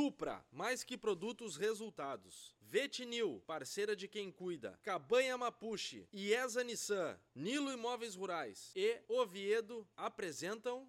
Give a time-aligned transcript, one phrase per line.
[0.00, 2.54] Supra, mais que produtos, resultados.
[2.60, 4.78] Vetinil, parceira de quem cuida.
[4.84, 10.86] Cabanha Mapuche, IESA Nissan, Nilo Imóveis Rurais e Oviedo apresentam...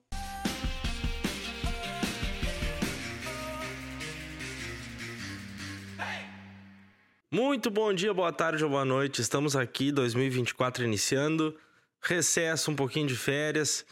[7.32, 9.22] Muito bom dia, boa tarde ou boa noite.
[9.22, 11.60] Estamos aqui, 2024 iniciando,
[12.00, 13.84] recesso, um pouquinho de férias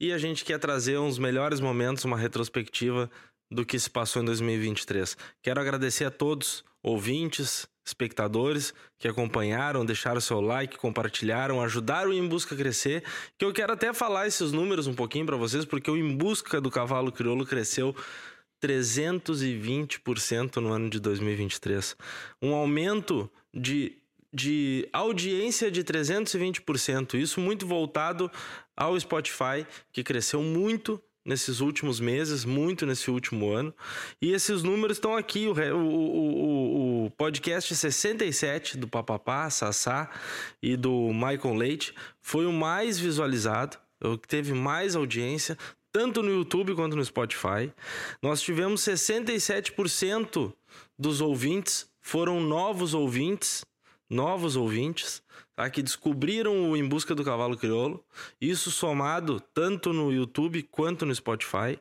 [0.00, 3.10] e a gente quer trazer uns melhores momentos, uma retrospectiva
[3.52, 5.16] do que se passou em 2023.
[5.42, 12.26] Quero agradecer a todos, ouvintes, espectadores que acompanharam, deixaram seu like, compartilharam, ajudaram o Em
[12.26, 13.04] Busca a crescer.
[13.36, 16.60] Que eu quero até falar esses números um pouquinho para vocês, porque o Em Busca
[16.60, 17.94] do Cavalo Crioulo cresceu
[18.62, 21.96] 320% no ano de 2023.
[22.40, 23.98] Um aumento de,
[24.32, 27.14] de audiência de 320%.
[27.14, 28.30] Isso muito voltado
[28.76, 33.74] ao Spotify, que cresceu muito nesses últimos meses, muito nesse último ano.
[34.20, 35.46] E esses números estão aqui.
[35.46, 40.10] O, o, o, o podcast 67 do Papapá, Sassá
[40.62, 45.56] e do Michael Leite foi o mais visualizado, o que teve mais audiência,
[45.92, 47.72] tanto no YouTube quanto no Spotify.
[48.20, 50.52] Nós tivemos 67%
[50.98, 53.64] dos ouvintes foram novos ouvintes,
[54.10, 55.22] novos ouvintes,
[55.62, 55.70] tá?
[55.70, 58.04] que descobriram o Em Busca do Cavalo Crioulo.
[58.40, 61.78] Isso somado tanto no YouTube quanto no Spotify.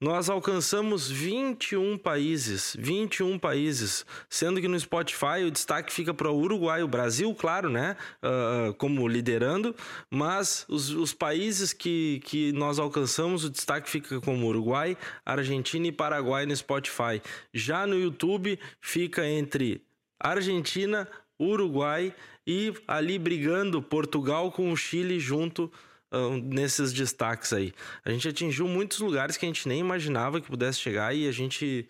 [0.00, 6.38] Nós alcançamos 21 países, 21 países, sendo que no Spotify o destaque fica para o
[6.38, 9.74] Uruguai, o Brasil, claro, né, uh, como liderando,
[10.08, 14.96] mas os, os, países que, que nós alcançamos, o destaque fica como Uruguai,
[15.26, 17.20] Argentina e Paraguai no Spotify.
[17.52, 19.82] Já no YouTube fica entre
[20.20, 22.14] Argentina, Uruguai
[22.46, 25.70] e ali brigando Portugal com o Chile junto
[26.42, 27.72] nesses destaques aí.
[28.04, 31.32] A gente atingiu muitos lugares que a gente nem imaginava que pudesse chegar e a
[31.32, 31.86] gente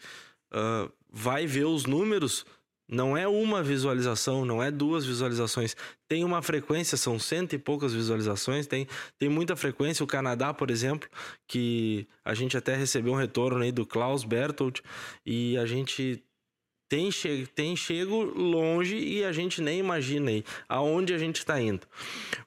[0.52, 2.44] uh, vai ver os números.
[2.90, 5.76] Não é uma visualização, não é duas visualizações.
[6.08, 8.88] Tem uma frequência, são cento e poucas visualizações, tem,
[9.18, 10.02] tem muita frequência.
[10.02, 11.08] O Canadá, por exemplo,
[11.46, 14.82] que a gente até recebeu um retorno aí do Klaus Bertold
[15.24, 16.24] e a gente
[16.88, 21.60] tem, che tem chego longe e a gente nem imagina aí aonde a gente está
[21.60, 21.86] indo.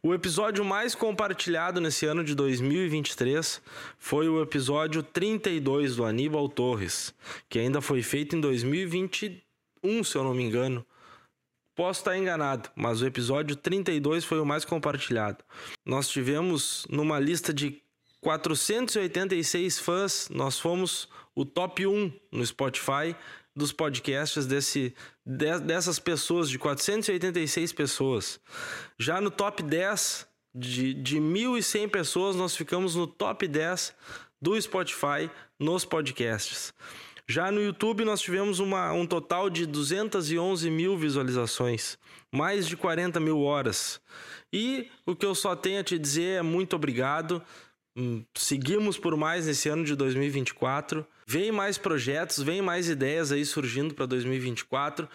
[0.01, 3.61] O episódio mais compartilhado nesse ano de 2023
[3.97, 7.13] foi o episódio 32 do Aníbal Torres,
[7.47, 10.85] que ainda foi feito em 2021, se eu não me engano.
[11.75, 15.43] Posso estar enganado, mas o episódio 32 foi o mais compartilhado.
[15.85, 17.81] Nós tivemos numa lista de
[18.19, 23.15] 486 fãs, nós fomos o top 1 no Spotify
[23.55, 24.93] dos podcasts desse,
[25.25, 28.39] de, dessas pessoas, de 486 pessoas.
[28.97, 33.93] Já no top 10 de, de 1.100 pessoas, nós ficamos no top 10
[34.41, 35.29] do Spotify
[35.59, 36.73] nos podcasts.
[37.27, 41.97] Já no YouTube, nós tivemos uma, um total de 211 mil visualizações,
[42.31, 44.01] mais de 40 mil horas.
[44.51, 47.41] E o que eu só tenho a te dizer é muito obrigado.
[47.95, 51.05] Hum, seguimos por mais nesse ano de 2024.
[51.31, 55.07] Vem mais projetos, vem mais ideias aí surgindo para 2024.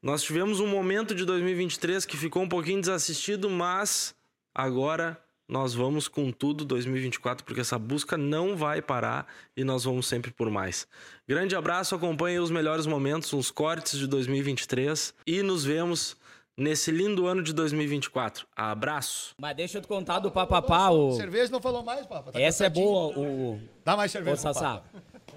[0.00, 4.14] Nós tivemos um momento de 2023 que ficou um pouquinho desassistido, mas
[4.54, 9.26] agora nós vamos com tudo 2024, porque essa busca não vai parar
[9.56, 10.86] e nós vamos sempre por mais.
[11.26, 16.16] Grande abraço, acompanhe os melhores momentos, os cortes de 2023 e nos vemos
[16.56, 18.46] nesse lindo ano de 2024.
[18.54, 19.34] Abraço.
[19.36, 20.90] Mas deixa eu te contar do papapá.
[20.90, 21.16] O...
[21.16, 22.30] Cerveja não falou mais, papa.
[22.30, 23.18] Tá Essa é boa.
[23.18, 23.60] O...
[23.84, 24.34] Dá mais cerveja.
[24.34, 24.84] Ô, Sassá.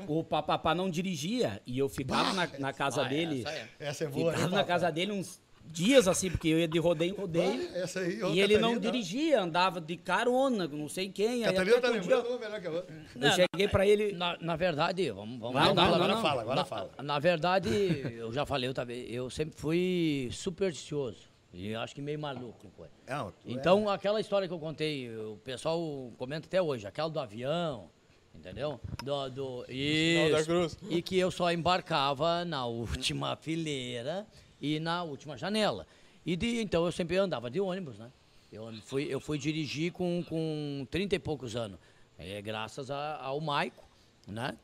[0.07, 3.41] O papapá não dirigia e eu ficava na, na, casa ah, dele.
[3.41, 4.31] Essa é, essa é boa.
[4.31, 7.69] Ficava né, na casa dele uns dias assim, porque eu ia de rodeio em rodeio.
[7.73, 11.44] Ah, essa aí, e ele não dirigia, andava de carona, não sei quem.
[11.44, 12.95] Catarina tá lembrando melhor que outra.
[13.16, 14.13] Eu cheguei pra ele.
[14.13, 16.91] Na, na verdade, vamos, vamos não, não, agora não, fala, agora na, fala.
[17.01, 17.69] Na verdade,
[18.18, 21.31] eu já falei outra vez, eu sempre fui supersticioso.
[21.53, 22.88] E acho que meio maluco, foi.
[23.07, 23.31] Não, é.
[23.45, 23.94] então, é...
[23.94, 27.89] aquela história que eu contei, o pessoal comenta até hoje, aquela do avião,
[28.36, 28.80] entendeu?
[29.03, 34.25] Do, do, isso, e que eu só embarcava na última fileira
[34.60, 35.86] e na última janela.
[36.25, 38.12] E de, então eu sempre andava de ônibus, né?
[38.51, 41.80] Eu fui, eu fui dirigir com, com 30 e poucos anos.
[42.18, 43.83] É, graças a, ao Maico,
[44.28, 44.57] né?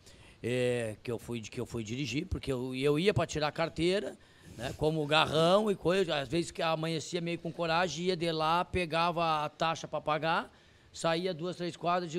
[0.44, 3.52] É, que, eu fui, que eu fui dirigir, porque eu, eu ia para tirar a
[3.52, 4.16] carteira
[4.58, 4.74] né?
[4.75, 6.19] Como garrão e coisa.
[6.19, 10.52] Às vezes que amanhecia meio com coragem, ia de lá, pegava a taxa para pagar,
[10.98, 12.12] saía duas, três quadras,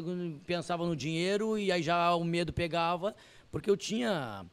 [0.47, 3.15] pensava no dinheiro e aí já o medo pegava,
[3.51, 4.47] porque eu tinha.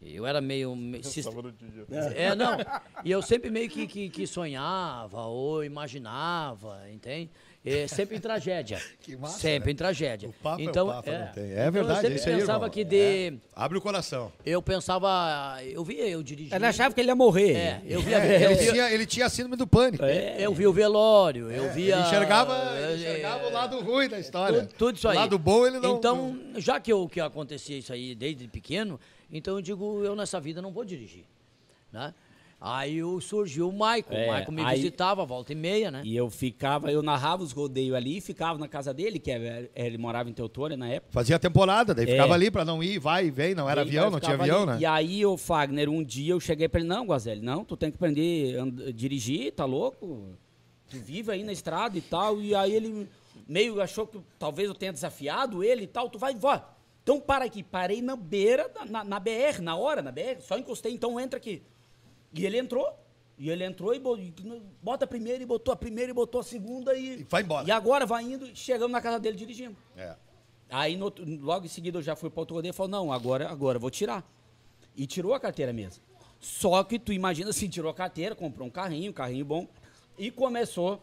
[0.00, 0.74] Eu era meio.
[2.16, 2.56] É, não.
[3.04, 7.30] E eu sempre meio que, que, que sonhava ou imaginava, entende?
[7.64, 8.80] É, sempre em tragédia.
[9.00, 9.72] Que massa, sempre né?
[9.72, 10.28] em tragédia.
[10.28, 11.44] O papo é o então, papo, é, não tem.
[11.44, 12.70] É então verdade, é Eu sempre isso aí, pensava irmão.
[12.70, 13.34] que de.
[13.54, 14.32] Abre o coração.
[14.44, 15.58] Eu pensava.
[15.64, 16.54] Eu via eu dirigindo.
[16.54, 17.52] Ele achava que ele ia morrer.
[17.54, 18.18] É, eu via.
[18.18, 20.04] É, eu ele, via- tinha, ele tinha síndrome do pânico.
[20.04, 21.96] é, eu via o velório, eu via.
[21.96, 24.60] Ele enxergava, é, ele enxergava o lado ruim da história.
[24.60, 25.16] Tudo, tudo isso aí.
[25.16, 25.96] O lado bom ele não...
[25.96, 28.98] Então, já que, eu, que acontecia isso aí desde pequeno,
[29.30, 31.24] então eu digo, eu nessa vida não vou dirigir.
[31.92, 32.14] Né?
[32.64, 34.14] Aí surgiu o Maico.
[34.14, 36.02] É, o Maico me aí- visitava, volta e meia, né?
[36.04, 39.98] E eu ficava, eu narrava os rodeios ali, ficava na casa dele, que é- ele
[39.98, 41.12] morava em Teutônia na época.
[41.12, 42.12] Fazia temporada, daí É.
[42.12, 44.58] ficava ali pra não ir, vai e vem, não era Ele avião, não tinha avião,
[44.62, 44.66] ali.
[44.72, 44.78] né?
[44.80, 47.90] E aí, o Fagner, um dia eu cheguei pra ele, não, Guazelli, não, tu tem
[47.90, 50.28] que aprender a dirigir, tá louco?
[50.88, 52.40] Tu vive aí na estrada e tal.
[52.40, 53.08] E aí ele
[53.48, 56.62] meio achou que talvez eu tenha desafiado ele e tal, tu vai, vai.
[57.02, 57.62] Então para aqui.
[57.64, 61.60] Parei na beira, na, na BR, na hora, na BR, só encostei, então entra aqui.
[62.34, 62.98] E ele entrou.
[63.38, 64.18] E ele entrou e bo-
[64.82, 67.20] bota a primeira e botou a primeira e botou a segunda e.
[67.20, 67.66] E vai embora.
[67.66, 69.76] E agora vai indo, chegamos na casa dele dirigindo.
[69.96, 70.14] É.
[70.70, 73.48] Aí no logo em seguida eu já fui para outro rodeio e falou, não, agora,
[73.50, 74.24] agora vou tirar.
[74.96, 76.02] E tirou a carteira mesmo.
[76.40, 79.66] Só que tu imagina assim, tirou a carteira, comprou um carrinho, um carrinho bom,
[80.18, 81.02] e começou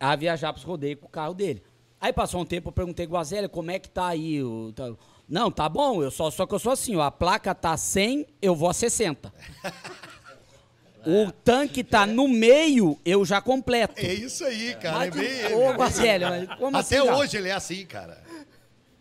[0.00, 1.62] a viajar para os rodeios com o carro dele.
[2.00, 4.42] Aí passou um tempo, eu perguntei, Guazelli, como é que tá aí?
[4.42, 4.94] o- tá-
[5.28, 8.26] Não, tá bom, eu só, só que eu sou assim, ó, a placa tá 100,
[8.42, 9.32] eu vou a 60.
[11.06, 13.94] O tanque tá no meio, eu já completo.
[14.00, 14.98] É isso aí, cara.
[14.98, 15.54] Mas é tu- bem ele.
[15.54, 15.98] Ô, mas
[16.58, 18.22] como Até assim, hoje ele é assim, cara.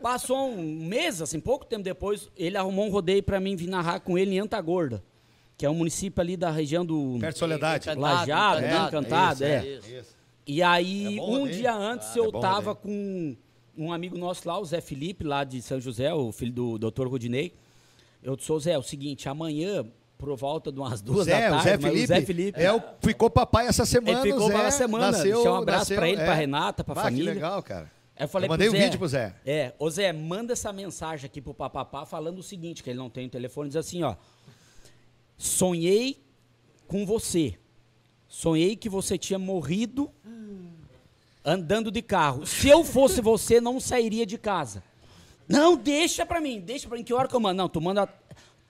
[0.02, 4.02] Passou um mês, assim, pouco tempo depois, ele arrumou um rodeio pra mim vir narrar
[4.02, 5.02] com ele em Antagorda,
[5.58, 7.90] que é um município ali da região do Perto de Soledade.
[7.90, 8.88] Encantado, Lajado, encantado, né?
[8.88, 9.66] Encantado, é.
[9.66, 9.90] isso.
[9.96, 10.16] Isso.
[10.46, 11.56] E aí, É um rodeio?
[11.58, 13.38] dia antes, Ah, eu é tava rodeio.
[13.78, 16.78] com um amigo nosso lá, o Zé Felipe, lá de São José, o filho do
[16.78, 17.54] doutor Rudinei.
[18.22, 19.86] Eu disse, ô Zé, é o seguinte, amanhã,
[20.24, 22.22] por volta de umas O duas Zé, da o tarde, Zé mas Felipe, o Zé
[22.22, 24.22] Felipe é o, ficou papai essa semana.
[24.22, 25.12] Ele ficou o Zé uma semana.
[25.12, 26.26] Nasceu, Deixar um abraço nasceu, pra ele, é.
[26.26, 27.32] pra Renata, pra Ah, família.
[27.32, 27.92] que legal, cara.
[28.18, 29.36] Eu falei Eu mandei pro um Zé, vídeo pro Zé.
[29.46, 33.10] É, ô Zé, manda essa mensagem aqui pro papapá falando o seguinte, que ele não
[33.10, 34.16] tem o telefone, diz assim, ó.
[35.38, 36.24] Sonhei
[36.88, 37.56] com você.
[38.28, 40.10] Sonhei que você tinha morrido
[41.44, 42.46] andando de carro.
[42.46, 44.82] Se eu fosse você, não sairia de casa.
[45.48, 47.04] Não, deixa pra mim, deixa pra mim.
[47.04, 47.58] Que hora que eu mando?
[47.58, 48.08] Não, tu manda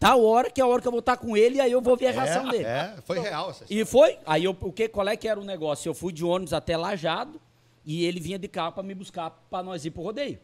[0.04, 1.82] tal hora, que é a hora que eu vou estar com ele, e aí eu
[1.82, 2.66] vou ver a reação é, dele.
[2.66, 4.18] É, foi real essa E foi.
[4.26, 5.90] Aí eu, o que, qual é que era o negócio?
[5.90, 7.40] Eu fui de ônibus até Lajado
[7.86, 10.40] e ele vinha de carro pra me buscar pra nós ir pro rodeio.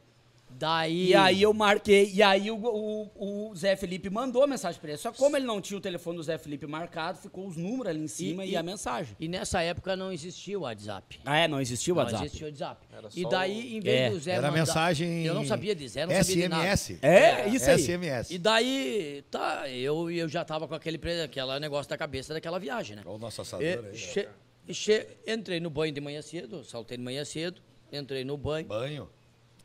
[0.52, 1.08] Daí.
[1.10, 4.90] E aí eu marquei, e aí o, o, o Zé Felipe mandou a mensagem pra
[4.90, 4.98] ele.
[4.98, 7.88] Só que como ele não tinha o telefone do Zé Felipe marcado, ficou os números
[7.88, 9.16] ali em cima e, e- a mensagem.
[9.20, 11.20] E nessa época não existia o WhatsApp.
[11.24, 11.48] Ah, é?
[11.48, 12.26] Não existia o Não WhatsApp?
[12.26, 12.88] existia o WhatsApp.
[12.92, 15.26] Era E daí, em vez É, do Zé Era mandar- mensagem.
[15.26, 16.64] Eu não sabia dizer, não sabia de nada.
[16.78, 17.00] SMS.
[17.02, 17.80] É, isso aí.
[17.82, 18.32] SMS.
[18.34, 22.96] E daí, tá, eu, eu já tava com aquele, aquele negócio da cabeça daquela viagem,
[22.96, 23.04] né?
[23.06, 23.96] Olha o nosso assador E, aí.
[23.98, 24.28] che-
[24.74, 27.62] che- entrei no banho de manhã cedo, saltei de manhã cedo,
[27.92, 29.10] entrei no banho Banho.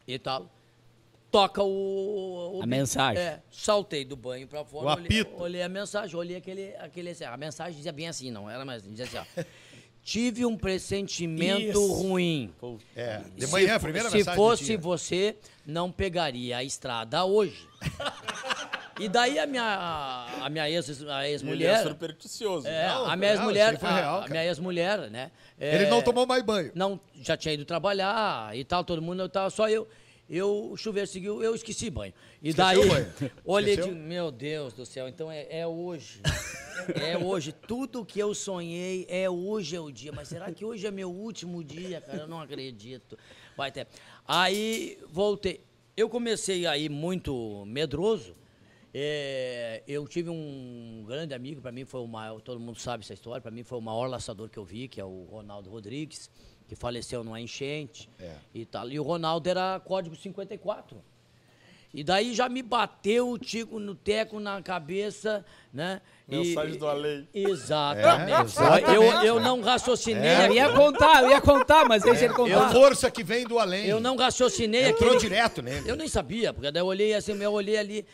[0.06, 0.54] e tal.
[1.34, 2.58] Toca o.
[2.58, 3.20] o A mensagem.
[3.20, 5.00] É, saltei do banho pra fora.
[5.00, 6.76] O olhei, olhei a mensagem, olhei aquele.
[6.76, 8.84] aquele assim, a mensagem dizia bem assim, não era mais.
[8.84, 9.42] Dizia assim, ó.
[10.04, 11.92] Tive um pressentimento Isso.
[11.94, 12.54] ruim.
[12.94, 13.20] É.
[13.34, 14.36] De Se manhã, a fo- primeira Se mensagem.
[14.36, 14.78] fosse que tinha.
[14.78, 15.36] você,
[15.66, 17.66] não pegaria a estrada hoje.
[19.00, 21.82] e daí a minha, a minha ex- a Ele é ex-mulher.
[21.82, 22.69] supersticioso.
[22.69, 23.78] É, Não, a minha ex-mulher.
[23.82, 25.31] a- real, a minha ex-mulher, né?
[25.58, 26.70] é, Ele não tomou mais banho.
[26.76, 29.88] Não, já tinha ido trabalhar e tal, todo mundo eu tava, só eu.
[30.29, 32.15] Eu, o chuveiro seguiu, eu esqueci banho.
[32.43, 33.12] E Esqueceu daí, banho?
[33.44, 34.03] olhei de, Esqueceu?
[34.03, 36.21] meu Deus do céu, então é, é hoje.
[36.94, 37.53] É hoje.
[37.53, 40.13] Tudo que eu sonhei é hoje é o dia.
[40.13, 42.20] Mas será que hoje é meu último dia, cara?
[42.20, 43.19] Eu não acredito.
[43.56, 43.87] Vai ter.
[44.27, 45.60] Aí, voltei.
[45.96, 48.34] Eu comecei aí muito medroso.
[48.96, 53.13] É, eu tive um grande amigo, para mim foi o maior, todo mundo sabe essa
[53.13, 56.31] história, para mim foi o maior laçador que eu vi, que é o Ronaldo Rodrigues,
[56.69, 58.37] que faleceu numa enchente É.
[58.55, 58.89] e tal.
[58.91, 61.01] E o Ronaldo era código 54.
[61.93, 66.00] E daí já me bateu o tico no teco na cabeça, né?
[66.26, 67.28] Mensagem E- do além.
[67.34, 68.32] Exatamente.
[68.32, 68.94] É, exatamente.
[68.94, 70.22] Eu, eu não raciocinei.
[70.31, 70.46] É.
[70.48, 72.66] Eu ia contar, eu ia contar, mas deixa ele É contar.
[72.66, 73.84] a força que vem do além.
[73.86, 75.20] Eu não raciocinei Entrou aquele...
[75.20, 75.86] direto nele.
[75.90, 78.06] Eu nem sabia, porque daí eu olhei assim, eu olhei ali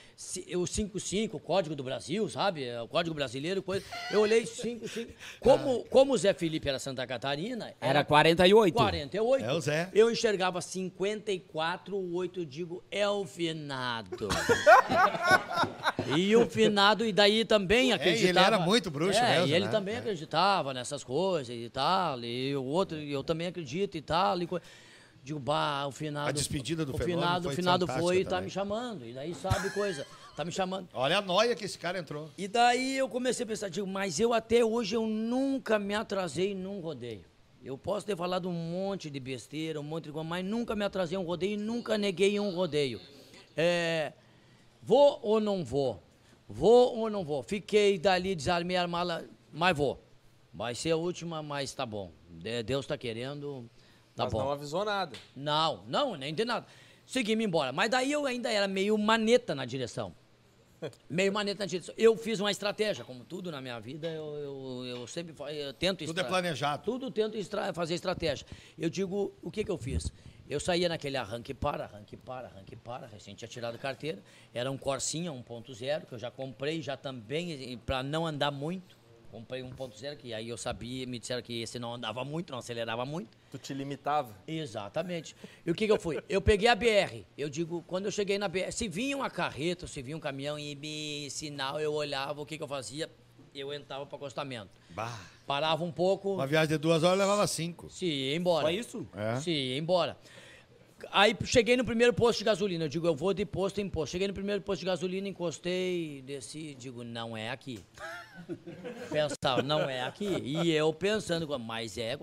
[0.57, 2.65] o 55, o código do Brasil, sabe?
[2.65, 3.85] É, O código brasileiro, coisa.
[4.11, 5.13] Eu olhei 55.
[5.39, 8.75] Como, como o Zé Felipe era Santa Catarina, Era 48.
[8.75, 9.45] 48.
[9.45, 9.89] É o Zé.
[9.95, 14.29] Eu enxergava 54, o 8 eu digo, é o finado.
[16.17, 18.29] e o finado, e daí também acreditava.
[18.29, 19.71] ele era muito bruxo é, mesmo, E ele né?
[19.71, 19.99] também É.
[19.99, 22.21] acreditava nessas coisas e tal.
[22.23, 24.41] E o outro, eu também acredito e tal.
[24.41, 24.61] E co-
[25.23, 26.29] Digo, bah, o finado.
[26.31, 28.45] A despedida do o fenômeno finado, foi O finado foi e tá também.
[28.47, 29.05] me chamando.
[29.07, 30.07] E daí sabe coisa.
[30.35, 30.89] Tá me chamando.
[30.95, 32.31] Olha a noia que esse cara entrou.
[32.39, 36.55] E daí eu comecei a pensar, digo, mas eu até hoje eu nunca me atrasei
[36.55, 37.25] num rodeio.
[37.63, 40.85] Eu posso ter falado um monte de besteira, um monte de coisa, mas nunca me
[40.85, 42.99] atrasei um rodeio, nunca neguei um rodeio.
[43.55, 44.15] É,
[44.83, 46.03] vou ou não vou?
[46.53, 47.45] Vou ou não vou?
[47.45, 50.03] Fiquei dali, desarmei a mala, mas vou.
[50.53, 52.11] Vai ser a última, mas tá bom.
[52.67, 53.71] Deus tá querendo,
[54.17, 54.41] tá mas bom.
[54.41, 55.17] não avisou nada.
[55.35, 56.67] Não, não, nem tem nada.
[57.07, 57.73] Segui-me embora.
[57.73, 60.13] Mas daí eu ainda era meio maneta na direção.
[61.11, 61.95] Meio maneta na direção.
[61.99, 66.07] Eu fiz uma estratégia, como tudo na minha vida, eu, eu, eu sempre eu tento...
[66.07, 66.83] Tudo é planejado.
[66.83, 68.47] Tudo tento estra fazer estratégia.
[68.79, 70.11] Eu digo, o que que eu fiz?
[70.51, 74.21] Eu saía naquele arranque para, arranque para, arranque para, recém tinha tirado carteira.
[74.53, 78.99] Era um Corsinha 1.0, que eu já comprei, já também, para não andar muito.
[79.31, 83.05] Comprei 1.0, que aí eu sabia, me disseram que esse não andava muito, não acelerava
[83.05, 83.39] muito.
[83.49, 84.35] Tu te limitava?
[84.45, 85.37] Exatamente.
[85.65, 86.21] E o que, que eu fui?
[86.29, 87.25] Eu peguei a BR.
[87.39, 90.59] Eu digo, quando eu cheguei na BR, se vinha uma carreta, se vinha um caminhão
[90.59, 93.09] e me sinal, eu olhava, o que, que eu fazia?
[93.55, 94.71] Eu entrava para acostamento.
[94.91, 95.17] Bah.
[95.47, 96.35] Parava um pouco.
[96.35, 97.89] Uma viagem de duas horas levava cinco.
[97.89, 98.63] Se ia embora.
[98.63, 99.07] Foi isso?
[99.15, 99.37] É.
[99.37, 100.17] Se ia embora.
[101.13, 102.85] Aí cheguei no primeiro posto de gasolina.
[102.85, 104.13] Eu digo, eu vou de posto em posto.
[104.13, 107.83] Cheguei no primeiro posto de gasolina, encostei, desci, digo, não é aqui.
[109.11, 110.27] Pensava, não é aqui.
[110.43, 112.17] E eu pensando, mas é.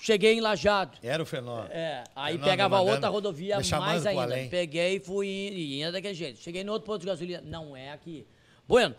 [0.00, 0.98] Cheguei em Lajado.
[1.02, 1.68] Era o fenômeno.
[1.70, 4.22] É, aí Fenômeno pegava mandando- outra rodovia mais ainda.
[4.22, 4.48] além.
[4.48, 6.38] Peguei e fui indo, e ia daquele jeito.
[6.40, 8.26] Cheguei no outro posto de gasolina, não é aqui.
[8.66, 8.94] Bueno,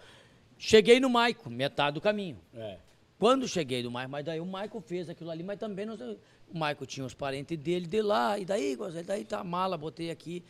[0.58, 2.40] cheguei no Maico, metade do caminho.
[2.56, 2.78] É.
[3.18, 6.18] Quando cheguei do Maico, mas daí o Maico fez aquilo ali, mas também não sei-
[6.54, 10.12] o Maico tinha os parentes dele de lá, e daí, e daí tá mala, botei
[10.12, 10.44] aqui.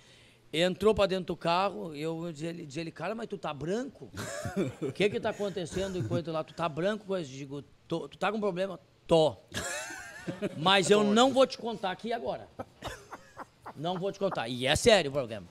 [0.52, 4.12] Entrou pra dentro do carro, eu dizia ele, ele, cara, mas tu tá branco?
[4.82, 6.44] O que que tá acontecendo enquanto lá?
[6.44, 7.16] Tu tá branco?
[7.16, 8.08] Eu Digo, "Tô.
[8.08, 8.80] tu tá com problema?
[9.08, 9.36] Tô.
[10.58, 12.48] Mas eu não vou te contar aqui agora.
[13.76, 14.48] Não vou te contar.
[14.48, 15.48] E é sério o problema.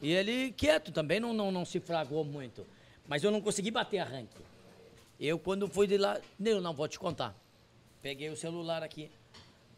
[0.00, 2.64] E ele quieto também, não, não, não se fragou muito.
[3.08, 4.36] Mas eu não consegui bater arranque.
[5.18, 7.34] Eu, quando fui de lá, eu não vou te contar.
[8.00, 9.10] Peguei o celular aqui.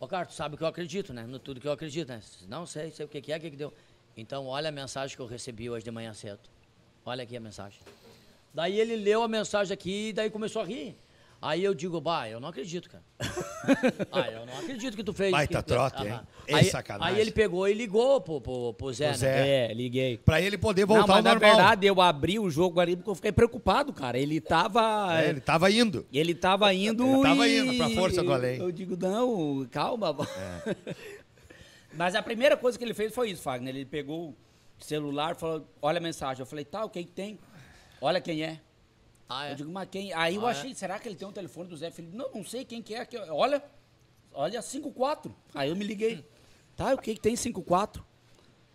[0.01, 1.27] Ô, cara, tu sabe que eu acredito, né?
[1.27, 2.23] No tudo que eu acredito, né?
[2.49, 3.73] Não sei, sei o que que é, o que que deu.
[4.17, 6.41] Então, olha a mensagem que eu recebi hoje de manhã cedo.
[7.05, 7.81] Olha aqui a mensagem.
[8.55, 10.97] Daí ele leu a mensagem aqui e daí começou a rir.
[11.41, 13.05] Aí eu digo, bah, eu não acredito, cara.
[14.11, 15.31] ah, eu não acredito que tu fez.
[15.31, 15.69] Baita que...
[15.69, 16.21] trote, hein?
[16.49, 17.15] Ei, Aí, sacanagem.
[17.15, 19.15] aí ele pegou e ligou pro, pro, pro Zé, né?
[19.15, 19.49] Zé.
[19.49, 20.19] É, liguei.
[20.19, 21.51] Pra ele poder Não, voltar mas ao na normal.
[21.51, 24.19] verdade eu abri o jogo ali porque eu fiquei preocupado, cara.
[24.19, 25.17] Ele tava.
[25.23, 26.05] É, ele tava indo.
[26.13, 27.07] Ele tava indo.
[27.07, 28.59] Ele tava e- indo pra força do além.
[28.59, 30.17] Eu digo, não, calma.
[31.95, 33.75] Mas a primeira coisa que ele fez foi isso, Fagner.
[33.75, 36.41] Ele pegou o celular falou: olha a mensagem.
[36.41, 37.39] Eu falei, tá, o que tem?
[38.01, 38.61] Olha quem é.
[39.29, 39.53] Ah, é?
[39.53, 40.13] Eu digo, mas quem?
[40.15, 42.17] Aí eu Ah, achei, será que ele tem um telefone do Zé Felipe?
[42.17, 43.05] Não, não sei quem que é.
[43.05, 43.19] Que...
[43.19, 43.63] Olha,
[44.33, 45.35] olha 54.
[45.55, 46.25] Aí eu me liguei.
[46.77, 48.05] Tá, o que que tem 54?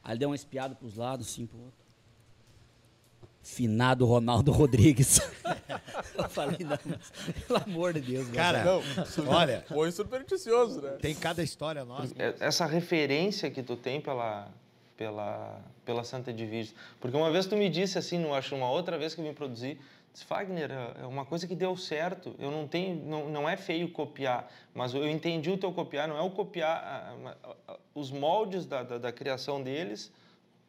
[0.03, 1.83] Aí ele deu uma espiada pros lados, assim, pro outro.
[3.41, 5.19] Finado Ronaldo Rodrigues.
[6.15, 7.11] eu falei, não, mas,
[7.47, 8.29] pelo amor de Deus.
[8.29, 8.81] Cara, Não,
[9.27, 10.91] olha, Foi supersticioso, né?
[11.01, 12.13] tem cada história nossa.
[12.17, 14.49] É- essa referência que tu tem pela
[14.95, 18.95] pela pela Santa Divisa porque uma vez tu me disse assim não acho uma outra
[18.95, 19.81] vez que eu me produzi disse,
[20.21, 23.89] Fagner é é uma coisa que deu certo eu não tenho não, não é feio
[23.89, 27.35] copiar mas eu entendi o teu copiar não é o copiar ah,
[27.67, 30.11] ah, os moldes da, da, da criação deles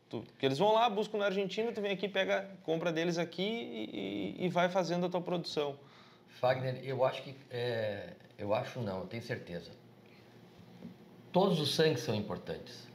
[0.08, 3.42] tu, que eles vão lá buscam na Argentina tu vem aqui pega compra deles aqui
[3.42, 5.76] e, e, vai fazendo a tua produção
[6.40, 7.34] Fagner, eu acho que.
[7.50, 9.70] é, eu acho não, eu tenho certeza.
[11.32, 12.88] Todos os sangues são importantes.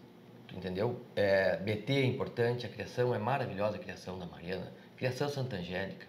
[0.54, 1.00] Entendeu?
[1.16, 5.58] É, BT é importante, a criação é maravilhosa, a criação da Mariana, a criação Santa
[5.58, 6.08] Angélica.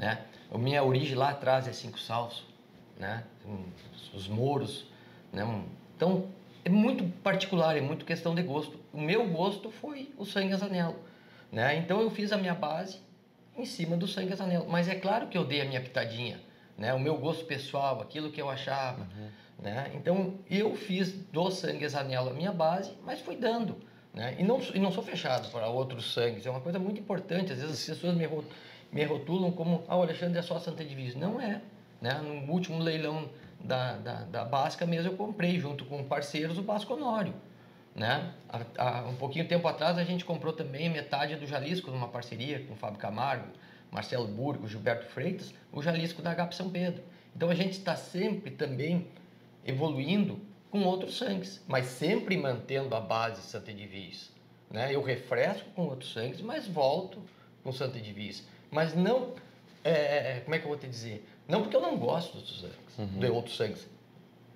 [0.00, 0.18] Né?
[0.50, 2.48] A minha origem lá atrás é Cinco Salso,
[2.98, 3.22] né?
[4.14, 4.86] Os Mouros.
[5.30, 5.44] Né?
[5.94, 6.26] Então,
[6.64, 8.80] é muito particular, é muito questão de gosto.
[8.94, 10.96] O meu gosto foi o sangue azanelo.
[11.52, 11.76] Né?
[11.76, 12.98] Então, eu fiz a minha base
[13.56, 14.66] em cima do sangue azanelo.
[14.68, 16.40] Mas é claro que eu dei a minha pitadinha,
[16.78, 16.94] né?
[16.94, 19.06] O meu gosto pessoal, aquilo que eu achava,
[19.58, 19.90] né?
[19.94, 23.76] Então eu fiz do sangue azanelo a minha base, mas fui dando,
[24.14, 24.36] né?
[24.38, 26.46] E não e não sou fechado para outros sangues.
[26.46, 27.52] É uma coisa muito importante.
[27.52, 28.26] Às vezes as pessoas me,
[28.92, 31.18] me rotulam como, ah, o Alexandre é só Santa Divisa.
[31.18, 31.60] Não é,
[32.00, 32.14] né?
[32.20, 33.28] No último leilão
[33.62, 37.34] da, da, da Basca mesmo eu comprei junto com parceiros o Basco Honório.
[37.94, 38.32] Né?
[38.48, 42.60] Há, há um pouquinho tempo atrás a gente comprou também metade do Jalisco numa parceria
[42.60, 43.48] com o Fábio Camargo,
[43.90, 47.02] Marcelo Burgo, Gilberto Freitas, o Jalisco da HP São Pedro.
[47.34, 49.08] Então a gente está sempre também
[49.64, 54.30] evoluindo com outros sangues, mas sempre mantendo a base Santa Edivis.
[54.70, 54.94] Né?
[54.94, 57.20] Eu refresco com outros sangues, mas volto
[57.62, 58.46] com Santa Edivis.
[58.70, 59.34] Mas não,
[59.84, 61.26] é, como é que eu vou te dizer?
[61.48, 63.88] Não porque eu não gosto dos sangues, de outros sangues.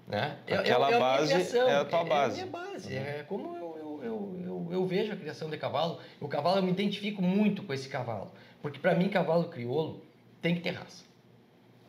[0.07, 0.39] Né?
[0.47, 2.35] É- é- Aquela é base criação, é a tua É a base.
[2.35, 5.99] minha base, é como eu, eu, eu, eu, vejo a criação de cavalo.
[6.21, 8.31] O cavalo, eu me identifico muito com esse cavalo.
[8.61, 10.03] Porque para mim, cavalo crioulo
[10.43, 11.05] tem que ter raça.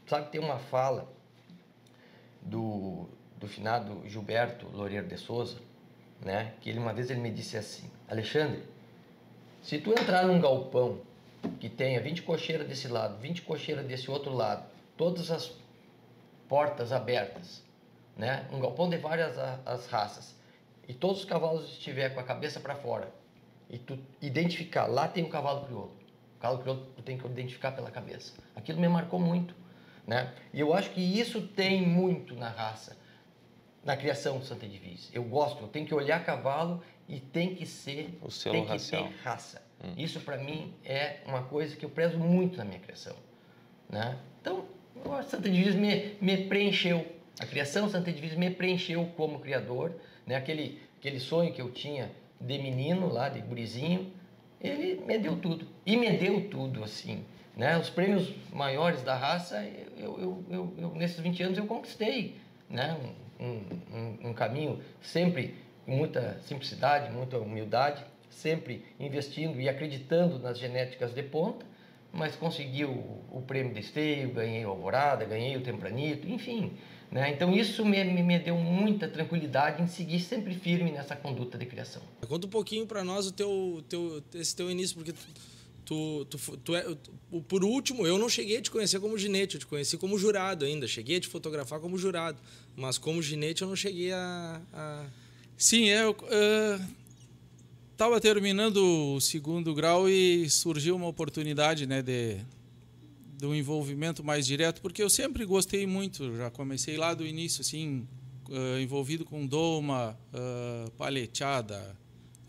[0.08, 1.12] Sabe, tem uma fala
[2.41, 5.58] do, do do finado Gilberto Loureiro de Souza,
[6.22, 6.53] né?
[6.62, 8.63] Que ele uma vez ele me disse assim, Alexandre,
[9.62, 11.00] se tu entrar num galpão
[11.60, 14.66] que tenha 20 cocheiras desse lado, 20 cocheiras desse outro lado,
[14.98, 15.52] todas as
[16.48, 17.64] portas abertas,
[18.16, 18.48] né?
[18.52, 20.36] Um galpão de várias as raças
[20.88, 23.12] e todos os cavalos estiver com a cabeça para fora
[23.70, 25.96] e tu identificar, lá tem um cavalo crioulo.
[26.38, 28.34] O cavalo crioulo tu tem que identificar pela cabeça.
[28.56, 29.56] Aquilo me marcou muito,
[30.06, 30.34] né?
[30.54, 32.96] E eu acho que isso tem muito na raça,
[33.84, 35.10] na criação do Santa Divisa.
[35.12, 38.72] Eu gosto, eu tenho que olhar cavalo e tem que ser, o selo tem que
[38.72, 39.08] racial.
[39.08, 39.65] ter raça.
[39.86, 39.94] Hum.
[39.98, 43.15] Isso para mim é uma coisa que eu prezo muito na minha criação,
[43.89, 44.18] né?
[44.42, 44.65] Então,
[44.96, 47.06] o Santa Divisa me, me preencheu.
[47.39, 49.94] A criação Santa Divisa me preencheu como criador,
[50.25, 50.36] né?
[50.36, 52.12] Aquele aquele sonho que eu tinha
[52.42, 54.12] de menino lá, de gurizinho,
[54.60, 55.68] ele me deu tudo.
[55.86, 57.24] E me deu tudo, assim.
[57.56, 57.77] Né?
[57.77, 59.63] Os prêmios maiores da raça,
[59.98, 62.38] eu, eu, eu, eu nesses 20 anos eu conquistei.
[62.68, 62.98] Né?
[63.39, 68.04] Um, um, um, caminho sempre com muita simplicidade, muita humildade,
[68.36, 71.65] sempre investindo e acreditando nas genéticas de ponta,
[72.12, 72.92] mas consegui o,
[73.32, 76.72] o prêmio de esteio, ganhei o Alvorada, ganhei o Tempranito, enfim.
[77.12, 77.32] Né?
[77.32, 82.01] Então isso me, me, deu muita tranquilidade em seguir sempre firme nessa conduta de criação.
[82.27, 85.13] Conta um pouquinho para nós o teu, teu, esse teu início, porque
[85.84, 89.56] tu, tu, tu é, tu, por último, eu não cheguei a te conhecer como ginete,
[89.56, 90.88] eu te conheci como jurado ainda.
[90.88, 92.38] Cheguei a te fotografar como jurado,
[92.75, 94.62] mas como ginete eu não cheguei a...
[94.74, 95.06] a...
[95.58, 96.15] Sim, é, eu
[97.96, 102.42] estava terminando o segundo grau e surgiu uma oportunidade né, de
[103.38, 108.06] do envolvimento mais direto, porque eu sempre gostei muito, já comecei lá do início, assim,
[108.50, 110.92] uh, envolvido com doma, uh,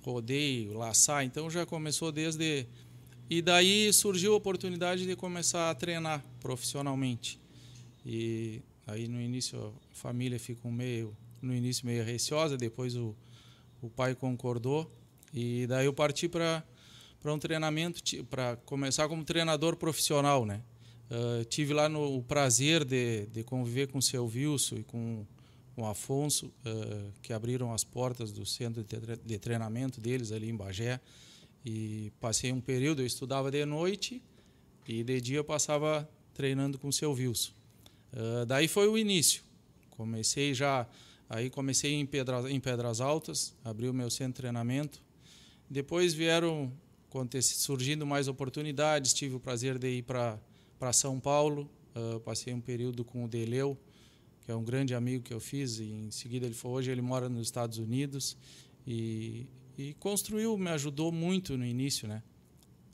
[0.00, 2.66] rodeio, laçar, então já começou desde...
[3.30, 7.40] E daí surgiu a oportunidade de começar a treinar profissionalmente.
[8.04, 13.14] E aí no início a família ficou meio, no início meio receosa, depois o,
[13.82, 14.88] o pai concordou,
[15.36, 16.64] e daí eu parti para
[17.20, 20.62] para um treinamento para começar como treinador profissional, né?
[21.10, 25.26] Uh, tive lá no, o prazer de, de conviver com o seu Wilson e com,
[25.74, 28.84] com o Afonso, uh, que abriram as portas do centro
[29.24, 31.00] de, treinamento deles ali em Bagé.
[31.64, 34.22] E passei um período, eu estudava de noite
[34.86, 37.52] e de dia eu passava treinando com o seu Wilson.
[38.12, 39.42] Uh, daí foi o início.
[39.90, 40.86] Comecei já,
[41.28, 45.05] aí comecei em, Pedra, em Pedras Altas, abri o meu centro de treinamento.
[45.68, 46.72] Depois vieram
[47.42, 51.68] surgindo mais oportunidades, tive o prazer de ir para São Paulo.
[51.94, 53.78] Uh, passei um período com o Deleu,
[54.44, 55.78] que é um grande amigo que eu fiz.
[55.78, 58.36] E em seguida ele foi hoje ele mora nos Estados Unidos
[58.86, 59.46] e,
[59.78, 62.22] e construiu, me ajudou muito no início, né?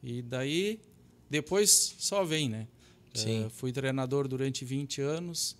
[0.03, 0.81] E daí
[1.29, 2.69] depois só vem, né?
[3.13, 3.47] Sim.
[3.47, 5.57] Uh, fui treinador durante 20 anos.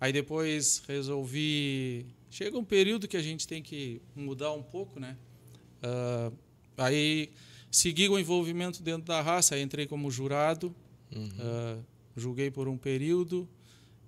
[0.00, 2.06] Aí depois resolvi.
[2.30, 5.16] Chega um período que a gente tem que mudar um pouco, né?
[5.82, 6.36] Uh,
[6.76, 7.30] aí
[7.70, 10.74] segui o envolvimento dentro da raça, aí entrei como jurado
[11.14, 11.28] Uhum.
[11.28, 11.84] Uh,
[12.16, 13.48] julguei por um período.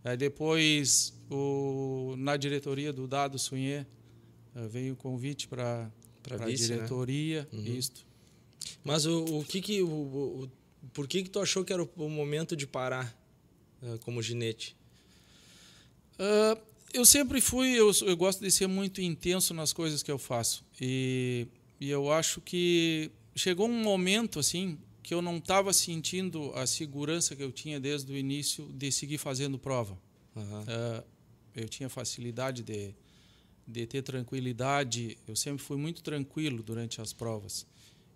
[0.04, 3.84] Aí depois, o, na diretoria do Dado Sunhê,
[4.54, 5.90] uh, veio o convite para
[6.30, 6.52] a né?
[6.52, 7.48] diretoria.
[7.52, 7.58] Né?
[7.58, 7.76] Uhum.
[7.76, 8.06] Isto.
[8.84, 9.82] Mas o, o que que...
[9.82, 10.50] O, o,
[10.92, 13.14] por que que tu achou que era o, momento de parar
[14.00, 14.76] como ginete?
[16.92, 17.72] eu sempre fui...
[17.72, 20.64] Eu, eu gosto de ser muito intenso nas coisas que eu faço.
[20.80, 21.46] E,
[21.80, 27.34] e eu acho que chegou um momento, assim, que eu não estava sentindo a segurança
[27.34, 29.98] que eu tinha desde o início de seguir fazendo prova.
[30.36, 30.62] Uhum.
[30.62, 31.04] Uh,
[31.56, 32.94] eu tinha facilidade de,
[33.66, 37.66] de ter tranquilidade, eu sempre fui muito tranquilo durante as provas.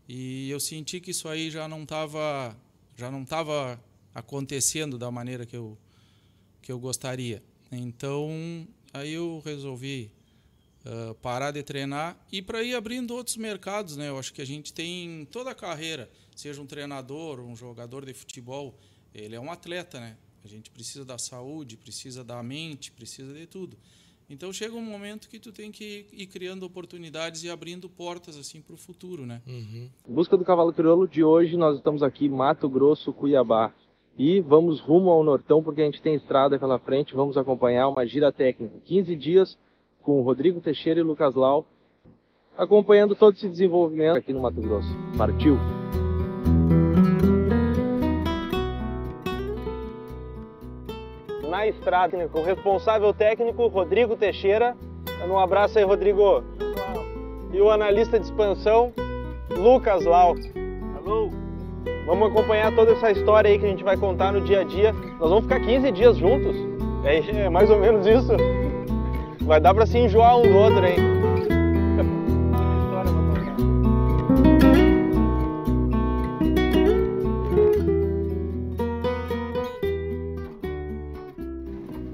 [0.07, 2.55] E eu senti que isso aí já não estava
[2.96, 3.83] já não estava
[4.14, 5.79] acontecendo da maneira que eu
[6.61, 7.42] que eu gostaria.
[7.72, 10.11] Então, aí eu resolvi
[10.85, 14.09] uh, parar de treinar e para ir abrindo outros mercados, né?
[14.09, 18.12] Eu acho que a gente tem toda a carreira seja um treinador, um jogador de
[18.12, 18.75] futebol,
[19.14, 20.16] ele é um atleta, né?
[20.44, 23.77] A gente precisa da saúde, precisa da mente, precisa de tudo.
[24.29, 28.61] Então chega um momento que tu tem que ir criando oportunidades e abrindo portas assim
[28.61, 29.40] para o futuro, né?
[29.47, 29.88] Uhum.
[30.09, 33.73] Busca do Cavalo Crioulo de hoje, nós estamos aqui Mato Grosso, Cuiabá.
[34.16, 38.07] E vamos rumo ao Nortão porque a gente tem estrada pela frente, vamos acompanhar uma
[38.07, 38.81] gira técnica.
[38.85, 39.59] 15 dias
[40.05, 41.64] com Rodrigo Teixeira e Lucas Lau,
[42.57, 44.95] acompanhando todo esse desenvolvimento aqui no Mato Grosso.
[45.17, 45.59] Partiu!
[51.55, 54.77] na estrada, com o responsável técnico Rodrigo Teixeira.
[55.27, 56.43] Um abraço aí, Rodrigo.
[57.53, 58.93] E o analista de expansão,
[59.57, 60.35] Lucas Lau.
[60.97, 61.31] Alô.
[62.07, 64.93] Vamos acompanhar toda essa história aí que a gente vai contar no dia a dia.
[65.21, 66.57] Nós vamos ficar 15 dias juntos.
[67.05, 68.33] É, é mais ou menos isso.
[69.46, 70.96] Vai dar pra se enjoar um do outro, hein?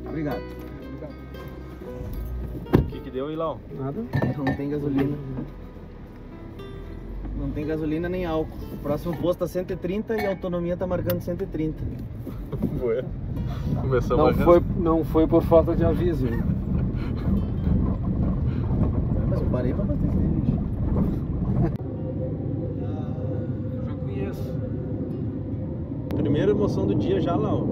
[0.09, 0.41] Obrigado.
[2.79, 3.59] O que, que deu, Ilão?
[3.79, 4.03] Nada.
[4.37, 5.17] Não tem gasolina.
[7.39, 8.57] Não tem gasolina nem álcool.
[8.73, 11.83] O próximo posto tá 130 e a autonomia tá marcando 130.
[12.83, 13.05] Ué.
[13.81, 16.27] Começamos Não a foi, não foi por falta de aviso.
[16.27, 16.43] hein?
[19.29, 20.59] Mas eu parei pra abastecer, bicho.
[23.77, 24.55] Eu já conheço.
[26.17, 27.67] Primeira emoção do dia já, Lau.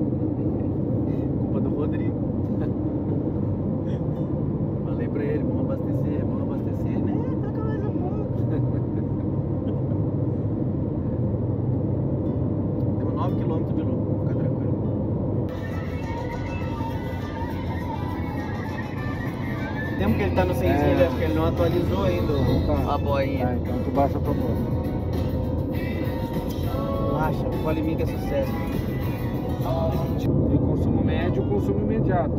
[1.39, 2.29] Culpa do Rodrigo.
[4.85, 6.99] Falei pra ele, vamos abastecer, vamos abastecer.
[6.99, 8.29] Né, toca mais um pouco.
[12.99, 13.73] Temos 9 km de
[14.35, 14.79] tranquilo.
[19.99, 20.78] Tempo que ele tá no 100,
[21.49, 22.33] não atualizou ainda
[22.67, 22.95] Tá.
[22.95, 23.47] a boinha.
[23.47, 24.79] Tá, então tu baixa pra boa.
[27.75, 28.51] Mim que é sucesso.
[30.19, 30.27] E
[30.59, 32.33] consumo médio, consumo imediato.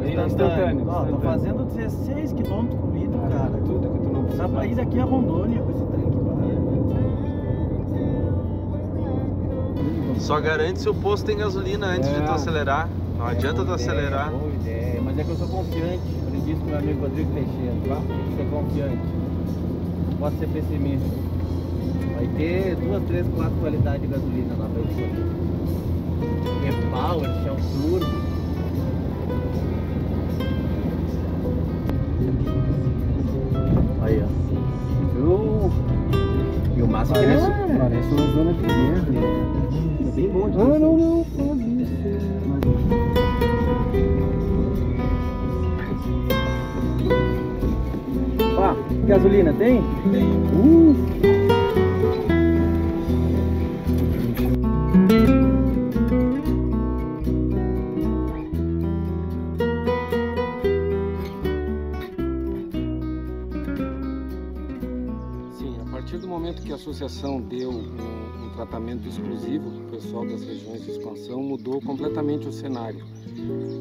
[0.00, 0.26] Instantâneo.
[0.26, 1.20] Instantâneo, Ó, tô instantâneo.
[1.20, 3.50] fazendo 16 km por litro, cara.
[3.64, 4.48] Tudo que tu não Dá precisa.
[4.48, 6.18] pra ir daqui a Rondônia com esse trem aqui.
[10.20, 12.20] Só garante se o posto tem gasolina antes de É.
[12.22, 12.88] tu acelerar.
[13.18, 14.30] Não adianta tu acelerar.
[14.30, 16.21] Boa ideia, mas é que eu sou confiante.
[16.32, 17.74] Aprendi isso com meu amigo Rodrigo Teixeira.
[17.86, 17.96] Tá?
[18.08, 19.02] Tem que ser confiante.
[20.10, 21.06] Não pode ser pessimista.
[22.14, 25.26] Vai ter duas, três, quatro qualidades de gasolina lá pra escolher.
[26.68, 28.22] E-Power, Shell Turbo.
[34.02, 35.18] Aí, ó.
[35.18, 35.70] Eu...
[36.76, 37.78] E o máximo Parece, é.
[37.78, 39.06] parece uma zona de guerra.
[40.00, 40.78] É bem bom de Ah, você.
[40.78, 41.24] não, não,
[49.12, 49.82] gasolina tem?
[50.10, 50.24] Tem.
[50.56, 50.96] Uh!
[65.58, 69.90] Sim, a partir do momento que a associação deu um, um tratamento exclusivo para o
[69.90, 73.04] pessoal das regiões de expansão, mudou completamente o cenário.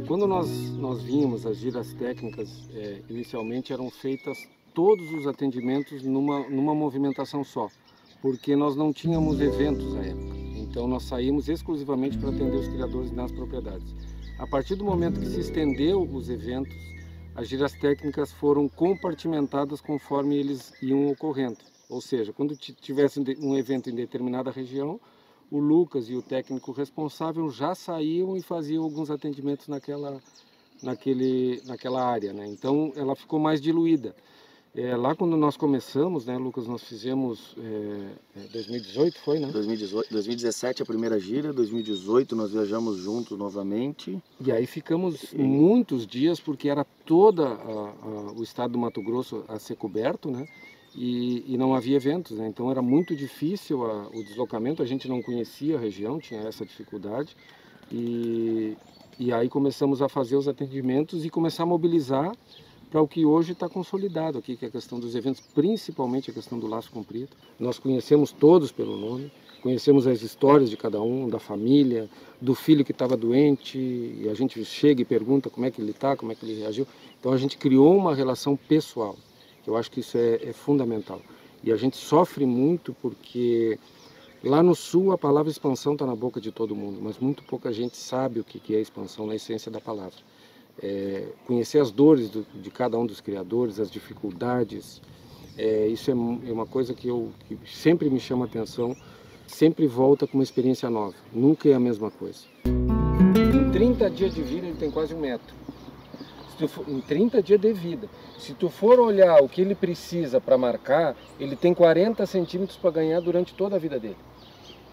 [0.07, 4.37] Quando nós, nós vínhamos, as giras técnicas, eh, inicialmente eram feitas
[4.73, 7.69] todos os atendimentos numa, numa movimentação só,
[8.21, 10.35] porque nós não tínhamos eventos à época.
[10.57, 13.93] Então nós saímos exclusivamente para atender os criadores nas propriedades.
[14.39, 16.75] A partir do momento que se estendeu os eventos,
[17.35, 21.57] as giras técnicas foram compartimentadas conforme eles iam ocorrendo.
[21.89, 24.99] Ou seja, quando ti- tivesse um evento em determinada região,
[25.49, 30.21] o Lucas e o técnico responsável já saíam e faziam alguns atendimentos naquela,
[30.81, 32.31] naquele, naquela área.
[32.31, 32.47] Né?
[32.47, 34.15] Então ela ficou mais diluída.
[34.73, 39.47] É, lá quando nós começamos, né, Lucas, nós fizemos é, é, 2018, foi, né?
[39.51, 44.17] 2018, 2017 a primeira gira, 2018 nós viajamos juntos novamente.
[44.39, 47.43] E aí ficamos muitos dias porque era toda
[48.33, 50.47] o estado do Mato Grosso a ser coberto, né?
[50.95, 52.47] E, e não havia eventos, né?
[52.47, 54.81] Então era muito difícil a- o deslocamento.
[54.81, 57.35] A gente não conhecia a região, tinha essa dificuldade.
[57.91, 58.77] E,
[59.19, 62.31] e aí começamos a fazer os atendimentos e começar a mobilizar
[62.91, 66.33] para o que hoje está consolidado aqui, que é a questão dos eventos, principalmente a
[66.33, 67.29] questão do laço comprido.
[67.57, 69.31] Nós conhecemos todos pelo nome,
[69.63, 72.09] conhecemos as histórias de cada um, da família,
[72.41, 75.91] do filho que estava doente, e a gente chega e pergunta como é que ele
[75.91, 76.85] está, como é que ele reagiu.
[77.17, 79.15] Então a gente criou uma relação pessoal,
[79.63, 81.21] que eu acho que isso é, é fundamental.
[81.63, 83.79] E a gente sofre muito porque
[84.43, 87.71] lá no sul a palavra expansão está na boca de todo mundo, mas muito pouca
[87.71, 90.17] gente sabe o que é expansão na essência da palavra.
[90.81, 95.01] É, conhecer as dores do, de cada um dos criadores, as dificuldades,
[95.57, 98.95] é, isso é, é uma coisa que, eu, que sempre me chama atenção,
[99.47, 102.39] sempre volta com uma experiência nova, nunca é a mesma coisa.
[102.65, 105.53] Em 30 dias de vida ele tem quase um metro.
[106.67, 108.07] For- em 30 dias de vida.
[108.37, 112.91] Se tu for olhar o que ele precisa para marcar, ele tem 40 centímetros para
[112.91, 114.17] ganhar durante toda a vida dele.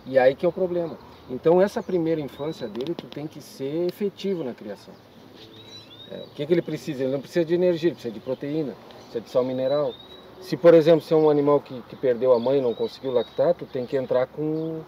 [0.06, 0.98] E aí que é o problema.
[1.28, 4.94] Então essa primeira infância dele, tu tem que ser efetivo na criação.
[6.10, 7.02] É, o que, que ele precisa?
[7.02, 9.92] Ele não precisa de energia, ele precisa de proteína, precisa de sal mineral.
[10.40, 13.12] Se, por exemplo, se é um animal que, que perdeu a mãe e não conseguiu
[13.12, 14.80] lactar, tu tem que entrar com,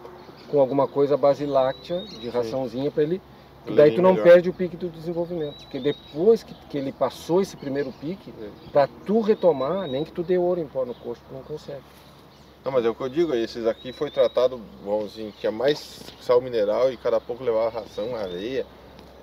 [0.48, 3.20] com alguma coisa à base láctea, de raçãozinha para ele.
[3.66, 4.24] E daí tu não melhor.
[4.24, 5.56] perde o pique do desenvolvimento.
[5.58, 8.32] Porque depois que, que ele passou esse primeiro pique,
[8.72, 11.82] para tu retomar, nem que tu dê ouro em pó no coxo, tu não consegue.
[12.64, 16.02] Não, mas é o que eu digo, esses aqui foi tratado, vamos assim, tinha mais
[16.20, 18.66] sal mineral e cada pouco levava ração, areia,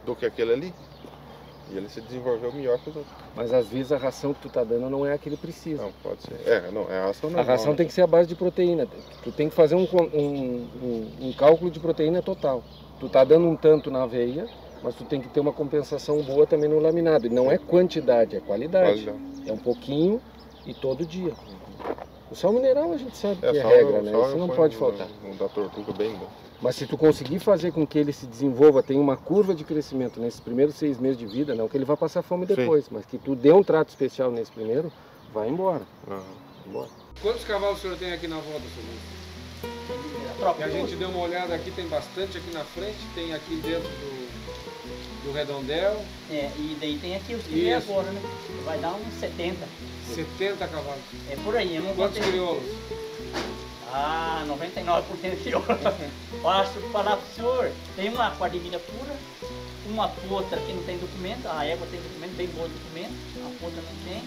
[0.05, 0.73] do que aquele ali.
[1.69, 3.13] E ele se desenvolveu melhor que os outros.
[3.35, 5.81] Mas às vezes a ração que tu tá dando não é a que ele precisa.
[5.83, 6.39] Não, pode ser.
[6.49, 7.45] É, não, é a ração A normal.
[7.55, 7.77] ração né?
[7.77, 8.87] tem que ser a base de proteína.
[9.23, 12.63] Tu tem que fazer um, um, um, um cálculo de proteína total.
[12.99, 14.47] Tu tá dando um tanto na aveia,
[14.81, 17.27] mas tu tem que ter uma compensação boa também no laminado.
[17.27, 19.11] E não é quantidade, é qualidade.
[19.45, 20.21] É um pouquinho
[20.65, 21.33] e todo dia.
[22.31, 24.11] O sal mineral a gente sabe É, que é regra, eu- né?
[24.11, 25.07] Isso eu não pode faltar.
[25.23, 26.27] Um da tortuga bem bom.
[26.61, 30.19] Mas se tu conseguir fazer com que ele se desenvolva, tenha uma curva de crescimento
[30.19, 32.55] nesses primeiros seis meses de vida, não que ele vá passar fome Sim.
[32.55, 34.91] depois, mas que tu dê um trato especial nesse primeiro,
[35.33, 35.83] vai embora.
[36.09, 36.23] Aham.
[36.65, 36.89] embora.
[37.21, 39.27] Quantos cavalos o senhor tem aqui na volta, senhor?
[40.59, 43.89] E a gente deu uma olhada aqui, tem bastante aqui na frente, tem aqui dentro
[43.89, 48.21] do, do redondel, É, e daí tem aqui os que vem agora, né?
[48.65, 49.57] Vai dar uns 70.
[50.13, 51.01] 70 cavalos.
[51.29, 52.63] É por aí, eu não Quantos crioulos?
[53.93, 55.65] Ah, 99% crioulo.
[56.41, 59.15] Posso falar pro senhor, tem uma quadrilha pura,
[59.85, 63.13] uma potra que não tem documento, a égua tem documento, bem bom documento,
[63.45, 64.23] a potra não tem.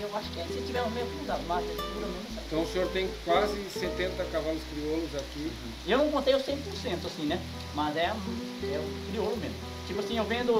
[0.00, 2.40] Eu acho que se tiver o mesmo das matas pura mesmo?
[2.46, 5.52] Então o senhor tem quase 70 cavalos crioulos aqui.
[5.86, 7.40] Eu não contei os 100% assim, né?
[7.74, 9.77] Mas é, é o crioulo mesmo.
[9.88, 10.52] Tipo assim, eu vendo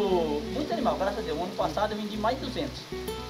[0.54, 1.38] muito animal, graças a Deus.
[1.38, 2.70] O ano passado eu vendi mais de 200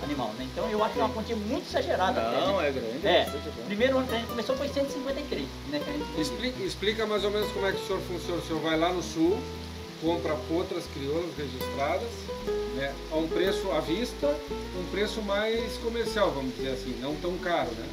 [0.04, 0.46] animal, né?
[0.52, 2.20] Então eu acho que é uma quantia muito exagerada.
[2.20, 2.68] até, Não, né?
[2.68, 3.50] é grande, É, grande.
[3.66, 5.80] primeiro ano que a gente começou foi 153, né?
[6.16, 8.40] Explica, explica mais ou menos como é que o senhor funciona.
[8.40, 9.38] O senhor vai lá no sul,
[10.00, 12.08] compra potras crioulas registradas,
[12.76, 14.28] né, a um preço à vista,
[14.78, 17.86] um preço mais comercial, vamos dizer assim, não tão caro, né?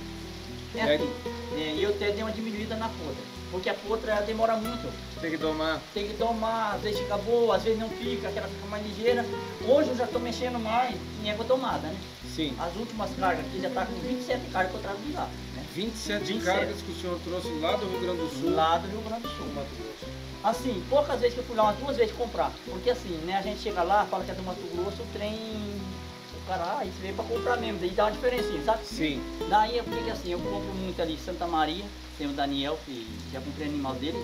[0.75, 1.09] É assim,
[1.57, 4.91] é, e eu até dei uma diminuída na potra, porque a potra ela demora muito.
[5.21, 5.81] Tem que tomar.
[5.93, 9.25] Tem que tomar, às vezes fica boa, às vezes não fica, aquela fica mais ligeira.
[9.67, 11.97] Hoje eu já estou mexendo mais em água tomada, né?
[12.35, 12.55] Sim.
[12.59, 15.65] As últimas cargas aqui já tá com 27 cargas que eu trago de lá, né?
[15.73, 16.45] 27, 27.
[16.45, 18.55] cargas que o senhor trouxe lá do Rio Grande do Sul.
[18.55, 19.45] Lá do Rio Grande do Sul.
[19.55, 20.15] Mato Grosso.
[20.43, 22.51] Assim, poucas vezes que eu fui lá, umas duas vezes comprar.
[22.65, 25.33] Porque assim, né, a gente chega lá, fala que é do Mato Grosso, o trem.
[25.33, 28.85] O cara, ah, isso veio pra comprar mesmo, daí dá uma diferencinha, sabe?
[28.85, 29.21] Sim.
[29.49, 31.83] Daí, porque assim, eu compro muito ali Santa Maria,
[32.17, 34.17] tem o Daniel, que já comprei animal dele.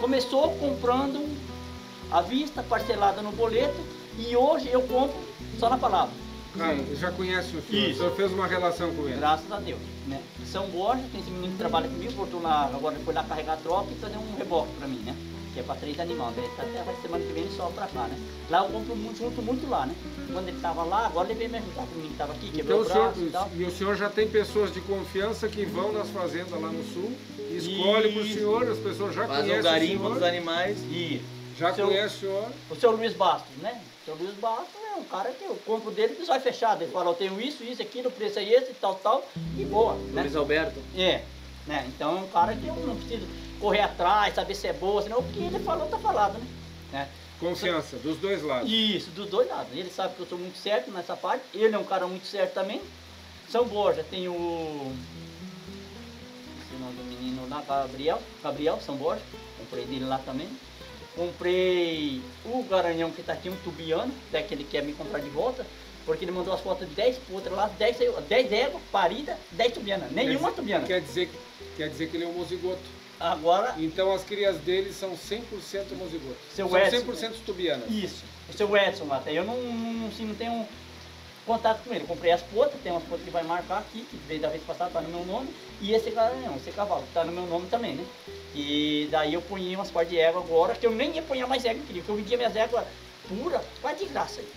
[0.00, 1.26] Começou comprando
[2.10, 3.80] à vista, parcelada no boleto,
[4.18, 5.16] e hoje eu compro
[5.58, 6.12] só na palavra.
[6.56, 7.94] Cara, eu já conhece o senhor, Isso.
[7.94, 9.16] o senhor fez uma relação com ele.
[9.16, 9.78] Graças a Deus.
[10.06, 10.20] Né?
[10.44, 13.56] São Borja, tem esse menino que trabalha comigo, voltou lá, agora foi lá carregar a
[13.56, 15.16] troca e fazer um reboque pra mim, né?
[15.54, 16.34] Que é pra três animais.
[16.56, 18.18] Tá até a semana que vem ele sobe pra cá, né?
[18.50, 19.94] Lá eu compro muito, junto muito lá, né?
[20.30, 22.46] Quando ele tava lá, agora ele veio me ajudar com o menino que tava aqui,
[22.48, 23.50] Então quebrou o o senhor, braço e tal.
[23.56, 27.12] e o senhor já tem pessoas de confiança que vão nas fazendas lá no sul,
[27.56, 30.14] escolhe para o senhor, as pessoas já Faz conhecem o garimpo o senhor.
[30.14, 30.78] dos animais.
[30.90, 31.22] E
[31.58, 32.48] Já Seu- conhece o senhor.
[32.70, 33.80] o seu Luiz Bastos, né?
[34.02, 36.82] O seu Luiz Bastos é um cara que eu compro dele e vai fechado.
[36.82, 39.94] Ele fala, eu tenho isso, isso, aquilo, o preço é esse, tal, tal, e boa,
[40.12, 40.22] né?
[40.22, 40.80] Luiz Alberto.
[40.96, 41.22] É,
[41.66, 41.84] né?
[41.88, 43.26] Então é um cara que eu não preciso
[43.60, 46.46] correr atrás, saber se é boa, senão o que ele falou, tá falado, né?
[46.92, 47.08] né?
[47.38, 48.70] Confiança, dos dois lados.
[48.70, 49.68] Isso, dos dois lados.
[49.72, 52.54] Ele sabe que eu sou muito certo nessa parte, ele é um cara muito certo
[52.54, 52.80] também.
[53.50, 54.92] São Borja tem o.
[56.78, 59.22] Nome do menino lá, Gabriel, Gabriel São Borja,
[59.58, 60.48] comprei dele lá também.
[61.14, 65.28] Comprei o Garanhão que tá aqui, um tubiano, até que ele quer me comprar de
[65.28, 65.66] volta,
[66.06, 69.72] porque ele mandou as fotos de 10 potras lá, 10, saiu- 10 éguas, parida, 10
[69.74, 70.10] tubianas.
[70.10, 70.86] Nenhuma Quer- tubiana.
[70.86, 71.30] Quer dizer,
[71.76, 72.80] quer dizer que ele é homozigoto.
[73.20, 76.38] Agora, Então as crias dele são 100% homozigotos.
[76.56, 76.96] Seu são Edson.
[76.96, 77.88] 100% tubianas.
[77.90, 78.24] Isso.
[78.48, 80.66] O seu Edson lá, até eu não, não, assim, não tenho
[81.46, 82.04] contato com ele.
[82.04, 84.90] Comprei as potras, tem umas potras que vai marcar aqui, que veio da vez passada,
[84.90, 85.48] tá no meu nome.
[85.82, 88.04] E esse garanhão, esse cavalo, que tá no meu nome também, né?
[88.54, 91.64] E daí eu ponhei umas partes de égua agora, que eu nem ia pôr mais
[91.64, 92.84] égua que queria, porque eu vendia minhas éguas
[93.28, 94.48] pura, vai de graça aí.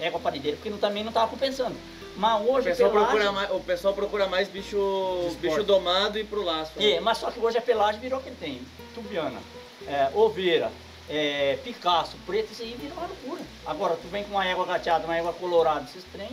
[0.00, 1.76] Égua parideira, porque não, também não tava compensando.
[2.16, 6.24] Mas O hoje pessoal, pelagem- procura mais, o pessoal procura mais bicho, bicho domado e
[6.24, 6.72] pro laço.
[6.76, 6.92] né?
[6.92, 8.60] É, mas só que hoje a pelagem virou o que ele tem.
[8.94, 9.38] Tubiana,
[9.86, 10.72] é, oveira,
[11.08, 13.42] é, Picasso, preto, isso aí virou uma loucura.
[13.64, 16.30] Agora, tu vem com uma égua gateada, uma égua colorada, esses trem,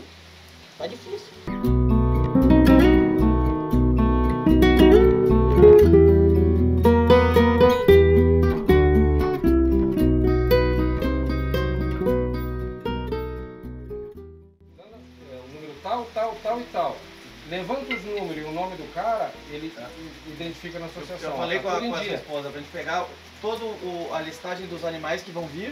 [0.78, 1.83] tá difícil.
[17.58, 19.72] Levanta os números e o nome do cara, ele
[20.28, 21.30] identifica na associação.
[21.32, 23.06] Eu falei Tá com a, com a sua esposa pra gente pegar
[23.42, 23.64] toda
[24.16, 25.72] a listagem dos animais que vão vir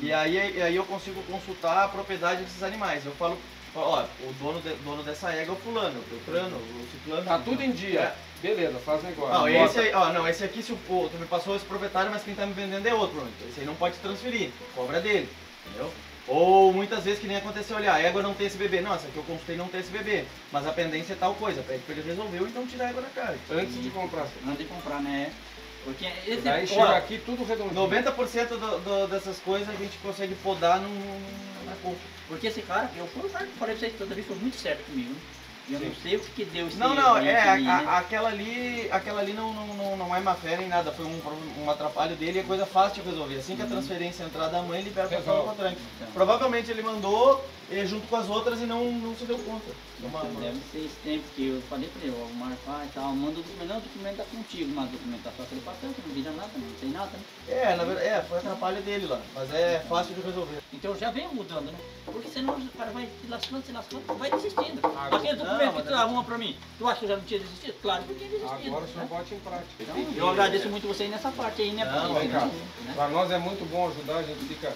[0.00, 3.04] e aí, e aí eu consigo consultar a propriedade desses animais.
[3.04, 3.36] Eu falo,
[3.74, 7.24] ó, o dono, de- dono dessa égua é o fulano, o Beltrano, o ciclano.
[7.26, 8.00] Tá tudo em dia.
[8.00, 8.14] É.
[8.40, 9.34] Beleza, faz negócio.
[9.34, 12.10] Não, esse aí, ó, não, esse aqui se o, o- tu me passou esse proprietário,
[12.10, 13.30] mas quem tá me vendendo é outro, Bruno.
[13.48, 15.28] Esse aí não pode se transferir, cobra dele,
[15.66, 15.92] entendeu?
[16.28, 18.80] Ou muitas vezes que nem aconteceu, olha, a égua não tem esse bebê.
[18.80, 20.24] Não, essa aqui eu consultei não tem esse bebê.
[20.52, 23.02] Mas a pendência é tal coisa, pede pra ele resolver ou então tirar a égua
[23.02, 23.36] da cara.
[23.50, 24.26] Antes de comprar.
[24.46, 25.32] Antes de comprar, né?
[25.84, 27.88] Porque esse Daí chega aqui tudo redondinho.
[27.88, 30.88] 90% do, do, dessas coisas a gente consegue podar no,
[31.66, 32.00] na compra.
[32.28, 35.14] Porque esse cara, eu falei pra vocês toda vez, foi muito certo comigo.
[35.70, 35.86] Eu Sim.
[35.86, 37.86] não sei o que deu esse Não, não, é, a, né?
[37.88, 41.20] aquela ali, aquela ali não, não, não, não é má fé nem nada, foi um,
[41.64, 43.36] um atrapalho dele e é coisa fácil de resolver.
[43.36, 43.70] Assim que a uhum.
[43.70, 45.54] transferência entrar da mãe, libera o contrato.
[45.60, 46.08] Então.
[46.12, 47.44] Provavelmente ele mandou
[47.86, 49.72] junto com as outras e não, não se deu conta.
[50.00, 50.40] Uma, uma...
[50.40, 53.42] Deve ser esse tempo que eu falei para ele, o Marco e tal, manda o
[53.42, 56.14] documento, não, o documento tá contigo, mas o documento tá só aquele papel, que não
[56.14, 57.10] vira nada, não tem nada.
[57.12, 57.22] Né?
[57.48, 60.58] É, na verdade, é, foi atrapalho dele lá, mas é fácil de resolver.
[60.72, 61.78] Então já vem mudando, né?
[62.04, 64.80] Porque senão o cara vai se lascando, se lascando, vai desistindo.
[64.84, 67.24] Agora, Aquele documento não, que tu arruma para mim, tu acha que eu já não
[67.24, 67.74] tinha desistido?
[67.80, 68.66] Claro que eu tinha desistido.
[68.66, 69.06] Agora o senhor né?
[69.08, 69.68] bote em prática.
[69.80, 71.84] Então, eu agradeço muito você aí nessa parte aí, né?
[71.84, 72.46] Não, vem cá.
[72.46, 72.92] Né?
[72.94, 74.74] Para nós é muito bom ajudar, a gente fica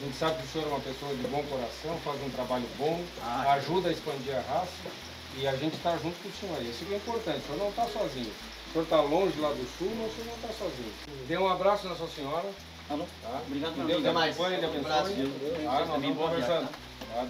[0.00, 2.66] a gente sabe que o senhor é uma pessoa de bom coração, faz um trabalho
[2.78, 4.88] bom, ah, ajuda a expandir a raça
[5.36, 6.62] e a gente está junto com o senhor.
[6.62, 8.30] Isso que é importante, o senhor não está sozinho.
[8.30, 10.92] O senhor está longe lá do sul, mas o senhor não está sozinho.
[11.26, 12.48] Dê um abraço na sua senhora.
[12.86, 13.06] Tá bom.
[13.22, 13.40] Tá?
[13.44, 15.66] Obrigado, meu Deus acompanhe, Deus abençoe.
[15.66, 16.68] Ah, nós estamos conversando.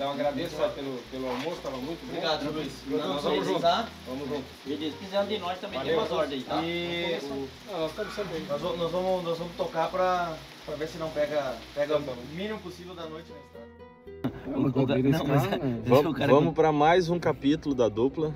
[0.00, 2.08] Eu agradeço pelo, pelo almoço, estava muito bom.
[2.08, 2.72] Obrigado, Luiz.
[2.86, 3.62] Nós vamos juntos.
[4.06, 4.44] Vamos juntos.
[4.66, 5.94] Beleza, precisando de nós também Valeu.
[5.94, 6.62] tem umas ordens, tá?
[6.62, 7.18] E...
[7.70, 8.48] Não, nós estamos sabendo.
[8.48, 10.36] Nós, nós, vamos, nós vamos tocar para
[10.68, 12.02] para ver se não pega, pega o
[12.34, 13.78] mínimo possível da noite na estrada.
[14.46, 18.34] Não, mas, vamos para mais um capítulo da dupla.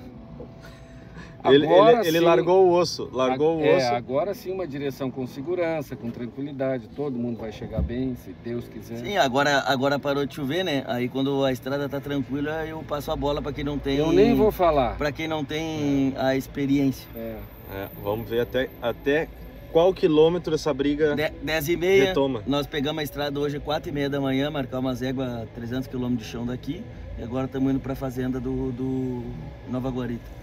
[1.45, 3.95] Ele, ele, ele, largou o osso, largou o é, osso.
[3.95, 8.69] Agora sim uma direção com segurança, com tranquilidade, todo mundo vai chegar bem, se Deus
[8.69, 8.99] quiser.
[8.99, 10.85] Sim, agora, agora parou de chover, né?
[10.87, 13.97] Aí quando a estrada tá tranquila, eu passo a bola para quem não tem.
[13.97, 14.97] Eu nem vou falar.
[14.97, 16.21] Para quem não tem é.
[16.21, 17.09] a experiência.
[17.17, 17.37] É.
[17.75, 17.89] é.
[18.03, 19.29] Vamos ver até, até
[19.73, 22.43] qual quilômetro essa briga de, 10 e meia, retoma?
[22.47, 25.89] Nós pegamos a estrada hoje 4 e meia da manhã, marcar uma égua a 300
[25.89, 26.85] quilômetros de chão daqui.
[27.19, 29.23] E agora estamos indo para a fazenda do, do
[29.69, 30.42] Nova Guarita.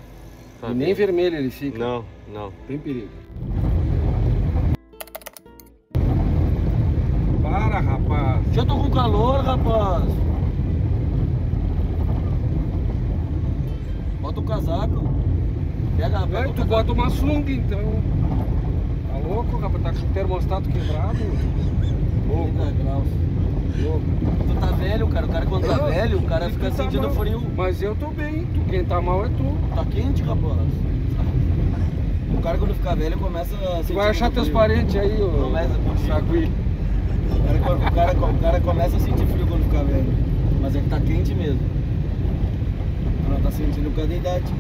[0.61, 1.77] Tá e nem vermelho ele fica.
[1.77, 2.51] Não, não.
[2.67, 3.09] Tem perigo.
[7.41, 8.53] Para, rapaz.
[8.53, 10.05] Já tô com calor, rapaz.
[14.21, 15.09] Bota o casaco.
[15.97, 18.01] Pega, pega Aí, tu bota uma sunga então
[19.29, 21.19] louco, rapaz, tá com o termostato quebrado.
[22.27, 22.51] Louco.
[22.83, 23.28] graus.
[23.73, 25.25] Tu tá velho, cara.
[25.25, 27.11] O cara quando tá velho, o cara fica tá sentindo mal.
[27.11, 27.41] frio.
[27.55, 28.45] Mas eu tô bem.
[28.45, 29.75] Tu, quem tá mal é tu.
[29.75, 30.57] Tá quente, rapaz.
[32.33, 33.87] O cara quando fica velho começa a sentir.
[33.87, 35.29] Tu vai achar teus parentes aí, ô.
[35.29, 35.77] Começa a.
[35.77, 36.21] O
[37.45, 40.13] cara, o, cara, o cara começa a sentir frio quando fica velho.
[40.61, 41.59] Mas é que tá quente mesmo.
[43.29, 44.53] Não tá sentindo por causa da idade.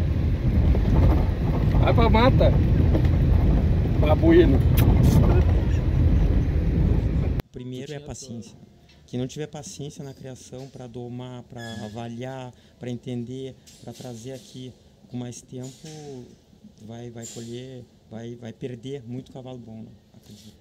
[1.81, 2.53] Vai pra mata.
[3.99, 4.59] Babuíno.
[7.51, 8.68] Primeiro é a paciência.
[9.09, 14.71] Quem não tiver paciência na criação para domar, para avaliar, para entender, para trazer aqui
[15.07, 15.69] com mais tempo,
[16.83, 19.81] vai, vai colher, vai, vai perder muito cavalo bom.
[19.81, 19.89] Né?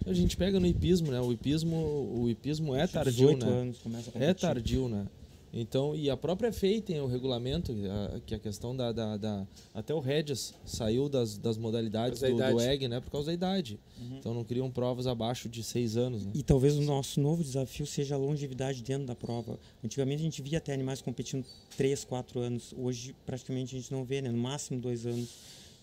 [0.06, 1.20] A gente pega no hipismo, né?
[1.20, 3.46] O hipismo, o hipismo é tardio, né?
[3.46, 5.06] anos começa a É tardio, né?
[5.52, 9.46] Então, e a própria FEI tem o regulamento, a, que a questão da, da, da,
[9.72, 13.00] Até o Regis saiu das, das modalidades do, do, EG, né?
[13.00, 13.80] Por causa da idade.
[13.98, 14.18] Uhum.
[14.18, 16.26] Então não criam provas abaixo de seis anos.
[16.26, 16.32] Né?
[16.34, 19.58] E talvez o nosso novo desafio seja a longevidade dentro da prova.
[19.82, 22.74] Antigamente a gente via até animais competindo três, quatro anos.
[22.76, 24.30] Hoje praticamente a gente não vê, né?
[24.30, 25.30] No máximo dois anos.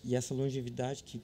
[0.04, 1.20] E essa longevidade que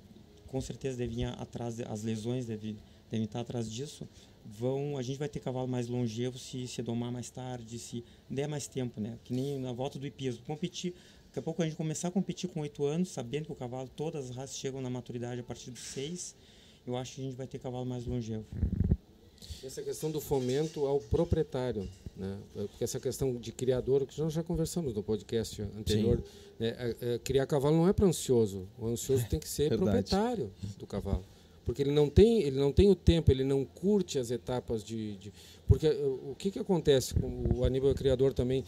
[0.49, 2.77] com certeza devia atrás, as lesões devem,
[3.11, 4.07] devem estar atrás disso
[4.45, 8.49] vão a gente vai ter cavalo mais longevo se se domar mais tarde se der
[8.49, 9.19] mais tempo né?
[9.25, 10.95] Que nem na volta do hipismo competir.
[11.27, 13.89] Daqui a pouco a gente começar a competir com oito anos sabendo que o cavalo
[13.89, 16.35] todas as raças chegam na maturidade a partir dos seis
[16.87, 18.45] eu acho que a gente vai ter cavalo mais longevo.
[19.65, 22.39] Essa questão do fomento ao proprietário né?
[22.53, 26.23] Porque essa questão de criador que nós já conversamos no podcast anterior
[26.59, 26.69] né?
[26.79, 28.69] É, é, criar cavalo não é para ansioso.
[28.79, 31.25] O ansioso tem que ser proprietário do cavalo
[31.65, 35.17] porque ele não tem ele não tem o tempo ele não curte as etapas de,
[35.17, 35.33] de
[35.67, 38.65] porque uh, o que que acontece com o Aníbal é criador também?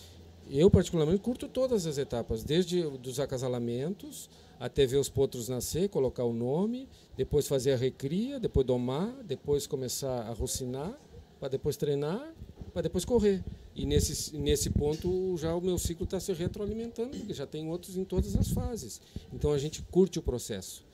[0.50, 4.28] Eu particularmente curto todas as etapas desde dos acasalamentos
[4.60, 9.66] até ver os potros nascer colocar o nome depois fazer a recria depois domar depois
[9.66, 10.98] começar a rocinar
[11.40, 12.34] para depois treinar
[12.72, 13.42] para depois correr.
[13.74, 17.96] E nesse nesse ponto já o meu ciclo está se retroalimentando porque já tem outros
[17.96, 19.00] em todas as fases.
[19.32, 20.84] Então a gente curte o processo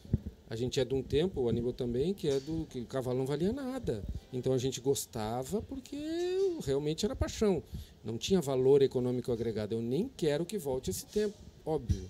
[0.50, 3.16] a gente é de um tempo, o Aníbal também, que é do que o cavalo
[3.16, 4.02] não valia nada.
[4.32, 5.96] Então a gente gostava porque
[6.66, 7.62] realmente era paixão.
[8.04, 9.76] Não tinha valor econômico agregado.
[9.76, 12.04] Eu nem quero que volte esse tempo, óbvio.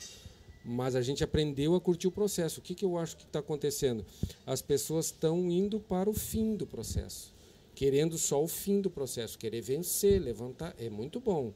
[0.64, 2.60] Mas a gente aprendeu a curtir o processo.
[2.60, 4.06] O que, que eu acho que está acontecendo?
[4.46, 7.34] As pessoas estão indo para o fim do processo,
[7.74, 10.74] querendo só o fim do processo, querer vencer, levantar.
[10.78, 11.52] É muito bom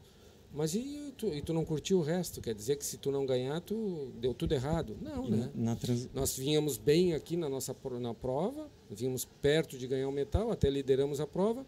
[0.56, 2.40] Mas e tu, e tu não curtiu o resto?
[2.40, 4.96] Quer dizer que se tu não ganhar, tu deu tudo errado?
[5.02, 5.50] Não, E né?
[5.74, 10.52] trans- Nós vínhamos bem aqui na nossa na prova, vínhamos perto de ganhar o metal,
[10.52, 11.66] até lideramos a prova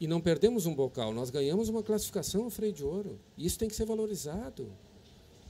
[0.00, 1.12] e não perdemos um bocal.
[1.12, 3.18] Nós ganhamos uma classificação ao freio de ouro.
[3.36, 4.70] Isso tem que ser valorizado.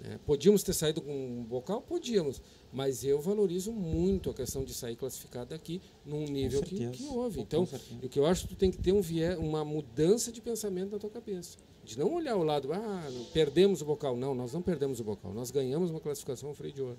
[0.00, 0.18] né?
[0.24, 1.82] Podíamos ter saído com um bocal?
[1.82, 2.40] Podíamos.
[2.72, 7.40] Mas eu valorizo muito a questão de sair classificado aqui num nível que, que houve.
[7.40, 7.68] Então,
[8.02, 10.92] o que eu acho que tu tem que ter um viés, uma mudança de pensamento
[10.92, 11.58] na tua cabeça.
[11.86, 14.16] De não olhar o lado, ah, perdemos o bocal.
[14.16, 15.32] Não, nós não perdemos o bocal.
[15.32, 16.98] Nós ganhamos uma classificação freio de ouro.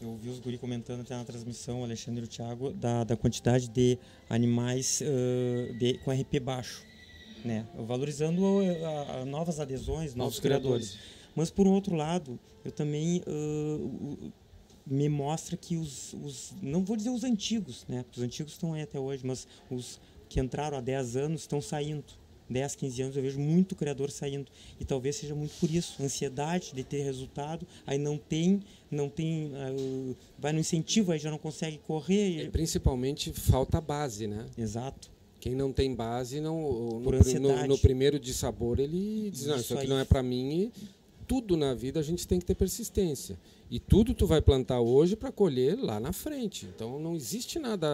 [0.00, 3.66] Eu ouvi os guri comentando até na transmissão, Alexandre e o Thiago, da, da quantidade
[3.68, 6.84] de animais ãh, de, com RP baixo,
[7.42, 7.66] né?
[7.86, 8.42] Valorizando
[8.84, 10.88] a- a- novas adesões, novos Novos criadores.
[10.90, 11.16] criadores.
[11.34, 14.30] Mas, por outro lado, eu também o-
[14.86, 18.02] me mostra que os, os, não vou dizer os antigos, né?
[18.02, 21.60] Porque os antigos estão aí até hoje, mas os que entraram há 10 anos estão
[21.62, 22.04] saindo.
[22.48, 24.50] 10, 15 anos eu vejo muito criador saindo.
[24.80, 29.52] E talvez seja muito por isso, ansiedade de ter resultado, aí não tem, não tem,
[29.54, 32.46] ah, vai no incentivo, aí já não consegue correr.
[32.46, 34.46] É, principalmente falta base, né?
[34.56, 35.10] Exato.
[35.40, 39.64] Quem não tem base, não, no, no, no primeiro de sabor, ele diz, não, Isso
[39.64, 39.88] isso aqui aí.
[39.88, 40.72] não é para mim.
[40.72, 40.72] E
[41.26, 43.38] tudo na vida a gente tem que ter persistência.
[43.70, 46.66] E tudo tu vai plantar hoje para colher lá na frente.
[46.66, 47.88] Então não existe nada,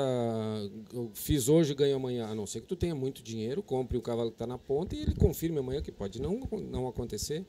[0.93, 2.27] eu fiz hoje, ganho amanhã.
[2.27, 4.95] A não ser que tu tenha muito dinheiro, compre o cavalo que está na ponta
[4.95, 7.45] e ele confirme amanhã que pode não, não acontecer.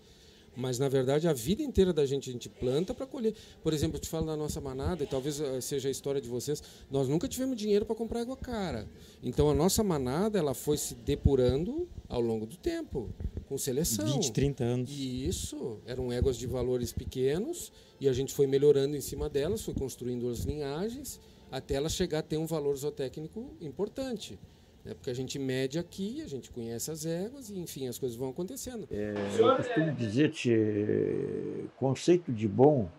[0.55, 3.33] Mas, na verdade, a vida inteira da gente, a gente planta para colher.
[3.63, 6.29] Por exemplo, eu te falo da nossa manada, e talvez eh, seja a história de
[6.29, 6.61] vocês,
[6.91, 8.87] nós nunca tivemos dinheiro para comprar água cara.
[9.23, 13.09] Então, a nossa manada ela foi se depurando ao longo do tempo,
[13.43, 14.05] com seleção.
[14.05, 14.89] 20, 30 anos.
[14.91, 19.61] E isso, eram éguas de valores pequenos, e a gente foi melhorando em cima delas,
[19.61, 21.19] foi construindo as linhagens,
[21.51, 24.39] até ela chegar a ter um valor zootécnico importante.
[24.83, 24.93] Né?
[24.93, 28.29] Porque a gente mede aqui, a gente conhece as éguas, e enfim, as coisas vão
[28.29, 28.87] acontecendo.
[28.91, 32.89] Eu costumo dizer-te, conceito de bom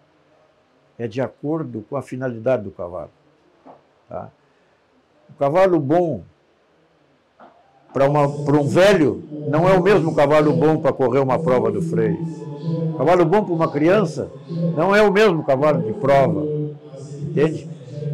[0.99, 3.11] é de acordo com a finalidade do cavalo.
[4.09, 4.32] Tá?
[5.28, 6.24] O cavalo bom
[7.95, 8.07] para
[8.61, 12.18] um velho não é o mesmo cavalo bom para correr uma prova do freio.
[12.99, 14.28] Cavalo bom para uma criança
[14.76, 16.45] não é o mesmo cavalo de prova.
[17.22, 17.70] Entende?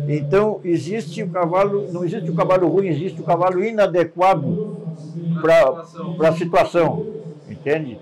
[0.06, 4.76] Então, existe o cavalo, não existe o cavalo ruim, existe o cavalo inadequado
[5.40, 7.06] para a situação.
[7.48, 7.98] Entende?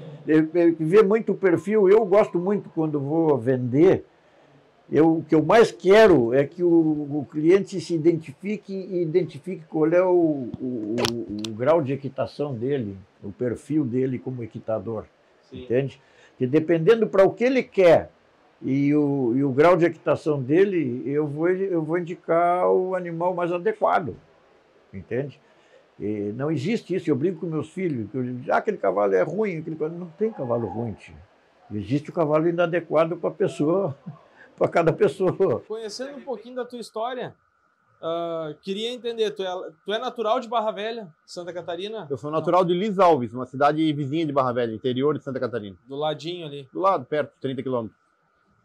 [0.80, 4.04] Vê muito o perfil, eu gosto muito quando vou vender.
[4.90, 9.64] Eu, o que eu mais quero é que o, o cliente se identifique e identifique
[9.68, 10.96] qual é o, o,
[11.46, 15.04] o, grau de equitação dele, o perfil dele como equitador.
[15.50, 15.62] Sim.
[15.62, 16.00] Entende?
[16.38, 18.10] Que dependendo para o que ele quer
[18.62, 23.34] e o, e o grau de equitação dele, eu vou, eu vou indicar o animal
[23.34, 24.16] mais adequado.
[24.92, 25.38] Entende?
[26.00, 27.10] E não existe isso.
[27.10, 29.98] Eu brinco com meus filhos, que eu digo, ah, aquele cavalo é ruim, aquele cavalo...
[29.98, 30.92] não tem cavalo ruim.
[30.92, 31.14] Tio.
[31.74, 33.94] Existe o cavalo inadequado para a pessoa,
[34.58, 35.62] para cada pessoa.
[35.66, 37.34] Conhecendo um pouquinho da tua história,
[38.00, 42.06] ah, queria entender, tu é, tu é natural de Barra Velha, Santa Catarina?
[42.10, 45.40] Eu sou natural de Lis Alves, uma cidade vizinha de Barra Velha, interior de Santa
[45.40, 45.76] Catarina.
[45.86, 46.68] Do ladinho ali.
[46.72, 47.98] Do lado, perto, 30 quilômetros.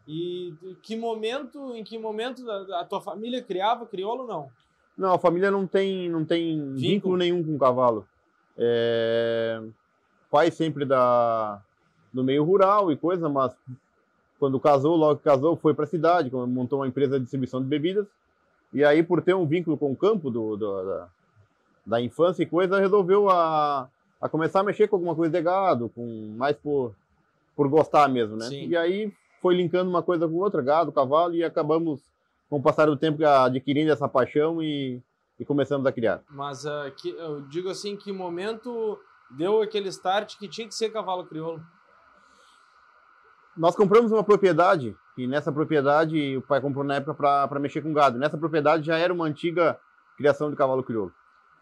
[0.06, 4.50] E que momento, em que momento a, a tua família criava crioulo não?
[4.96, 8.06] Não, a família não tem, não tem vínculo, vínculo nenhum com o cavalo.
[8.56, 9.60] É...
[10.30, 11.60] Pai sempre da
[12.12, 13.52] do meio rural e coisa, mas
[14.38, 17.68] quando casou, logo que casou, foi para a cidade, montou uma empresa de distribuição de
[17.68, 18.06] bebidas.
[18.72, 21.08] E aí, por ter um vínculo com o campo do, do da,
[21.86, 23.88] da infância e coisa, resolveu a,
[24.20, 26.94] a começar a mexer com alguma coisa de gado, com mais por,
[27.54, 28.46] por gostar mesmo, né?
[28.46, 28.66] Sim.
[28.66, 32.00] E aí foi linkando uma coisa com outra, gado, cavalo, e acabamos,
[32.48, 35.00] com o passar do tempo, adquirindo essa paixão e,
[35.38, 36.22] e começamos a criar.
[36.30, 38.98] Mas uh, que, eu digo assim, que momento
[39.30, 41.62] deu aquele start que tinha que ser cavalo crioulo?
[43.56, 47.92] Nós compramos uma propriedade, e nessa propriedade o pai comprou na época para mexer com
[47.92, 48.18] gado.
[48.18, 49.78] Nessa propriedade já era uma antiga
[50.16, 51.12] criação de cavalo crioulo.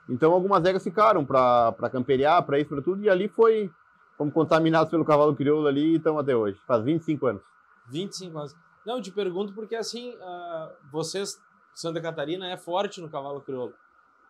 [0.08, 3.70] Então algumas éguas ficaram para camperiar, para isso, para tudo, e ali foi,
[4.16, 7.42] fomos contaminados pelo cavalo crioulo ali e até hoje, faz 25 anos.
[7.88, 8.56] 25 anos.
[8.84, 11.40] Não, eu te pergunto porque assim, uh, vocês,
[11.74, 13.74] Santa Catarina é forte no cavalo crioulo,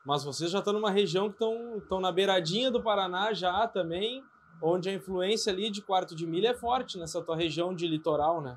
[0.04, 1.42] mas vocês já estão numa região que
[1.78, 4.22] estão na beiradinha do Paraná já também,
[4.62, 8.40] onde a influência ali de quarto de milha é forte nessa tua região de litoral,
[8.40, 8.56] né?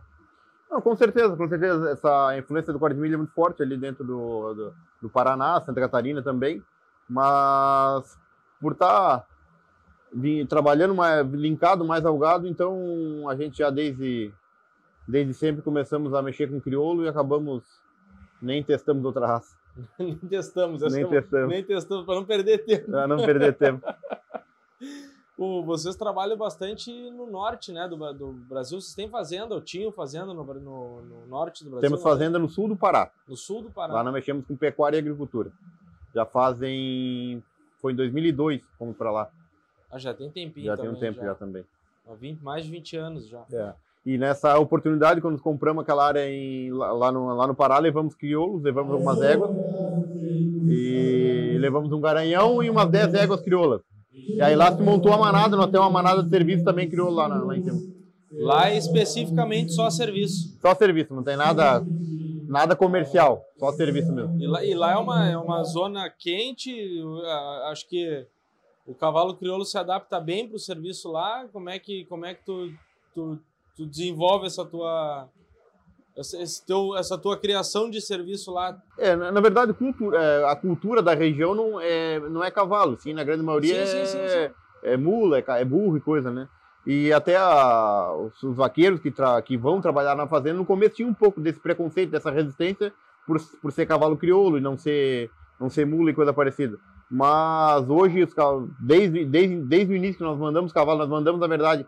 [0.70, 1.90] Não, com certeza, com certeza.
[1.90, 5.60] Essa influência do quarto de milha é muito forte ali dentro do, do, do Paraná,
[5.62, 6.62] Santa Catarina também.
[7.10, 8.18] Mas
[8.62, 9.28] por estar tá
[10.48, 14.32] trabalhando mais, linkado mais ao gado, então a gente já desde,
[15.08, 17.64] desde sempre começamos a mexer com crioulo e acabamos
[18.42, 19.56] nem testamos outra raça.
[20.00, 21.50] nem testamos, nem testamos.
[21.50, 22.92] Nem testamos para não perder tempo.
[22.92, 23.86] Para não perder tempo.
[25.38, 28.80] O, vocês trabalham bastante no norte, né, do, do Brasil.
[28.80, 31.90] Vocês têm fazenda, ou tinham fazenda no, no, no norte do Brasil?
[31.90, 33.12] Temos fazenda no sul do Pará.
[33.28, 33.94] No sul do Pará.
[33.94, 35.52] Lá nós mexemos com pecuária e agricultura.
[36.14, 37.44] Já fazem...
[37.82, 39.30] Foi em 2002 fomos para lá.
[39.92, 40.92] Ah, já tem tempinho Já também.
[40.92, 41.28] tem um tempo já.
[41.28, 41.66] já, também.
[42.08, 43.44] Há 20, mais de 20 anos já.
[43.52, 43.74] É.
[44.06, 48.14] E nessa oportunidade, quando compramos aquela área em, lá, lá no, lá no Pará, levamos
[48.16, 49.50] crioulos, levamos algumas éguas
[50.68, 53.82] e levamos um garanhão e umas 10 éguas crioulas.
[54.28, 57.16] E aí lá se montou a manada, nós temos uma manada de serviço também crioulo
[57.16, 57.80] lá, na- lá em cima.
[58.32, 60.58] Lá é especificamente só serviço.
[60.62, 61.86] Só serviço, não tem nada,
[62.48, 64.38] nada comercial, só serviço mesmo.
[64.42, 67.02] E lá, e lá é, uma, é uma zona quente,
[67.72, 68.26] acho que
[68.86, 71.46] o cavalo crioulo se adapta bem para o serviço lá.
[71.54, 72.72] Como é que, como é que tu,
[73.14, 73.40] tu,
[73.78, 75.30] tu desenvolve essa tua,
[76.18, 78.78] essa, teu, essa tua criação de serviço lá?
[78.98, 82.98] É, na, na verdade, cultura, é, a cultura da região não é, não é cavalo,
[83.00, 84.54] sim, na grande maioria Sim, é, sim, sim, sim.
[84.84, 86.48] é mula, é, é burro e coisa, né?
[86.88, 90.96] E até a- os, os vaqueiros que, tra- que vão trabalhar na fazenda, no começo
[90.96, 92.94] tinha um pouco desse preconceito, dessa resistência
[93.26, 96.78] por, por ser cavalo crioulo e não ser, não ser mula e coisa parecida.
[97.10, 98.34] Mas hoje, os,
[98.80, 101.86] desde, desde, desde o início que nós mandamos cavalo, nós mandamos, na verdade,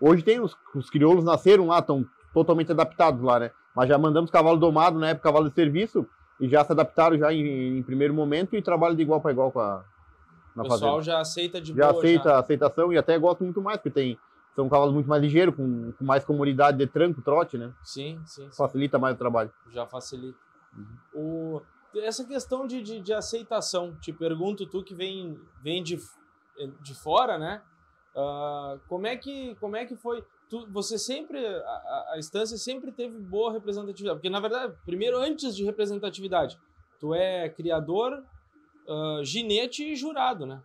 [0.00, 3.50] hoje tem os, os crioulos nasceram lá, estão totalmente adaptados lá, né?
[3.78, 6.04] Mas já mandamos cavalo domado, na época cavalo de serviço,
[6.40, 9.52] e já se adaptaram já em, em primeiro momento e trabalham de igual para igual
[9.52, 9.84] com a,
[10.56, 11.02] O na pessoal fazenda.
[11.02, 12.02] já aceita de Já boa.
[12.02, 14.18] aceita a aceitação e até gosta muito mais, porque tem,
[14.56, 17.72] são cavalos muito mais ligeiros, com, com mais comodidade de tranco, trote, né?
[17.84, 18.56] Sim, sim, sim.
[18.56, 19.52] Facilita mais o trabalho.
[19.70, 20.36] já facilita.
[21.14, 21.62] O,
[21.94, 26.00] essa questão de, de, de aceitação, te pergunto, tu que vem, vem de,
[26.82, 27.62] de fora, né?
[28.16, 30.24] Ah, como, é que, como é que foi?
[30.50, 35.54] Tu, você sempre, a, a- instância sempre teve boa representatividade, porque na verdade, primeiro, antes
[35.54, 36.56] de representatividade,
[36.98, 38.22] tu é criador,
[38.88, 40.60] ah, ginete e jurado, né?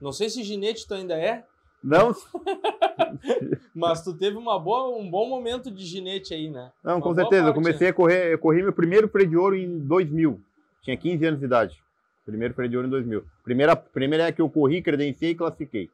[0.00, 1.42] Não sei se ginete tu ainda é,
[1.82, 2.12] Não,
[3.74, 6.70] mas tu teve uma boa, um bom momento de ginete aí, né?
[6.84, 7.42] não Uma com certeza.
[7.42, 7.90] Eu parte, comecei né?
[7.90, 10.40] a correr, eu corri meu primeiro freio de ouro em 2000.
[10.82, 11.82] Tinha 15 anos de idade.
[12.24, 13.24] Primeiro freio de ouro em 2000.
[13.44, 15.88] Primeira, primeira é que eu corri, credenciei e classifiquei.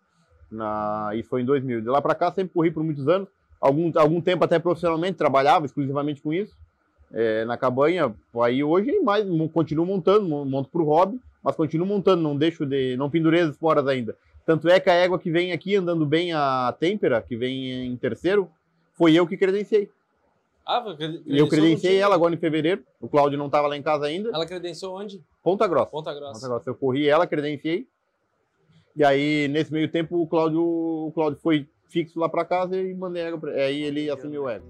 [0.55, 1.81] Na, isso foi em 2000.
[1.81, 3.29] De lá para cá sempre corri por muitos anos.
[3.61, 6.55] Algum, algum tempo até profissionalmente, trabalhava exclusivamente com isso.
[7.15, 8.15] é, na cabanha.
[8.43, 12.97] Aí hoje mais, continuo montando, mo- monto pro hobby, mas continuo montando, não deixo de.
[12.97, 14.17] não pendurei as esporas ainda.
[14.47, 17.97] Tanto é que a égua que vem aqui andando bem, a Tempera, que vem em
[17.97, 18.49] terceiro,
[18.95, 19.89] foi eu que credenciei.
[20.67, 20.83] Ah,
[21.27, 22.83] E eu credenciei ela agora em fevereiro.
[23.01, 24.31] O Cláudio não estava lá em casa ainda.
[24.33, 25.21] Ela credenciou onde?
[25.43, 25.91] Ponta Grossa.
[25.91, 26.33] Ponta Grossa.
[26.35, 26.71] Ponta Grossa.
[26.71, 27.87] Eu corri ela, credenciei.
[28.95, 32.95] E aí, nesse meio tempo, o Cláudio, o Cláudio foi fixo lá para casa e
[32.95, 33.53] mandei pra...
[33.53, 34.69] Aí ele assumiu a égua.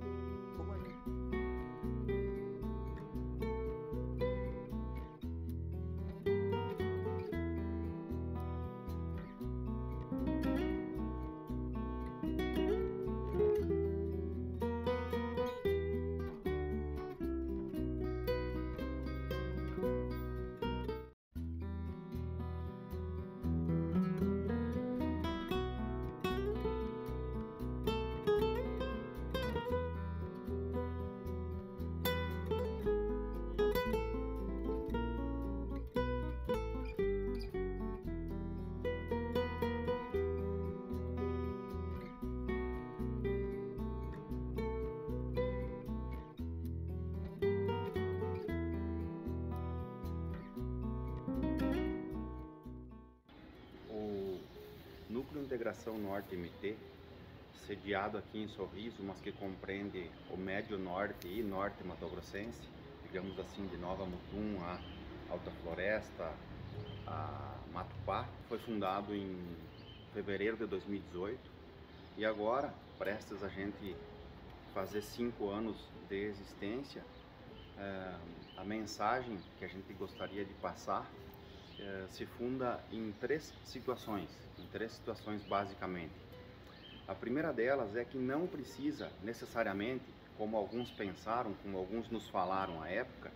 [58.02, 62.58] Sediado aqui em Sorriso, mas que compreende o Médio Norte e Norte Mato Grossense,
[63.04, 64.78] digamos assim, de Nova Mutum a
[65.30, 66.32] Alta Floresta,
[67.06, 69.56] a Matupá, foi fundado em
[70.12, 71.38] fevereiro de 2018
[72.18, 73.94] e agora, prestes a gente
[74.74, 75.76] fazer cinco anos
[76.08, 77.02] de existência,
[77.78, 78.16] eh,
[78.56, 81.08] a mensagem que a gente gostaria de passar
[81.78, 84.28] eh, se funda em três situações,
[84.58, 86.21] em três situações basicamente.
[87.06, 90.04] A primeira delas é que não precisa necessariamente,
[90.38, 93.30] como alguns pensaram, como alguns nos falaram à época,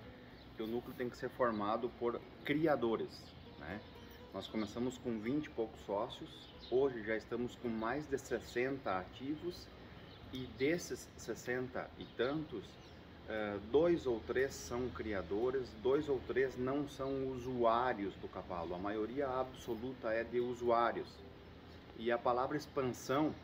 [0.56, 3.22] que o núcleo tem que ser formado por criadores.
[3.58, 3.80] Né?
[4.32, 6.30] Nós começamos com 20 e poucos sócios,
[6.70, 9.66] hoje já estamos com mais de 60 ativos
[10.32, 12.64] e desses 60 e tantos,
[13.28, 18.74] eh, dois ou três são criadores, dois ou três não são usuários do cavalo.
[18.74, 21.08] A maioria absoluta é de usuários.
[21.98, 23.34] E a palavra expansão,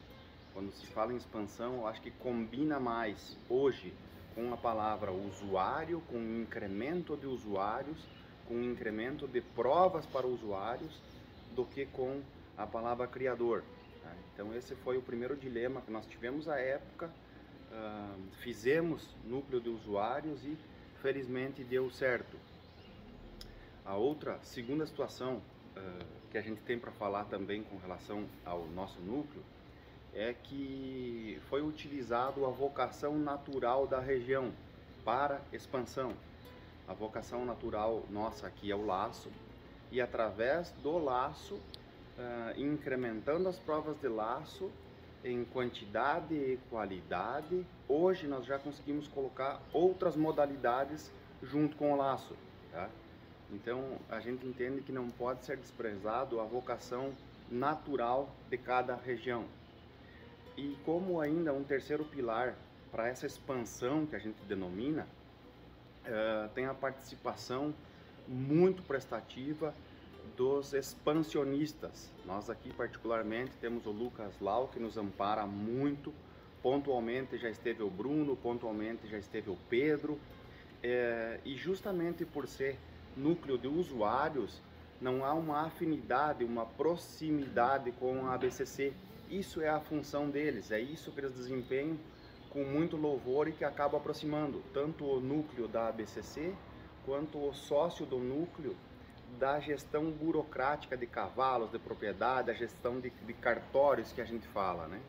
[0.52, 3.92] quando se fala em expansão, eu acho que combina mais hoje
[4.34, 7.98] com a palavra usuário, com um incremento de usuários,
[8.46, 11.00] com um incremento de provas para usuários,
[11.54, 12.22] do que com
[12.56, 13.62] a palavra criador.
[14.02, 14.12] Tá?
[14.34, 17.10] Então esse foi o primeiro dilema que nós tivemos à época.
[17.70, 20.56] Uh, fizemos núcleo de usuários e
[21.00, 22.36] felizmente deu certo.
[23.84, 25.36] A outra, segunda situação
[25.76, 29.42] uh, que a gente tem para falar também com relação ao nosso núcleo
[30.14, 34.52] é que foi utilizado a vocação natural da região
[35.04, 36.12] para expansão.
[36.86, 39.30] A vocação natural nossa aqui é o laço
[39.90, 44.70] e através do laço, uh, incrementando as provas de laço
[45.24, 52.34] em quantidade e qualidade, hoje nós já conseguimos colocar outras modalidades junto com o laço.
[52.72, 52.88] Tá?
[53.52, 57.12] Então a gente entende que não pode ser desprezado a vocação
[57.50, 59.44] natural de cada região.
[60.56, 62.54] E como ainda um terceiro pilar
[62.90, 65.06] para essa expansão que a gente denomina,
[66.04, 67.74] uh, tem a participação
[68.28, 69.74] muito prestativa
[70.36, 72.10] dos expansionistas.
[72.24, 76.12] Nós aqui particularmente temos o Lucas Lau que nos ampara muito.
[76.62, 80.18] Pontualmente já esteve o Bruno, pontualmente já esteve o Pedro.
[80.82, 82.78] É, e justamente por ser
[83.16, 84.60] núcleo de usuários,
[85.00, 88.92] não há uma afinidade, uma proximidade com a ABCC.
[89.32, 91.96] Isso é a função deles, é isso que eles desempenham
[92.50, 96.54] com muito louvor e que acaba aproximando tanto o núcleo da ABCC
[97.06, 98.76] quanto o sócio do núcleo
[99.38, 104.46] da gestão burocrática de cavalos, de propriedade, a gestão de, de cartórios que a gente
[104.48, 105.00] fala, né?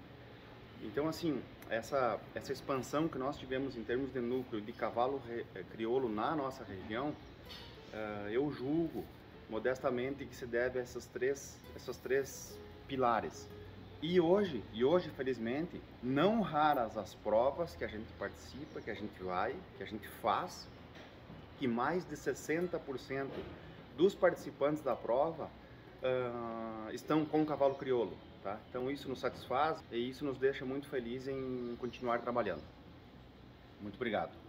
[0.82, 5.64] Então, assim, essa, essa expansão que nós tivemos em termos de núcleo de cavalo eh,
[5.70, 9.04] crioulo na nossa região, uh, eu julgo
[9.50, 12.58] modestamente que se deve a essas três, essas três
[12.88, 13.50] pilares.
[14.06, 18.94] E hoje, e hoje, felizmente, não raras as provas que a gente participa, que a
[18.94, 20.68] gente vai, que a gente faz,
[21.58, 23.30] que mais de 60%
[23.96, 28.18] dos participantes da prova uh, estão com o cavalo crioulo.
[28.44, 28.60] Tá?
[28.70, 32.64] Então isso nos satisfaz e isso nos deixa muito felizes em continuar trabalhando.
[33.80, 34.43] Muito obrigado.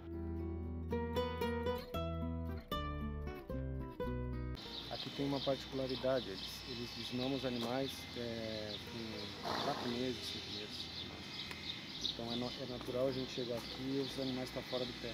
[5.17, 12.13] Tem uma particularidade, eles, eles desmamam os animais é, com quatro meses, cinco meses.
[12.13, 14.93] Então é, no, é, natural a gente chegar aqui e os animais estão fora do
[15.01, 15.13] pé.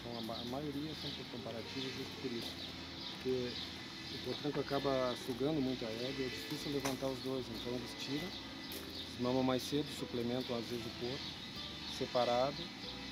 [0.00, 2.82] Então a, a maioria são comparativos justo por isso
[3.22, 3.52] porque
[4.14, 7.46] o potranco acaba sugando muito a égua é difícil levantar os dois.
[7.48, 8.28] Então eles tiram,
[9.20, 11.24] mamam mais cedo, suplementam às vezes o porco,
[11.96, 12.56] separado,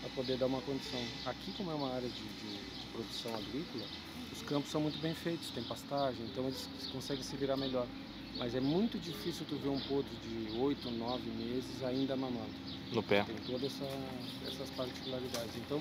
[0.00, 1.00] para poder dar uma condição.
[1.26, 3.84] Aqui, como é uma área de, de, de, produção agrícola,
[4.50, 7.86] campos são muito bem feitos, tem pastagem, então eles conseguem se virar melhor.
[8.36, 12.50] Mas é muito difícil tu ver um potro de 8, 9 meses ainda mamando.
[12.92, 13.24] No pé.
[13.24, 13.88] Tem todas essa,
[14.46, 15.56] essas particularidades.
[15.56, 15.80] Então,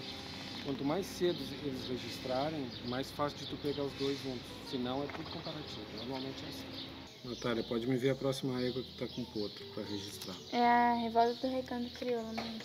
[0.65, 4.41] Quanto mais cedo eles registrarem, mais fácil de tu pegar os dois juntos.
[4.69, 5.81] Se não, é tudo comparativo.
[5.97, 6.89] Normalmente é assim.
[7.23, 10.35] Natália, pode me ver a próxima égua que tá com potro para registrar.
[10.51, 12.59] É a revolta do recanto crioulo, né?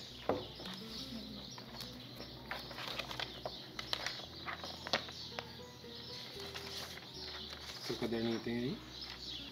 [7.86, 8.78] Seu caderninho tem aí?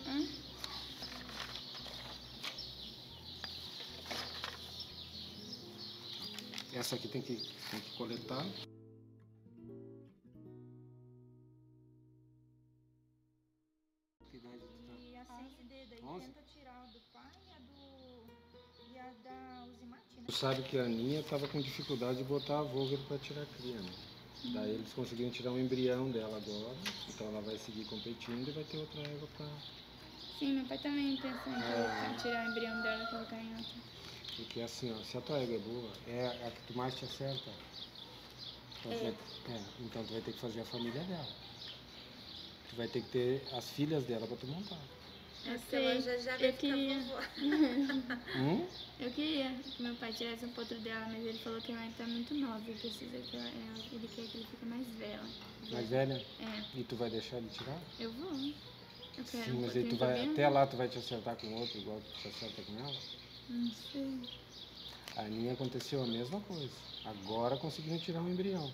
[0.06, 0.26] Hum?
[6.72, 7.36] Essa aqui tem que
[7.70, 8.42] tem que coletar.
[14.30, 14.94] Que idade tu tá?
[14.98, 16.26] E a CND daí 11?
[16.26, 18.26] tenta tirar do pai e a do...
[18.90, 20.22] e a da Uzimati, né?
[20.24, 23.46] Tu sabe que a Aninha estava com dificuldade de botar a Volver para tirar a
[23.46, 24.11] cria, né?
[24.44, 26.76] Daí eles conseguiram tirar um embrião dela agora,
[27.08, 29.46] então ela vai seguir competindo e vai ter outra égua para
[30.38, 32.14] Sim, meu pai também pensa em é...
[32.20, 33.72] tirar o embrião dela e colocar em outra.
[34.36, 37.04] Porque assim, ó, se a tua égua é boa, é a que tu mais te
[37.04, 37.50] acerta.
[38.80, 38.96] Então, é.
[38.96, 39.02] Tu
[39.46, 41.28] vai, é, então tu vai ter que fazer a família dela.
[42.68, 44.80] Tu vai ter que ter as filhas dela pra tu montar.
[45.44, 46.98] Eu sei, já já eu queria.
[48.36, 48.66] hum?
[49.00, 52.04] Eu queria que meu pai tirasse um potro dela, mas ele falou que ela tá
[52.06, 53.48] muito nova e precisa que ela,
[53.92, 55.20] ele quer que ele fique mais velha.
[55.72, 56.24] Mais velha?
[56.40, 56.78] É.
[56.78, 57.80] E tu vai deixar ele tirar?
[57.98, 58.32] Eu vou.
[59.18, 61.78] Eu quero Sim, mas aí tu vai, até lá tu vai te acertar com outro,
[61.78, 62.96] igual tu te acerta com ela?
[63.48, 64.20] Não sei.
[65.16, 66.72] A minha aconteceu a mesma coisa.
[67.04, 68.72] Agora conseguiram tirar um embrião.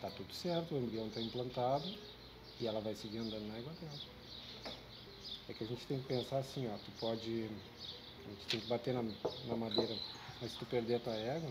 [0.00, 1.88] Tá tudo certo, o embrião está implantado
[2.60, 4.15] e ela vai seguir andando na égua dela.
[5.48, 7.48] É que a gente tem que pensar assim, ó, tu pode.
[8.24, 9.96] A gente tem que bater na, na madeira,
[10.40, 11.50] mas se tu perder a tua égua,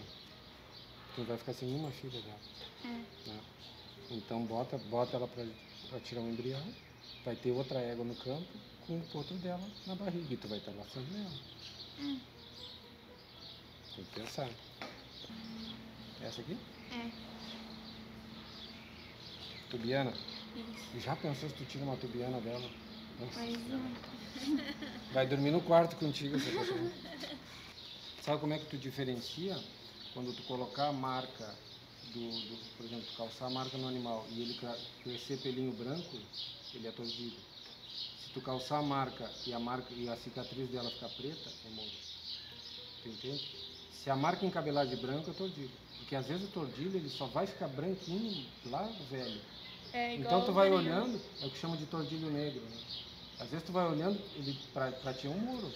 [1.15, 2.39] tu vai ficar sem uma filha dela.
[2.83, 3.29] É.
[3.29, 3.41] Né?
[4.11, 6.61] Então bota, bota ela para tirar um embrião,
[7.23, 8.45] vai ter outra égua no campo
[8.85, 11.39] com o potro dela na barriga e tu vai estar laçando ela.
[11.99, 12.19] Hum.
[13.95, 14.49] Tem que pensar.
[16.21, 16.57] Essa aqui?
[16.91, 17.11] É.
[19.69, 20.11] Tubiana?
[20.11, 20.99] Isso.
[20.99, 22.69] Já pensou se tu tira uma tubiana dela?
[25.13, 26.91] Vai dormir no quarto contigo, essa cachorra.
[28.21, 29.57] Sabe como é que tu diferencia?
[30.13, 31.55] Quando tu colocar a marca
[32.13, 34.55] do, do, por exemplo, tu calçar a marca no animal e ele
[35.03, 36.17] crescer pelinho branco,
[36.73, 37.35] ele é tordido.
[38.23, 41.69] Se tu calçar a marca e a marca e a cicatriz dela ficar preta, é
[41.69, 41.89] moro.
[43.03, 43.43] Tu entende?
[43.91, 45.71] Se a marca encabelar de branco, é tordido.
[45.99, 49.41] Porque às vezes o tordilho ele só vai ficar branquinho lá velho.
[49.95, 52.59] É igual então tu vai olhando, é o que chama de tordilho negro.
[52.59, 52.77] Né?
[53.39, 55.71] Às vezes tu vai olhando, ele pra, pra ti é um muro.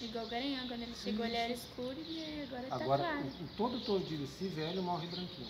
[0.00, 3.26] Igual o Garanhão, quando ele chegou ele era escuro e agora, Agora, tá claro.
[3.28, 5.46] o, todo tordilho, se velho, morre branquinho.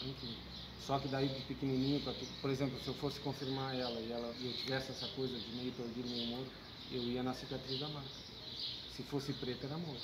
[0.00, 0.36] Branquinho.
[0.78, 4.12] Só que daí de pequenininho, pra tu- por exemplo, se eu fosse confirmar ela e
[4.12, 6.46] ela, e eu tivesse essa coisa de meio tordilho, meio moro,
[6.92, 8.08] eu ia na cicatriz da marca.
[8.94, 9.98] Se fosse preto, era moro.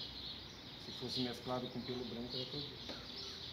[0.85, 3.01] Se fosse mesclado com pelo branco, era tordilho.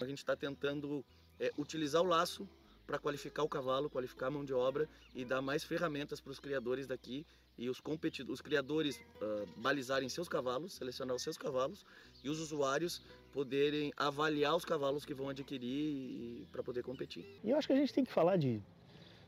[0.01, 1.03] A gente está tentando
[1.40, 2.48] é, utilizar o laço
[2.86, 6.40] para qualificar o cavalo, qualificar a mão de obra e dar mais ferramentas para os
[6.40, 7.26] criadores daqui
[7.58, 11.86] e os competidores, os criadores ah, balizarem seus cavalos, selecionar os seus cavalos
[12.24, 13.02] e os usuários
[13.34, 17.26] poderem avaliar os cavalos que vão adquirir para poder competir.
[17.44, 18.62] E eu acho que a gente tem que falar de,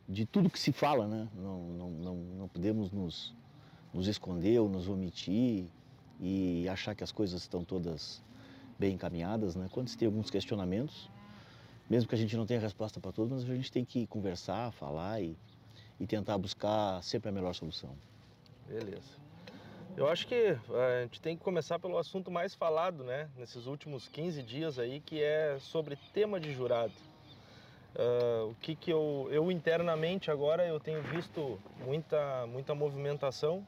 [0.08, 1.28] de tudo que se fala, né?
[1.36, 3.36] Não, não, não, não podemos nos,
[3.94, 5.66] nos esconder ou nos omitir
[6.22, 8.24] e achar que as coisas estão todas
[8.78, 9.68] bem encaminhadas, né?
[9.72, 11.10] Quando se tem alguns questionamentos,
[11.90, 14.72] mesmo que a gente não tenha resposta para todos, mas a gente tem que conversar,
[14.72, 15.36] falar e,
[16.00, 17.96] e tentar buscar sempre a melhor solução.
[18.68, 19.18] Beleza.
[19.98, 23.66] Eu acho que eh, a gente tem que começar pelo assunto mais falado, né, nesses
[23.66, 26.94] últimos 15 dias aí, que é sobre tema de jurado.
[27.98, 33.66] Ah, o que que eu, eu internamente agora eu tenho visto muita, muita movimentação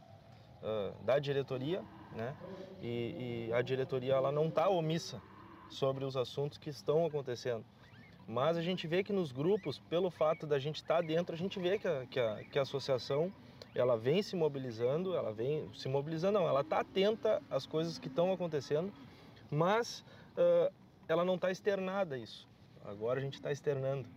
[0.64, 1.84] ah, da diretoria,
[2.16, 2.36] né,
[2.82, 5.20] e, e a diretoria ela não está omissa
[5.70, 7.66] sobre os assuntos que estão acontecendo.
[8.28, 11.60] Mas a gente vê que nos grupos, pelo fato da gente estar dentro, a gente
[11.60, 13.32] vê que a, que a, que a associação
[13.74, 18.08] ela vem se mobilizando, ela vem se mobilizando, não, ela está atenta às coisas que
[18.08, 18.92] estão acontecendo,
[19.50, 20.04] mas
[20.38, 20.72] ah,
[21.08, 22.48] ela não está externada isso.
[22.86, 24.08] Agora a gente está externando.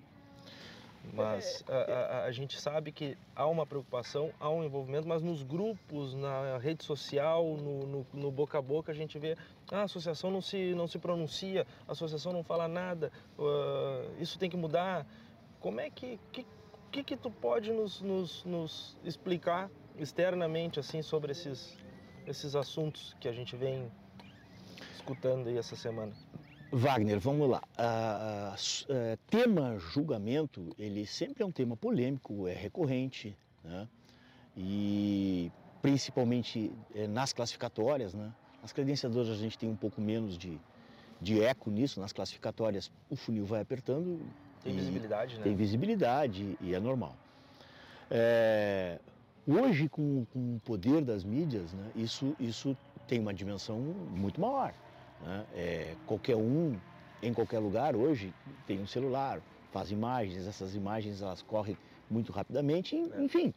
[1.12, 5.42] Mas a, a- a gente sabe que há uma preocupação, há um envolvimento, mas nos
[5.42, 9.36] grupos, na rede social, no, no- no boca a boca, a gente vê
[9.70, 14.38] ah, a associação não se, não se pronuncia, a associação não fala nada, ah, isso
[14.38, 15.06] tem que mudar.
[15.60, 16.46] Como é que, que,
[16.90, 21.76] que, que tu pode nos, nos, nos explicar externamente assim sobre esses,
[22.26, 23.90] esses assuntos que a gente vem
[24.94, 26.12] escutando aí essa semana?
[26.78, 27.62] Wagner, vamos lá.
[28.54, 33.86] S- eh, tema julgamento, ele sempre é um tema polêmico, é recorrente, né?
[34.56, 38.32] E principalmente eh, nas classificatórias, né?
[38.60, 40.58] Nas credenciadoras a gente tem um pouco menos de,
[41.20, 44.20] de eco nisso, nas classificatórias o funil vai apertando.
[44.62, 45.44] Tem visibilidade, né?
[45.44, 47.16] Tem visibilidade e é normal.
[48.10, 48.98] É,
[49.46, 54.74] hoje, com, com o poder das mídias, né, isso, isso tem uma dimensão muito maior.
[55.20, 55.46] Né?
[55.54, 56.76] É, qualquer um,
[57.22, 58.32] em qualquer lugar, hoje,
[58.66, 59.40] tem um celular,
[59.72, 61.76] faz imagens, essas imagens elas correm
[62.10, 63.52] muito rapidamente, en- enfim.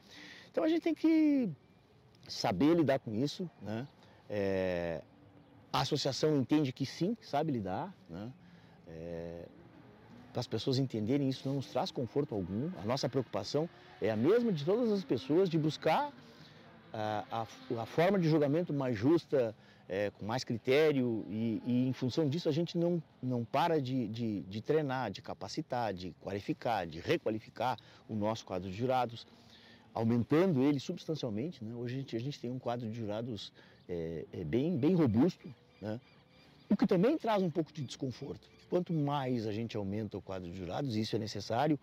[0.52, 1.50] Então a gente tem que
[2.28, 3.50] saber lidar com isso.
[3.62, 3.88] Né?
[4.30, 5.02] É,
[5.72, 7.94] a associação entende que sim, sabe lidar.
[8.10, 8.32] Né?
[8.88, 9.46] É,
[10.32, 12.70] para as pessoas entenderem isso não nos traz conforto algum.
[12.80, 13.70] A nossa preocupação
[14.02, 16.12] é a mesma de todas as pessoas de buscar
[16.94, 17.42] a, a,
[17.82, 19.56] a forma de julgamento mais justa,
[19.90, 24.08] é, com mais critério e, e em função disso a gente não, não para de,
[24.08, 27.78] de, de treinar, de capacitar, de qualificar, de requalificar
[28.08, 29.26] o nosso quadro de jurados,
[29.94, 31.64] aumentando ele substancialmente.
[31.64, 31.74] Né?
[31.74, 33.54] Hoje a gente, a gente tem um quadro de jurados
[33.88, 36.00] é, é bem, bem robusto, né?
[36.70, 38.48] o que também traz um pouco de desconforto.
[38.70, 41.80] Quanto mais a gente aumenta o quadro de jurados, isso é necessário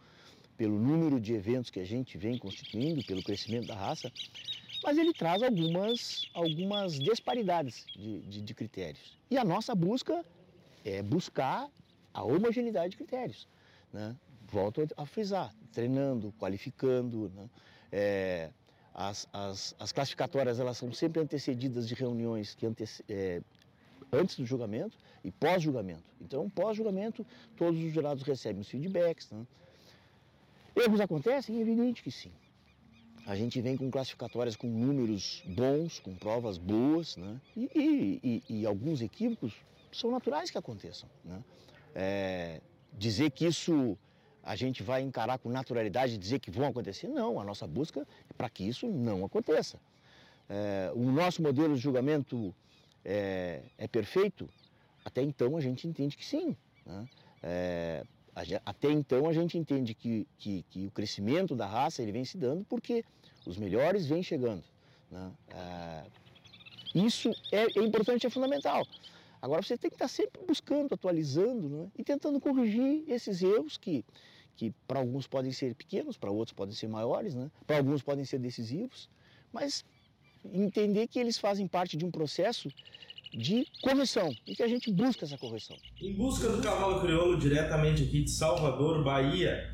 [0.56, 4.12] pelo número de eventos que a gente vem constituindo, pelo crescimento da raça,
[4.82, 9.18] mas ele traz algumas, algumas disparidades de, de, de critérios.
[9.30, 10.24] E a nossa busca
[10.84, 11.70] é buscar
[12.12, 13.48] a homogeneidade de critérios.
[13.92, 14.14] Né?
[14.46, 17.32] Volto a frisar, treinando, qualificando.
[17.34, 17.50] Né?
[17.90, 18.50] É,
[18.94, 22.66] as, as, as classificatórias elas são sempre antecedidas de reuniões que
[23.08, 23.42] é,
[24.12, 26.04] antes do julgamento e pós-julgamento.
[26.20, 27.26] Então, pós-julgamento,
[27.56, 29.30] todos os jurados recebem os feedbacks.
[29.30, 29.46] Né?
[30.76, 31.56] Erros acontecem?
[31.56, 32.32] É evidente que sim.
[33.26, 37.40] A gente vem com classificatórias com números bons, com provas boas, né?
[37.56, 39.54] e, e, e, alguns equívocos
[39.90, 41.08] são naturais que aconteçam.
[41.24, 41.42] Né?
[41.94, 42.60] É,
[42.92, 43.96] dizer que isso
[44.42, 47.40] a gente vai encarar com naturalidade, dizer que vão acontecer, não.
[47.40, 49.80] A nossa busca é para que isso não aconteça.
[50.48, 52.54] É, o nosso modelo de julgamento
[53.02, 54.46] é, é perfeito?
[55.02, 56.54] Até então a gente entende que sim.
[56.84, 57.08] Né?
[58.64, 62.36] Até então a gente entende que, que, que, o crescimento da raça ele vem se
[62.36, 63.04] dando porque
[63.46, 64.62] os melhores vêm chegando.
[65.10, 65.32] Né?
[65.50, 66.04] Ah,
[66.94, 68.86] isso é, é, importante, é fundamental.
[69.40, 71.88] Agora você tem que estar sempre buscando, atualizando né?
[71.98, 74.04] e tentando corrigir esses erros que,
[74.56, 77.50] que para alguns podem ser pequenos, para outros podem ser maiores, né?
[77.66, 79.08] para alguns podem ser decisivos,
[79.52, 79.84] mas
[80.52, 82.68] entender que eles fazem parte de um processo
[83.36, 85.76] de correção e que a gente busca essa correção.
[86.00, 89.70] Em busca do cavalo crioulo, diretamente aqui de Salvador, Bahia,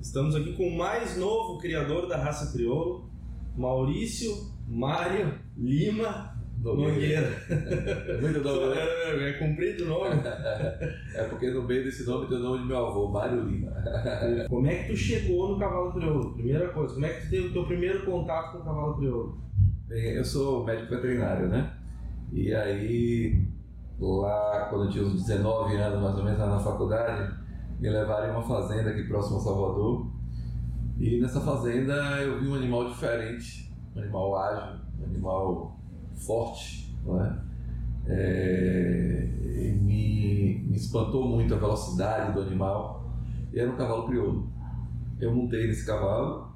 [0.00, 3.08] estamos aqui com o mais novo criador da raça crioulo,
[3.56, 4.30] Maurício
[4.66, 7.30] Mário Lima Nogueira.
[8.20, 8.80] Muito nome, né?
[8.80, 10.20] É, é comprido o nome.
[11.14, 13.72] é porque no meio desse nome tem o nome de meu avô, Mário Lima.
[14.48, 16.34] Como é que tu chegou no cavalo crioulo?
[16.34, 19.40] Primeira coisa, como é que tu teve o teu primeiro contato com o cavalo crioulo?
[19.86, 21.75] Bem, eu sou médico veterinário, né?
[22.32, 23.46] E aí,
[23.98, 27.34] lá quando eu tinha uns 19 anos, mais ou menos, na faculdade,
[27.78, 30.10] me levaram em uma fazenda aqui próximo a Salvador.
[30.98, 35.78] E nessa fazenda eu vi um animal diferente, um animal ágil, um animal
[36.14, 37.38] forte, não é?
[38.08, 39.28] É,
[39.80, 43.10] me, me espantou muito a velocidade do animal.
[43.52, 44.48] E era um cavalo crioulo.
[45.20, 46.52] Eu montei nesse cavalo.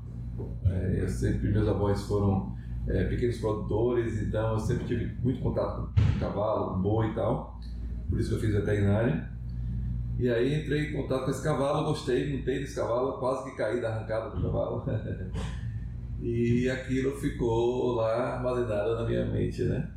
[0.65, 2.50] É, eu sempre, meus avós foram
[2.91, 7.59] é, pequenos produtores, então eu sempre tive muito contato com cavalo, com boi e tal.
[8.09, 9.31] Por isso que eu fiz veterinária.
[10.19, 13.81] E aí entrei em contato com esse cavalo, gostei, montei nesse cavalo, quase que caí
[13.81, 14.85] da arrancada do cavalo.
[16.21, 19.89] e aquilo ficou lá armazenado na minha mente, né?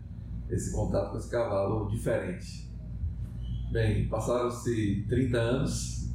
[0.50, 2.72] Esse contato com esse cavalo diferente.
[3.72, 6.14] Bem, passaram-se 30 anos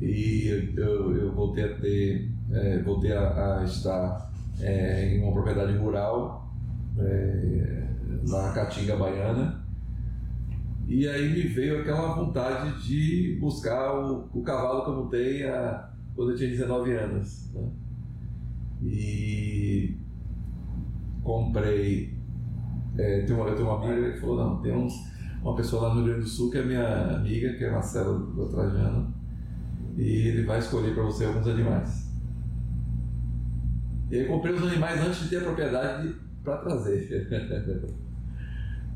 [0.00, 4.29] e eu, eu voltei a ter, é, voltei a, a estar
[4.62, 6.52] é, em uma propriedade rural,
[6.98, 7.88] é,
[8.28, 9.60] na Caatinga Baiana.
[10.86, 15.90] E aí me veio aquela vontade de buscar o, o cavalo que eu montei a,
[16.14, 17.52] quando eu tinha 19 anos.
[17.54, 17.70] Né?
[18.82, 19.96] E
[21.22, 22.18] comprei.
[22.98, 24.92] É, tem uma, eu tenho uma amiga que falou: não, tem uns,
[25.42, 28.26] uma pessoa lá no Rio Grande do Sul que é minha amiga, que é Marcelo
[28.32, 29.14] do Trajano,
[29.96, 31.99] e ele vai escolher para você alguns animais.
[34.10, 37.28] E aí comprei os animais antes de ter a propriedade para trazer.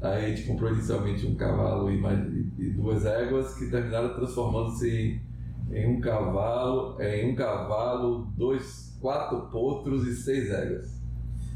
[0.02, 2.18] aí a gente comprou inicialmente um cavalo e, mais,
[2.58, 5.20] e duas éguas que terminaram transformando-se em,
[5.72, 11.00] em, um cavalo, em um cavalo, dois, quatro potros e seis éguas.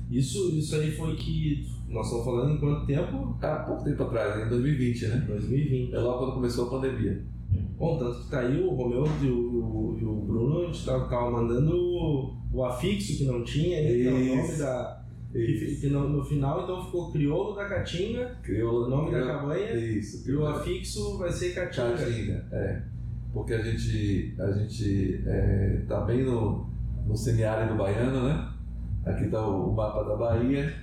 [0.08, 3.36] Isso, isso aí foi que nós estamos falando em quanto tempo?
[3.42, 5.24] Há pouco tempo atrás, em 2020, né?
[5.26, 5.94] 2020.
[5.94, 7.24] É logo quando começou a pandemia.
[7.78, 11.08] Bom, tanto que tá aí o Romeu e o, e o Bruno, a gente tava,
[11.08, 15.04] tava mandando o afixo que não tinha, que é o nome da.
[15.30, 19.74] Que, que no, no, final então ficou crioulo da Caatinga, crioulo, o nome da cabanha,
[19.74, 21.96] isso, e o afixo vai ser Caatinga.
[21.96, 22.82] Caatinga, é.
[23.32, 26.66] Porque a gente, a gente é, tá bem no,
[27.06, 28.52] no semiárido baiano, né?
[29.04, 30.74] Aqui está o, o, mapa da Bahia.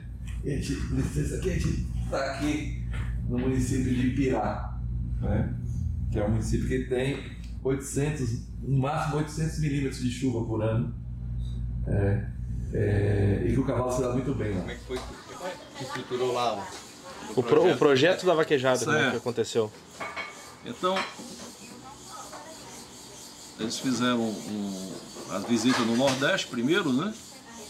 [0.43, 2.83] E a gente, licença aqui, a gente está aqui
[3.27, 4.79] no município de Pirá,
[5.19, 5.55] né?
[6.15, 7.21] Que é um município que tem
[7.61, 10.95] 800, no máximo 800 milímetros de chuva por ano.
[11.85, 12.25] É,
[12.73, 14.61] é, e que o cavalo se dá muito bem lá.
[14.61, 16.65] Como é que foi que estruturou lá
[17.35, 19.69] o, o, projeto, pro, o projeto da vaquejada, como é que aconteceu?
[20.65, 20.97] Então,
[23.59, 24.91] eles fizeram um,
[25.31, 27.13] as visitas no Nordeste primeiro, né?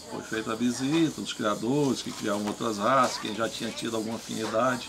[0.08, 4.14] Foi feita a visita dos criadores que criavam outras raças, quem já tinha tido alguma
[4.14, 4.88] afinidade.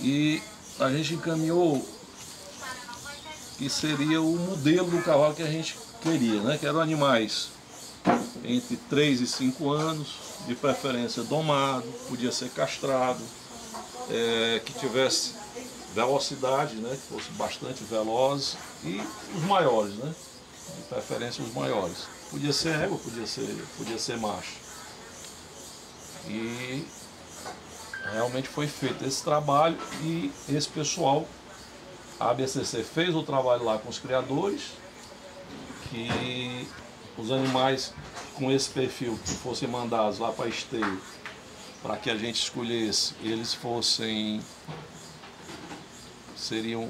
[0.00, 0.42] E
[0.78, 1.84] a gente encaminhou
[3.56, 6.56] que seria o modelo do cavalo que a gente queria, né?
[6.56, 7.50] que eram animais
[8.44, 10.08] entre 3 e 5 anos,
[10.46, 13.20] de preferência domado, podia ser castrado,
[14.08, 15.34] é, que tivesse
[15.94, 16.90] velocidade, né?
[16.90, 19.02] que fosse bastante veloz, e
[19.36, 20.14] os maiores, né?
[20.76, 22.06] de preferência os maiores.
[22.30, 24.54] Podia ser égua, podia ser, podia ser macho.
[26.28, 26.86] E
[28.12, 31.26] realmente foi feito esse trabalho e esse pessoal,
[32.18, 34.72] a ABCC fez o trabalho lá com os criadores,
[35.90, 36.66] que
[37.16, 37.92] os animais
[38.34, 41.00] com esse perfil que fossem mandados lá para esteio,
[41.82, 44.40] para que a gente escolhesse, eles fossem
[46.36, 46.88] seriam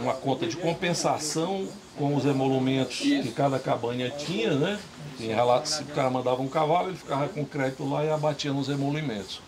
[0.00, 4.78] uma conta de compensação com os emolumentos que cada cabanha tinha, né?
[5.20, 8.52] Em relato, se o cara mandava um cavalo, ele ficava com crédito lá e abatia
[8.52, 9.42] nos emolumentos.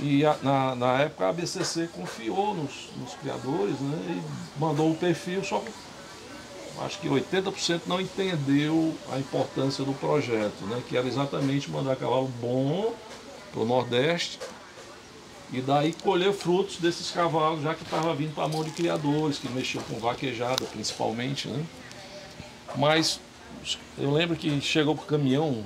[0.00, 4.96] E a, na, na época a BCC confiou nos, nos criadores né, e mandou o
[4.96, 5.70] perfil, só que
[6.84, 12.28] acho que 80% não entendeu a importância do projeto, né, que era exatamente mandar cavalo
[12.40, 12.94] bom
[13.50, 14.38] para o Nordeste
[15.50, 19.38] E daí colher frutos desses cavalos, já que estava vindo para a mão de criadores,
[19.38, 21.64] que mexiam com vaquejada principalmente, né?
[22.76, 23.18] Mas
[23.96, 25.64] eu lembro que chegou com o caminhão,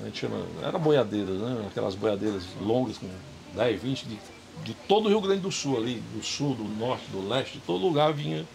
[0.00, 1.66] a gente chama, era boiadeira, né?
[1.66, 3.08] Aquelas boiadeiras longas com
[3.54, 4.18] 10, 20, de,
[4.64, 7.60] de todo o Rio Grande do Sul ali, do sul, do norte, do leste, de
[7.60, 8.46] todo lugar vinha,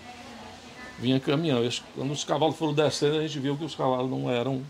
[0.99, 1.63] vinha caminhão.
[1.65, 4.63] E quando os cavalos foram descendo, a gente viu que os cavalos não eram,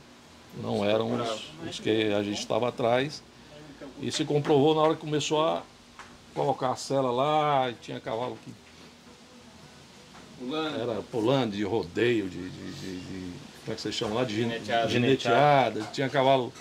[0.62, 3.22] não eram os, os que a gente estava atrás.
[4.02, 5.64] E se comprovou na hora que começou a
[6.34, 8.52] colocar a cela lá, e tinha cavalo que
[10.40, 10.82] Pulando.
[10.82, 14.24] era pulando de rodeio, de, de, de- de- como é que vocês chamam lá?
[14.26, 14.90] De gine- Gineteada.
[14.90, 15.82] gineteada.
[15.94, 16.52] Tinha cavalo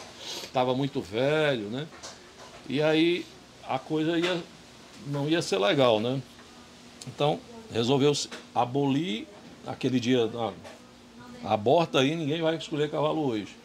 [0.41, 1.87] que estava muito velho, né?
[2.69, 3.27] E aí
[3.69, 4.43] a coisa ia,
[5.07, 6.21] não ia ser legal, né?
[7.07, 7.39] Então
[7.73, 8.13] resolveu
[8.55, 9.27] abolir
[9.67, 10.53] aquele dia, ah,
[11.53, 13.57] aborta aí, ninguém vai escolher cavalo hoje.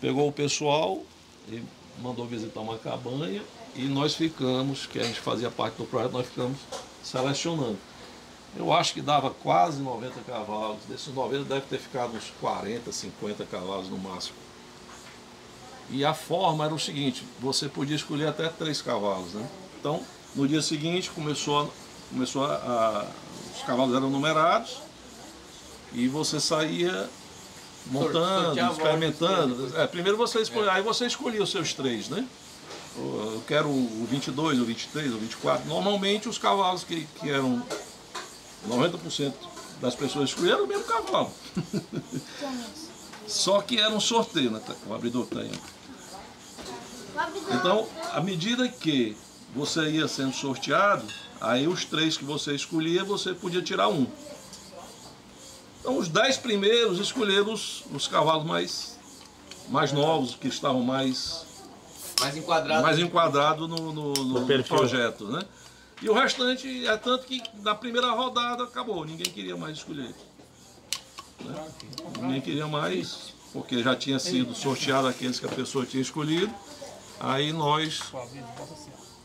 [0.00, 1.02] Pegou o pessoal
[1.48, 1.62] e
[2.00, 3.42] mandou visitar uma cabanha
[3.74, 6.58] e nós ficamos, que a gente fazia parte do projeto, nós ficamos
[7.02, 7.78] selecionando.
[8.56, 10.78] Eu acho que dava quase 90 cavalos.
[10.86, 14.36] Desses 90 deve ter ficado uns 40, 50 cavalos no máximo.
[15.90, 19.46] E a forma era o seguinte, você podia escolher até três cavalos, né?
[19.78, 20.00] Então,
[20.34, 21.68] no dia seguinte começou a,
[22.10, 23.06] começou a, a-
[23.56, 24.78] os cavalos eram numerados
[25.92, 27.10] e você saía
[27.86, 29.76] montando, experimentando.
[29.76, 32.26] É, primeiro você escolhia, aí você escolhia os seus três, né?
[32.96, 35.66] Eu quero o 22, o 23, o 24.
[35.66, 37.62] Normalmente os cavalos que, que eram
[38.68, 39.32] 90%
[39.80, 41.30] das pessoas escolheram era o mesmo cavalo.
[43.26, 44.60] Só que era um sorteio, né?
[44.86, 45.50] O abridor tem.
[47.54, 49.16] Então, à medida que
[49.54, 51.04] você ia sendo sorteado,
[51.40, 54.06] aí os três que você escolhia, você podia tirar um.
[55.80, 58.98] Então, os dez primeiros escolheram os, os cavalos mais,
[59.68, 61.44] mais novos, que estavam mais,
[62.20, 62.82] Mais enquadrado.
[62.82, 65.42] mais enquadrados no, no, no- no projeto, né?
[66.00, 70.12] E o restante é tanto que na primeira rodada acabou, ninguém queria mais escolher.
[71.40, 71.64] né?
[72.20, 76.52] Ninguém queria mais, porque já tinha sido sorteado aqueles que a pessoa tinha escolhido.
[77.22, 78.12] Aí nós.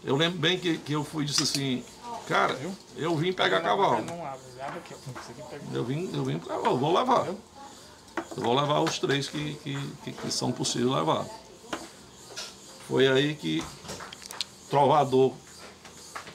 [0.04, 1.84] Eu lembro bem que, que eu fui disse assim,
[2.28, 2.56] cara,
[2.96, 4.06] eu vim pegar cavalo.
[5.74, 7.26] Eu vim, eu vim cavalo, vou levar.
[7.26, 7.38] Eu
[8.38, 9.56] vou levar os três que,
[10.04, 11.26] que, que, são possíveis levar.
[12.88, 13.64] Foi aí que
[14.70, 15.34] Trovador.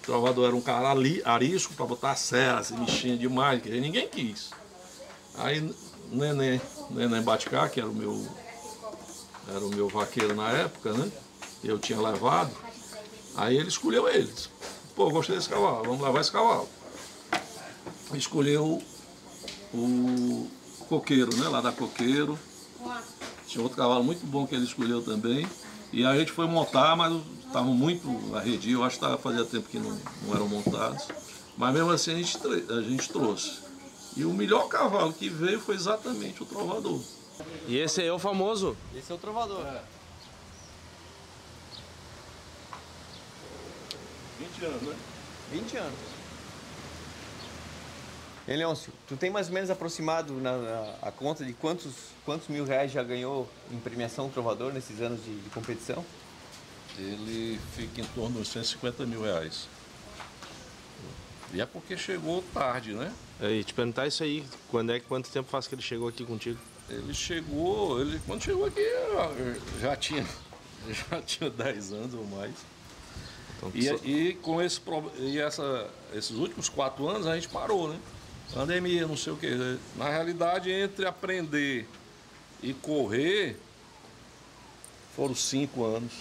[0.02, 4.50] Trovador era um cara ali, arisco para botar serra, se mexendo demais, que ninguém quis.
[5.38, 5.72] Aí
[6.10, 6.60] Neném,
[6.90, 8.26] Neném Baticá, que era o meu
[9.48, 11.10] era o meu vaqueiro na época, né?
[11.62, 12.50] Eu tinha levado.
[13.36, 14.50] Aí ele escolheu eles.
[14.94, 16.68] Pô, gostei desse cavalo, vamos levar esse cavalo.
[18.14, 18.82] Escolheu
[19.72, 20.50] o
[20.88, 21.48] coqueiro, né?
[21.48, 22.38] Lá da coqueiro.
[23.46, 25.48] Tinha outro cavalo muito bom que ele escolheu também.
[25.92, 27.14] E a gente foi montar, mas
[27.46, 28.74] estavam muito arredios.
[28.74, 31.06] Eu acho que tava, fazia tempo que não, não eram montados.
[31.56, 32.38] Mas mesmo assim a gente,
[32.70, 33.60] a gente trouxe.
[34.16, 37.00] E o melhor cavalo que veio foi exatamente o trovador.
[37.66, 38.76] E esse aí é o famoso.
[38.94, 39.64] Esse é o trovador.
[44.42, 44.96] 20 anos, né?
[45.52, 45.98] 20 anos.
[48.48, 51.92] Hein, Leôncio, tu tem mais ou menos aproximado na, na- a conta de quantos,
[52.24, 56.04] quantos mil reais já ganhou em premiação trovador nesses anos de, de competição?
[56.98, 59.68] Ele fica em torno de 150 mil reais.
[61.54, 63.12] E é porque chegou tarde, né?
[63.40, 66.58] E te perguntar isso aí, quando é, quanto tempo faz que ele chegou aqui contigo?
[66.88, 68.84] Ele chegou, ele quando chegou aqui
[69.80, 70.26] já tinha,
[71.10, 72.54] já tinha 10 anos ou mais.
[73.74, 74.80] E, só- e com esse,
[75.18, 77.98] e essa, esses últimos quatro anos a gente parou, né?
[78.52, 79.50] Pandemia, não sei o quê.
[79.96, 81.88] Na realidade, entre aprender
[82.62, 83.56] e correr,
[85.16, 86.12] foram cinco anos.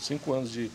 [0.00, 0.70] Cinco anos de.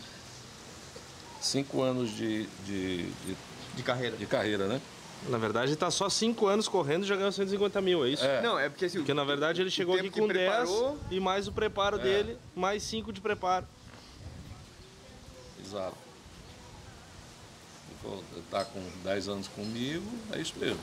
[1.42, 2.46] Cinco anos de.
[2.66, 3.38] De, de,
[3.76, 4.16] de carreira.
[4.18, 4.82] De carreira, né?
[5.30, 8.24] Na verdade, ele tá só 5 anos correndo e já ganhou 150 mil, é isso?
[8.42, 11.48] Não, é porque assim, Porque na verdade ele chegou aqui com 10 preparou- e mais
[11.48, 12.02] o preparo É.
[12.02, 13.68] dele, mais 5 de preparo.
[15.66, 15.96] Exato.
[18.04, 20.80] Ele tá com 10 anos comigo, é isso mesmo.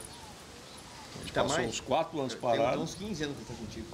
[1.16, 1.68] A gente Tá passou mais?
[1.70, 2.80] uns 4 anos Tem parado.
[2.80, 3.86] uns 15 anos que ele tá contigo.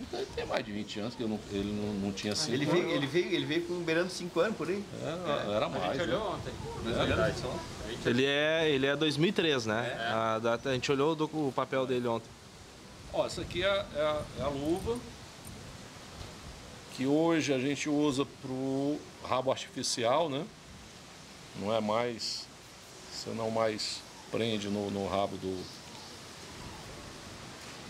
[0.00, 2.52] Então ele tem mais de 20 anos, que eu não- ele não, não tinha 5
[2.52, 4.84] Ele veio, ele veio, ele veio com beirando 5 anos por aí.
[5.00, 5.96] Era, era mais.
[5.96, 6.06] né?
[6.84, 7.56] Mas É, verdade, só.
[8.04, 9.94] Ele é, ele é 2003, né?
[10.12, 12.28] A, data, a gente olhou do- o papel dele ontem.
[13.12, 14.98] Ó, essa aqui é, a- é a, é a luva
[16.96, 20.46] que hoje a gente usa pro rabo artificial, né?
[21.60, 22.46] Não é mais.
[23.12, 24.00] Você não mais
[24.30, 25.64] prende no, no rabo do,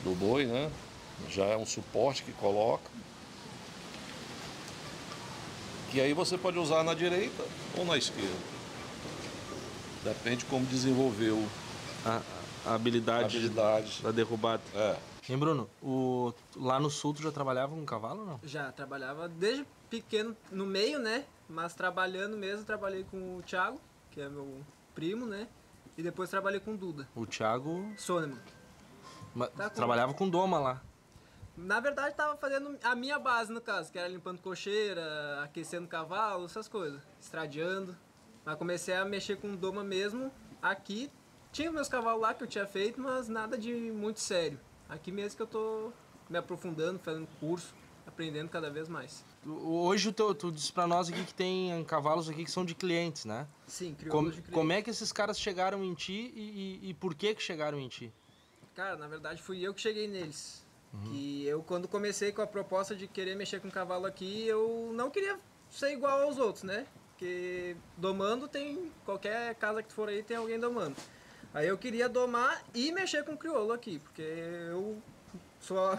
[0.05, 0.71] do boi, né?
[1.29, 2.91] Já é um suporte que coloca.
[5.91, 7.45] Que aí você pode usar na direita
[7.79, 8.53] ou na esquerda.
[10.03, 11.47] Depende como desenvolveu
[12.05, 12.21] a,
[12.67, 14.63] a habilidade, habilidade da derrubada.
[14.75, 14.97] É.
[15.29, 15.71] Hein, Bruno?
[15.81, 18.41] O, lá no sul tu já trabalhava com cavalo ou não?
[18.43, 19.65] Já, trabalhava desde
[20.01, 21.27] pequeno no meio, né?
[21.49, 23.79] Mas trabalhando mesmo, trabalhei com o Thiago,
[24.11, 24.65] que é meu
[24.95, 25.47] primo, né?
[25.99, 27.07] E depois trabalhei com o Duda.
[27.15, 27.93] O Thiago.
[27.99, 28.39] Soneman.
[29.35, 30.83] Ma- Tá com- Trabalhava com doma lá.
[31.55, 36.47] Na verdade, tava fazendo a minha base, no caso, que era limpando cocheira, aquecendo cavalo,
[36.47, 37.03] essas coisas.
[37.21, 37.95] Estradeando.
[38.47, 40.33] Mas comecei a mexer com doma mesmo
[40.63, 41.11] aqui.
[41.53, 44.59] Tinha meus cavalos lá que eu tinha feito, mas nada de muito sério.
[44.89, 45.93] Aqui mesmo que eu tô
[46.31, 47.75] me aprofundando, fazendo curso,
[48.07, 49.23] aprendendo cada vez mais.
[49.45, 52.75] Hoje o teu, tu disse pra nós aqui que tem cavalos aqui que são de
[52.77, 53.47] clientes, né?
[53.67, 54.55] Sim, crioulos Como, de clientes.
[54.55, 57.79] como é que esses caras chegaram em ti e, e- e por que que chegaram
[57.81, 58.13] em ti?
[58.75, 60.63] Cara, na verdade fui eu que cheguei neles.
[61.07, 65.11] Que eu, quando comecei com a proposta de querer mexer com cavalo aqui, eu não
[65.11, 65.41] queria
[65.71, 66.87] ser igual aos outros, né?
[67.09, 68.93] Porque domando tem.
[69.05, 70.95] Qualquer casa que tu for aí tem alguém domando.
[71.55, 75.01] Aí eu queria domar e mexer com crioulo aqui, porque eu
[75.61, 75.99] sou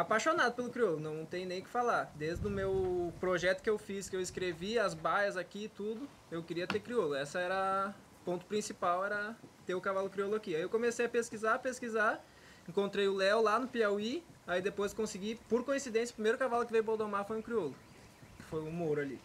[0.00, 2.12] apaixonado pelo crioulo, não tem nem o que falar.
[2.16, 6.08] Desde o meu projeto que eu fiz, que eu escrevi as baias aqui e tudo,
[6.30, 7.14] eu queria ter crioulo.
[7.14, 10.54] Essa era o ponto principal, era ter o cavalo crioulo aqui.
[10.54, 12.22] Aí eu comecei a pesquisar, pesquisar,
[12.68, 16.72] encontrei o Léo lá no Piauí, aí depois consegui, por coincidência, o primeiro cavalo que
[16.72, 17.74] veio boldomar foi um crioulo,
[18.50, 19.20] foi um Mouro ali.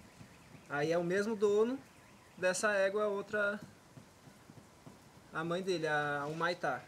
[0.69, 1.79] Aí é o mesmo dono
[2.37, 3.59] dessa égua, outra
[5.33, 6.83] a mãe dele, a, o Maitá.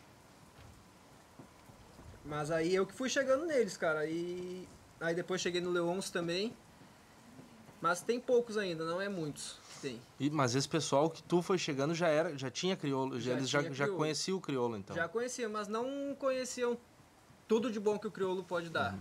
[2.26, 4.06] Mas aí eu que fui chegando neles, cara.
[4.06, 4.68] E
[5.00, 6.56] aí depois cheguei no Leons também.
[7.82, 9.58] Mas tem poucos ainda, não é muitos.
[9.82, 10.00] Tem.
[10.20, 13.38] E- mas esse pessoal que tu foi chegando já era, já tinha crioulo, já, Já
[13.38, 13.98] eles já, tinha já crioulo.
[14.04, 14.96] conheciam o crioulo então.
[14.96, 16.78] Já conhecia, mas não conheciam
[17.48, 18.96] tudo de bom que o crioulo pode dar.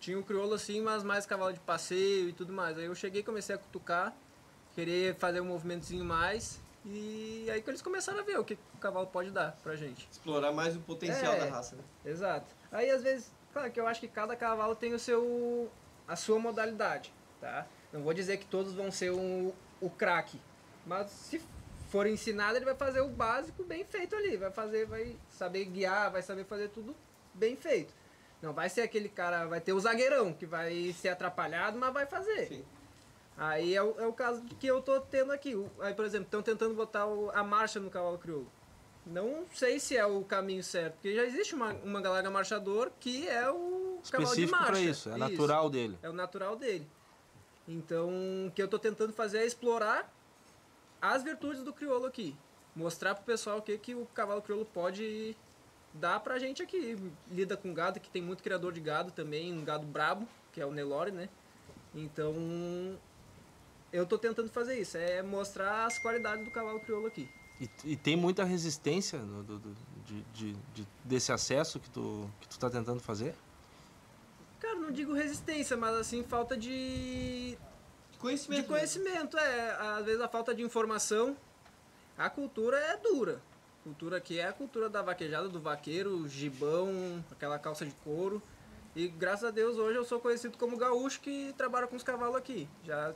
[0.00, 2.76] Tinha o crioulo assim, mas mais cavalo de passeio e tudo mais.
[2.76, 4.12] Aí eu cheguei e comecei a cutucar,
[4.74, 6.60] querer fazer um movimentozinho mais.
[6.84, 10.06] E aí que eles começaram a ver o que o cavalo pode dar pra gente.
[10.10, 11.82] Explorar mais o potencial É, da raça, né?
[12.04, 12.46] Exato.
[12.70, 15.70] Aí às vezes, claro que eu acho que cada cavalo tem o seu
[16.06, 17.66] a sua modalidade, tá?
[17.90, 20.38] Não vou dizer que todos vão ser um, o craque,
[20.84, 21.40] mas se
[21.88, 26.10] for ensinado, ele vai fazer o básico bem feito ali, vai fazer, vai saber guiar,
[26.10, 26.94] vai saber fazer tudo
[27.32, 27.94] bem feito.
[28.42, 32.04] Não vai ser aquele cara, vai ter o zagueirão que vai ser atrapalhado, mas vai
[32.04, 32.48] fazer.
[33.36, 35.54] Aí é o, é o caso que eu tô tendo aqui.
[35.80, 38.50] Aí, por exemplo, estão tentando botar o- a marcha no cavalo crioulo.
[39.04, 43.50] Não sei se é o caminho certo, porque já existe uma, uma marchador que é
[43.50, 44.80] o cavalo de Específico marcha.
[44.80, 45.98] isso, é natural dele.
[46.02, 46.86] É o natural dele.
[47.66, 48.08] Então,
[48.46, 50.10] o que eu tô tentando fazer é explorar
[51.02, 52.36] as virtudes do crioulo aqui.
[52.74, 55.36] Mostrar pro pessoal o que, que o cavalo crioulo pode
[55.92, 56.96] dar pra gente aqui.
[57.30, 60.66] Lida com gado, que tem muito criador de gado também, um gado brabo, que é
[60.66, 61.28] o Nelore, né?
[61.94, 62.34] Então,
[63.94, 67.28] eu tô tentando fazer isso, é mostrar as qualidades do cavalo crioulo aqui.
[67.60, 72.28] E, e tem muita resistência do- do- do- de, de- de- desse acesso que tu,
[72.40, 73.34] que tu tá tentando fazer?
[74.58, 77.56] Cara, não digo resistência, mas assim, falta de.
[78.18, 78.62] Conhecimento.
[78.62, 79.70] De conhecimento, é.
[79.98, 81.36] Às vezes a falta de informação.
[82.18, 83.40] A cultura é dura.
[83.80, 88.42] A cultura aqui é a cultura da vaquejada, do vaqueiro, gibão, aquela calça de couro.
[88.96, 92.36] E graças a Deus hoje eu sou conhecido como gaúcho que trabalha com os cavalos
[92.36, 92.68] aqui.
[92.84, 93.12] Já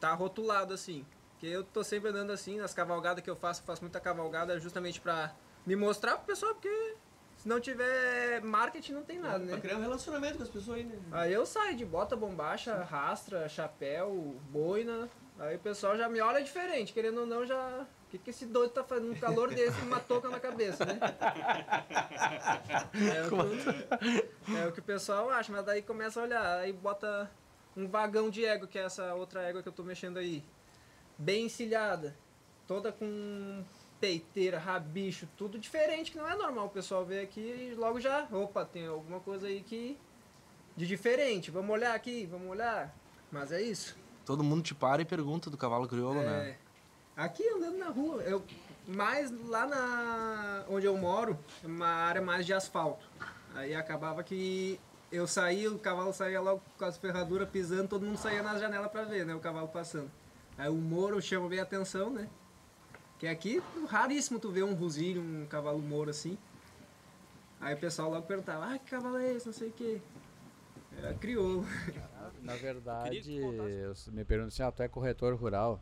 [0.00, 1.04] tá rotulado assim.
[1.32, 4.58] Porque eu tô sempre andando assim, nas cavalgadas que eu faço, eu faço muita cavalgada
[4.58, 5.32] justamente pra
[5.64, 6.96] me mostrar pro pessoal, porque
[7.36, 9.52] se não tiver marketing não tem nada, né?
[9.52, 10.98] Pra criar um relacionamento com as pessoas aí, né?
[11.12, 15.08] Aí eu saio de bota, bombacha, rastra, chapéu, boina.
[15.38, 17.86] Aí o pessoal já me olha diferente, querendo ou não, já.
[18.06, 20.84] O que, que esse doido tá fazendo um calor desse com uma touca na cabeça,
[20.84, 20.98] né?
[22.98, 26.72] É o, que, é o que o pessoal acha, mas daí começa a olhar, aí
[26.72, 27.30] bota
[27.78, 30.44] um vagão de égua, que é essa outra égua que eu tô mexendo aí.
[31.16, 32.16] Bem encilhada,
[32.66, 33.64] toda com
[34.00, 38.26] peiteira, rabicho, tudo diferente, que não é normal o pessoal ver aqui e logo já,
[38.32, 39.96] opa, tem alguma coisa aí que
[40.76, 41.50] de diferente.
[41.50, 42.94] Vamos olhar aqui, vamos olhar.
[43.30, 43.96] Mas é isso.
[44.24, 46.50] Todo mundo te para e pergunta do cavalo crioulo, né?
[46.50, 46.56] É,
[47.16, 48.42] aqui andando na rua, eu
[48.86, 53.08] mais lá na onde eu moro, é uma área mais de asfalto.
[53.54, 54.78] Aí acabava que
[55.10, 58.88] eu saía, o cavalo saía logo com as ferraduras pisando, todo mundo saía na janela
[58.88, 60.10] pra ver, né, o cavalo passando.
[60.56, 62.28] Aí o moro chama bem a atenção, né?
[63.18, 66.36] Que aqui raríssimo tu ver um rosilho, um cavalo moro assim.
[67.60, 70.00] Aí o pessoal logo perguntava, ah, que cavalo é esse, não sei o quê.
[71.02, 71.66] É crioulo.
[72.42, 75.80] Na verdade, eu me pergunto assim, ah, tu é corretor rural.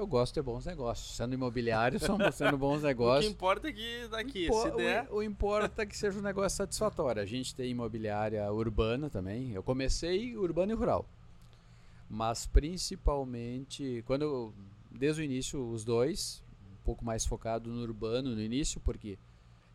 [0.00, 1.14] Eu gosto de bons negócios.
[1.14, 1.98] Sendo imobiliário,
[2.32, 3.26] sendo bons O negócios.
[3.26, 5.06] que importa é que daqui, Impo- se der...
[5.10, 7.20] O, o importa é que seja um negócio satisfatório.
[7.20, 9.52] A gente tem imobiliária urbana também.
[9.52, 11.04] Eu comecei urbano e rural.
[12.08, 14.54] Mas principalmente, quando eu,
[14.90, 19.18] desde o início, os dois, um pouco mais focado no urbano no início, porque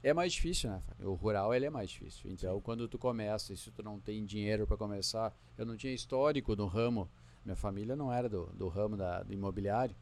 [0.04, 0.82] é mais difícil, né?
[1.04, 2.32] O rural ele é mais difícil.
[2.32, 5.94] Então, quando tu começa, e se tu não tem dinheiro para começar, eu não tinha
[5.94, 7.08] histórico no ramo,
[7.46, 9.96] minha família não era do, do ramo da, do imobiliário.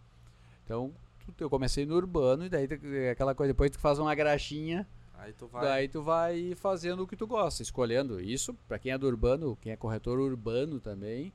[0.63, 0.91] Então,
[1.39, 2.79] eu comecei no urbano e daí tu-
[3.11, 4.87] aquela coisa, depois tu faz uma graxinha,
[5.17, 5.63] Aí tu vai.
[5.63, 8.19] daí tu vai fazendo o que tu gosta, escolhendo.
[8.19, 11.31] Isso, para quem é do urbano, quem é corretor urbano também,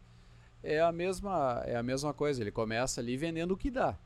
[0.63, 3.97] é a mesma é a mesma coisa, ele começa ali vendendo o que dá.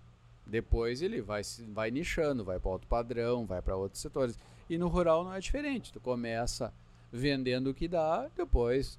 [0.46, 1.42] Depois ele vai
[1.72, 4.38] vai nichando, vai para outro padrão, vai para outros setores.
[4.68, 5.92] E no rural não é diferente.
[5.92, 6.72] Tu começa
[7.12, 8.98] vendendo o que dá, depois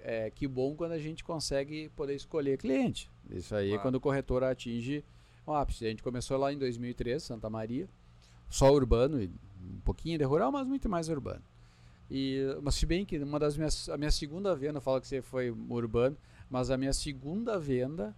[0.00, 3.10] é que bom quando a gente consegue poder escolher cliente.
[3.30, 3.82] Isso aí é Claro.
[3.82, 5.04] quando o corretor atinge
[5.46, 5.86] um ápice.
[5.86, 7.88] A gente começou lá em 2003, Santa Maria,
[8.48, 11.42] só urbano e um pouquinho de rural, mas muito mais urbano.
[12.10, 15.06] E, mas se bem que uma das minhas a minha segunda venda, eu falo que
[15.06, 16.16] você foi urbano,
[16.50, 18.14] mas a minha segunda venda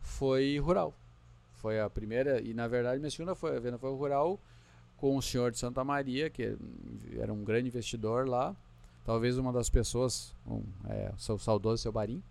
[0.00, 0.94] foi rural.
[1.54, 4.38] Foi a primeira e na verdade minha segunda foi, venda foi rural
[4.96, 6.56] com o senhor de Santa Maria, que
[7.18, 8.54] era um grande investidor lá,
[9.04, 12.22] talvez uma das pessoas, um, é, o seu saudoso seu Barim,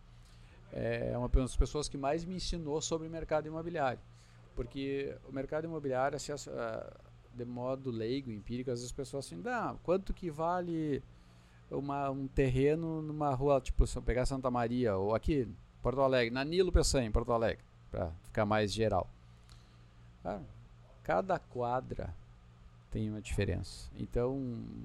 [0.71, 3.99] é uma das pessoas que mais me ensinou sobre o mercado imobiliário.
[4.55, 6.93] Porque o mercado imobiliário, as- ah,
[7.33, 11.01] de modo leigo, empírico, às vezes as pessoas assim, ah, quanto que vale
[11.71, 15.47] uma, um terreno numa rua, tipo, se eu pegar Santa Maria, ou aqui,
[15.81, 19.09] Porto Alegre, na Nilo Peçanha, em Porto Alegre, para ficar mais geral.
[20.21, 20.41] Cara,
[21.03, 22.13] cada quadra
[22.91, 23.89] tem uma diferença.
[23.99, 24.39] Então,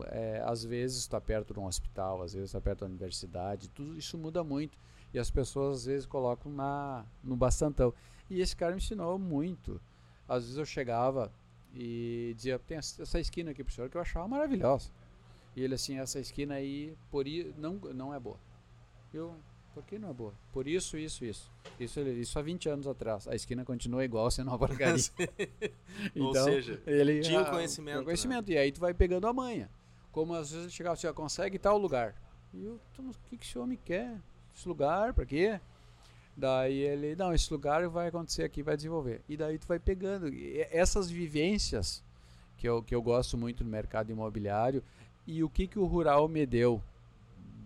[0.07, 3.97] é, às vezes está perto de um hospital, às vezes está perto da universidade, tudo
[3.97, 4.79] isso muda muito.
[5.13, 7.93] E as pessoas às vezes colocam na, no bastantão.
[8.31, 9.81] E esse cara me ensinou muito.
[10.29, 11.33] Às vezes eu chegava
[11.75, 14.91] e dizia, tem essa esquina aqui pro senhor que eu achava maravilhosa.
[15.57, 18.37] E ele assim, essa esquina aí, por i, não, não é boa.
[19.13, 19.35] Eu,
[19.75, 20.35] por que não é boa?
[20.53, 21.51] Por isso, isso, isso.
[21.81, 23.27] Isso, ele- isso há 20 anos atrás.
[23.27, 25.03] A esquina continua igual, sendo uma porcaria.
[26.17, 28.05] Ou Então, seja, ele tinha o ah, conhecimento, tinha o né?
[28.05, 28.51] conhecimento.
[28.53, 29.71] E aí tu vai pegando a manha.
[30.13, 32.15] Como às vezes ele chegava assim, ó, consegue tal lugar.
[32.53, 34.19] E eu, "Então, o que, que esse homem quer?
[34.57, 35.61] Esse lugar, pra quê?
[36.39, 39.21] Daí ele, não, esse lugar vai acontecer aqui, vai desenvolver.
[39.29, 40.29] E daí tu vai pegando.
[40.29, 42.01] E essas vivências
[42.57, 44.81] que eu, que eu gosto muito no mercado imobiliário
[45.27, 46.81] e o que, que o rural me deu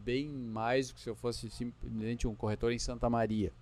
[0.03, 3.53] bem mais do que se eu fosse simplesmente um corretor em Santa Maria.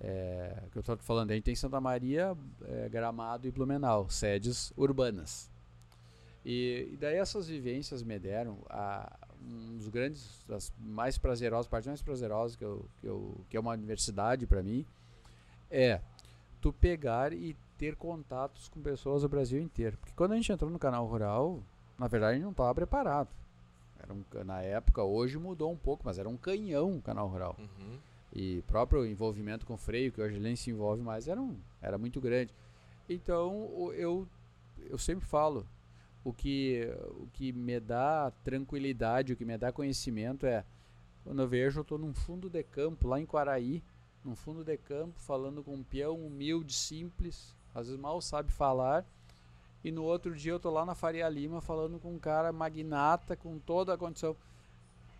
[0.00, 2.34] É, que eu estou falando, a gente tem Santa Maria,
[2.64, 5.50] é, Gramado e Blumenau, sedes urbanas.
[6.42, 9.14] E, e daí essas vivências me deram a,
[9.46, 13.60] um dos grandes, das mais prazerosas, partes mais prazerosas que, eu, que, eu, que é
[13.60, 14.84] uma universidade para mim,
[15.70, 16.00] é
[16.60, 19.96] tu pegar e ter contatos com pessoas do Brasil inteiro.
[19.98, 21.62] Porque quando a gente entrou no canal rural,
[21.98, 23.28] na verdade a gente não estava preparado.
[23.98, 27.56] Era um, na época, hoje mudou um pouco, mas era um canhão o canal rural.
[27.58, 27.98] Uhum.
[28.32, 32.20] E próprio envolvimento com freio, que hoje nem se envolve mais, era, um, era muito
[32.20, 32.52] grande.
[33.08, 34.26] Então eu,
[34.90, 35.66] eu sempre falo,
[36.28, 36.88] o que,
[37.20, 40.64] o que me dá tranquilidade, o que me dá conhecimento é
[41.22, 43.82] quando eu vejo, eu estou num fundo de campo, lá em Quaraí,
[44.24, 49.04] num fundo de campo, falando com um peão humilde, simples, às vezes mal sabe falar,
[49.84, 53.36] e no outro dia eu tô lá na Faria Lima falando com um cara magnata,
[53.36, 54.34] com toda a condição.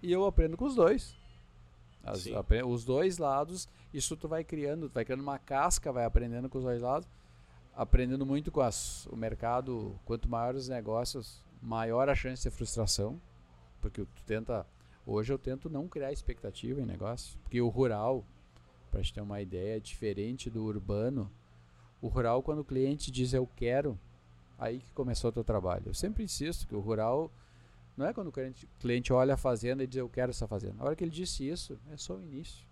[0.03, 1.17] E eu aprendo com os dois.
[2.03, 2.35] As- Sim.
[2.35, 6.49] apre- os dois lados, isso tu vai criando, tu vai criando uma casca, vai aprendendo
[6.49, 7.09] com os dois lados,
[7.77, 13.21] aprendendo muito com as, o mercado, quanto maiores os negócios, maior a chance de frustração,
[13.83, 14.67] porque tu tenta,
[15.07, 18.25] hoje eu tento não criar expectativa em negócio, porque o rural,
[18.91, 21.31] para gente ter uma ideia, é diferente do urbano.
[22.01, 23.99] O rural, quando o cliente diz eu quero,
[24.59, 25.85] aí que começou o teu trabalho.
[25.87, 27.31] Eu sempre insisto que o rural
[27.95, 30.83] não é quando o cliente, cliente olha a fazenda e diz eu quero essa fazenda.
[30.83, 32.66] A hora que ele disse isso, é só o início.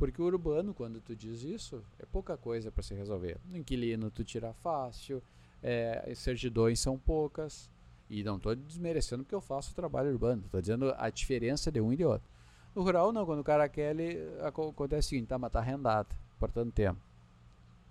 [0.00, 3.36] Porque o urbano, quando tu diz isso, é pouca coisa para se resolver.
[3.44, 5.22] No inquilino tu tira fácil,
[5.62, 7.68] é, certidões são poucas.
[8.08, 10.42] E não estou desmerecendo porque eu faço trabalho urbano.
[10.46, 12.26] Estou dizendo a diferença de um e de outro.
[12.74, 15.58] No rural não, quando o cara quer, ele aco- acontece o seguinte, tá, mas tá
[15.58, 16.08] arrendado,
[16.38, 16.98] por tanto tempo.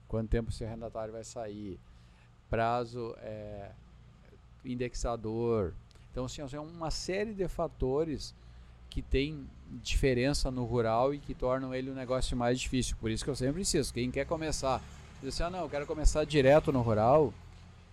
[0.08, 1.80] Quanto tempo esse arrendatário vai sair?
[2.50, 3.72] Prazo, é,
[4.66, 5.76] indexador.
[6.12, 8.34] Então, assim, é uma série de fatores
[8.90, 9.48] que tem
[9.84, 12.96] diferença no rural e que tornam ele um negócio mais difícil.
[13.00, 14.82] Por isso que eu sempre insisto, quem quer começar,
[15.22, 17.34] diz assim, ah não, eu quero começar direto no rural,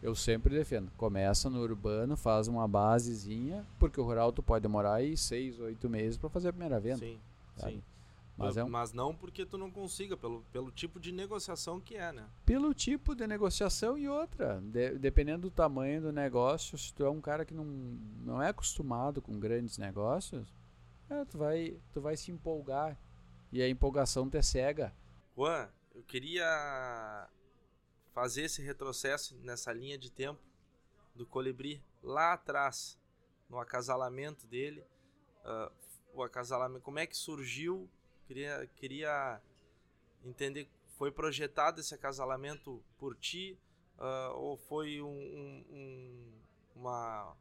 [0.03, 4.95] eu sempre defendo, começa no urbano, faz uma basezinha, porque o rural tu pode demorar
[4.95, 6.99] aí seis, oito meses para fazer a primeira venda.
[6.99, 7.19] Sim,
[7.57, 7.73] sabe?
[7.75, 7.83] sim.
[8.39, 11.97] Mas é um- mas não porque tu não consiga, pelo, pelo tipo de negociação que
[11.97, 12.23] é, né?
[12.45, 17.09] pelo tipo de negociação e outra, de- dependendo do tamanho do negócio, se tu é
[17.11, 20.47] um cara que não, não é acostumado com grandes negócios,
[21.09, 22.99] é, tu, vai, tu vai se empolgar
[23.53, 24.95] e a empolgação te cega.
[25.37, 27.29] Juan, eu queria
[28.13, 30.41] fazer esse retrocesso nessa linha de tempo
[31.15, 32.99] do colibri lá atrás,
[33.49, 34.85] no acasalamento dele.
[35.45, 35.73] Uh,
[36.15, 37.89] o acasalamento, como é que surgiu?
[38.27, 39.41] Queria, queria
[40.25, 43.59] entender, foi projetado esse acasalamento por ti
[43.99, 46.43] uh, ou foi um, um, um,
[46.75, 47.37] uma,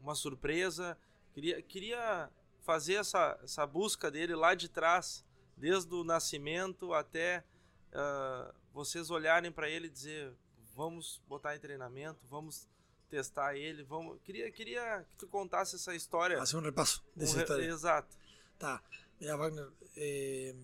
[0.00, 0.98] uma surpresa?
[1.32, 2.30] Queria, queria
[2.62, 5.24] fazer essa, essa busca dele lá de trás,
[5.56, 7.44] desde o nascimento até
[7.92, 10.32] uh, vocês olharem para ele e dizer
[10.74, 12.66] vamos botar em treinamento, vamos
[13.10, 14.18] testar ele, vamos.
[14.22, 16.40] Queria, queria que tu contasse essa história.
[16.40, 17.68] Hacer un repaso de Um re- historia.
[17.68, 18.16] Exato.
[18.54, 18.82] Está.
[19.20, 20.54] Mira, Wagner, eh,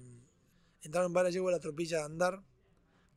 [0.83, 2.43] entraron varias yeguas a la tropilla a andar,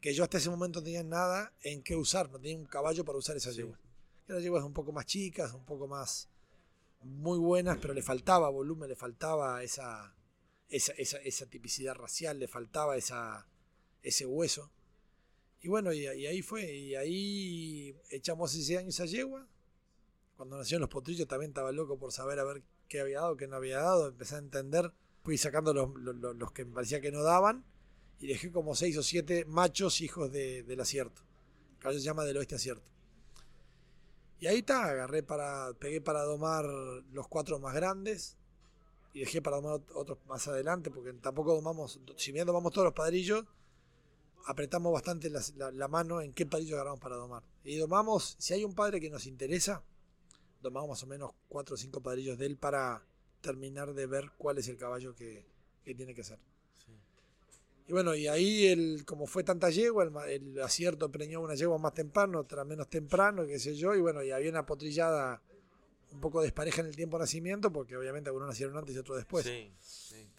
[0.01, 3.05] que yo hasta ese momento no tenía nada en qué usar, no tenía un caballo
[3.05, 3.79] para usar esas yeguas.
[4.27, 6.27] Eran yeguas un poco más chicas, un poco más
[7.01, 10.15] muy buenas, pero le faltaba volumen, le faltaba esa,
[10.69, 13.47] esa, esa, tipicidad racial, le faltaba esa,
[14.01, 14.71] ese hueso.
[15.61, 19.47] Y bueno, y, ahí fue, y ahí echamos ese año esa yegua.
[20.35, 23.47] Cuando nacieron los potrillos también estaba loco por saber a ver qué había dado, qué
[23.47, 24.91] no había dado, empecé a entender,
[25.23, 27.63] fui sacando los, los- que me parecía que no daban
[28.19, 31.21] y dejé como seis o siete machos hijos de- del acierto.
[31.79, 32.90] Caballo se llama del oeste acierto.
[34.41, 38.37] Y ahí está, agarré para, pegué para domar los cuatro más grandes
[39.13, 42.85] y dejé para domar ot- otros más adelante, porque tampoco domamos, si bien domamos todos
[42.85, 43.45] los padrillos,
[44.47, 47.43] apretamos bastante la, mano en qué padrillo agarramos para domar.
[47.63, 49.83] Y domamos, si hay un padre que nos interesa,
[50.61, 53.05] domamos más o menos cuatro o cinco padrillos de él para
[53.41, 55.45] terminar de ver cuál es el caballo que,
[55.83, 56.39] que tiene que ser.
[57.87, 61.77] Y bueno, y ahí el, como fue tanta yegua, el, el acierto preñó una yegua
[61.77, 65.41] más temprano, otra menos temprano, qué sé yo, y bueno, y había una potrillada
[66.11, 69.17] un poco despareja en el tiempo de nacimiento, porque obviamente algunos nacieron antes y otros
[69.17, 69.45] después.
[69.45, 70.29] Sí, sí.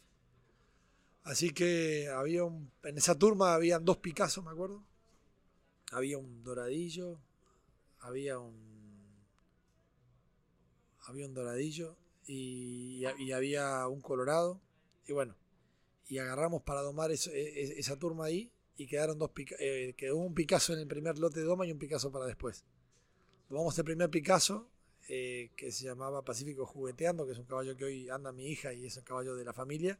[1.25, 4.83] Así que había un, en esa turma habían dos Picasso, me acuerdo.
[5.93, 7.21] Había un doradillo,
[8.01, 8.73] había un
[11.07, 11.97] había un doradillo
[12.27, 14.61] y, y había un colorado.
[15.07, 15.37] Y bueno,
[16.09, 20.17] y agarramos para domar eso- e- e- esa turma ahí y quedaron dos eh, quedó
[20.17, 22.65] un Picasso en el primer lote de doma y un Picasso para después.
[23.49, 24.69] Domamos el primer Picasso
[25.09, 28.73] eh, que se llamaba Pacífico Jugueteando, que es un caballo que hoy anda mi hija
[28.73, 29.99] y es un caballo de la familia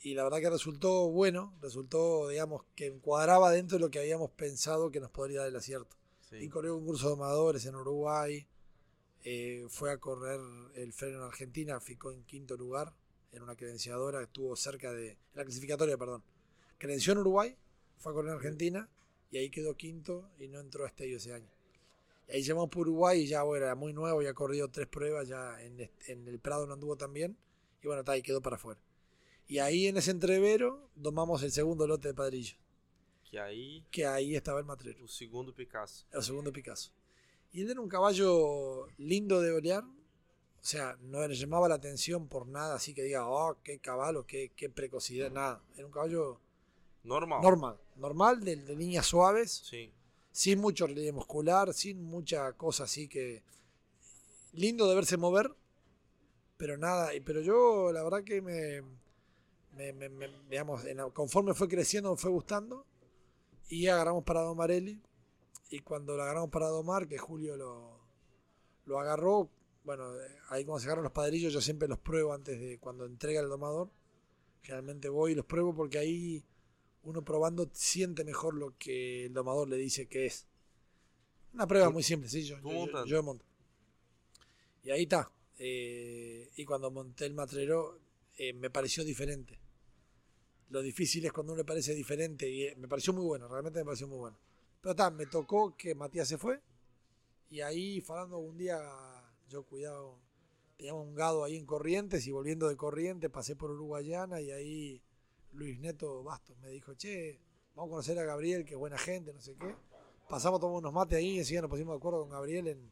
[0.00, 4.30] y la verdad que resultó bueno, resultó, digamos, que encuadraba dentro de lo que habíamos
[4.30, 5.96] pensado que nos podría dar el acierto.
[6.30, 6.36] Sí.
[6.36, 8.46] Y corrió un curso de domadores en Uruguay,
[9.24, 10.40] eh, fue a correr
[10.74, 12.94] el freno en Argentina, ficó en quinto lugar
[13.32, 16.22] en una credenciadora, estuvo cerca de, en la clasificatoria, perdón.
[16.78, 17.56] Credenció en Uruguay,
[17.98, 18.88] fue a correr en Argentina
[19.30, 21.50] y ahí quedó quinto y no entró a estadio ese año.
[22.28, 25.28] Y ahí llamamos por Uruguay y ya bueno, era muy nuevo, ya corrido tres pruebas,
[25.28, 27.36] ya en, el Prado no anduvo tan bien
[27.82, 28.80] y bueno, está ahí quedó para afuera.
[29.46, 32.58] Y ahí en ese entrevero domamos el segundo lote de padrillos,
[33.30, 36.06] Que aí que ahí estaba el matrero, o segundo Picasso.
[36.12, 36.92] el segundo Picasso.
[37.50, 39.84] Y él era un caballo lindo de olear,
[40.60, 44.26] o sea, no le llamaba la atención por nada, así que diga, oh, qué caballo,
[44.26, 45.62] qué, qué precocidad, nada.
[45.76, 46.40] Era un caballo
[47.04, 47.40] Normal.
[47.42, 49.92] normal, normal, de, de líneas suaves, Sí.
[50.32, 53.42] sin mucho relieve muscular, sin mucha cosa así que.
[54.52, 55.54] Lindo de verse mover,
[56.56, 57.10] pero nada.
[57.24, 58.82] Pero yo, la verdad que me.
[59.76, 62.84] me- me- me- digamos, en la- conforme fue creciendo, me fue gustando.
[63.68, 65.00] Y agarramos para Domarelli.
[65.70, 68.00] Y cuando lo agarramos para domar, que Julio lo,
[68.86, 69.48] lo agarró,
[69.88, 70.12] bueno,
[70.50, 73.48] ahí cuando se agarran los padrillos, yo siempre los pruebo antes de cuando entrega el
[73.48, 73.88] domador.
[74.62, 76.44] Generalmente voy y los pruebo porque ahí
[77.04, 80.46] uno probando siente mejor lo que el domador le dice que es.
[81.54, 83.46] Una prueba muy simple, sí, yo, yo- yo monto.
[84.82, 85.30] Y ahí está.
[85.58, 87.98] eh, y cuando monté el matrero,
[88.36, 89.58] eh, me pareció diferente.
[90.68, 93.78] Lo difícil es cuando uno le parece diferente y eh, me pareció muy bueno, realmente
[93.78, 94.38] me pareció muy bueno.
[94.82, 96.60] Pero está, me tocó que Matías se fue
[97.50, 98.78] y ahí falando un día
[99.48, 100.18] yo cuidado,
[100.76, 105.02] teníamos un gado ahí en Corrientes y volviendo de Corrientes pasé por Uruguayana y ahí
[105.52, 107.40] Luis Neto Bastos me dijo, che,
[107.74, 109.74] vamos a conocer a Gabriel, que es buena gente, no sé qué.
[110.28, 112.90] Pasamos, tomamos unos mates ahí y enseguida nos pusimos de acuerdo con Gabriel en,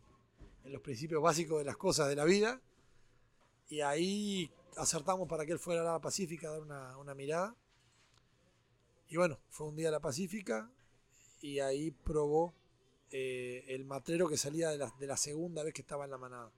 [0.64, 2.60] en los principios básicos de las cosas de la vida.
[3.68, 7.54] Y ahí acertamos para que él fuera a la Pacífica a dar una, una mirada.
[9.08, 10.70] Y bueno, fue un día a la Pacífica
[11.42, 12.54] y ahí probó
[13.10, 16.18] eh, el matrero que salía de la, de la segunda vez que estaba en la
[16.18, 16.52] manada.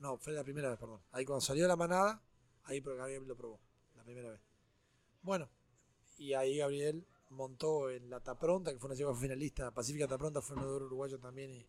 [0.00, 1.00] No, fue la primera vez, perdón.
[1.12, 2.22] Ahí cuando salió de la manada,
[2.64, 3.60] ahí Gabriel lo probó,
[3.96, 4.40] la primera vez.
[5.22, 5.48] Bueno,
[6.18, 10.56] y ahí Gabriel montó en la Tapronta, que fue una yegua finalista, Pacífica Tapronta fue
[10.56, 11.66] un nadador uruguayo también,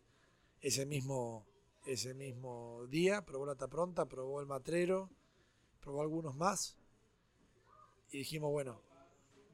[0.60, 1.46] ese mismo,
[1.86, 5.10] ese mismo día probó la Tapronta, probó el matrero,
[5.80, 6.76] probó algunos más,
[8.10, 8.80] y dijimos, bueno,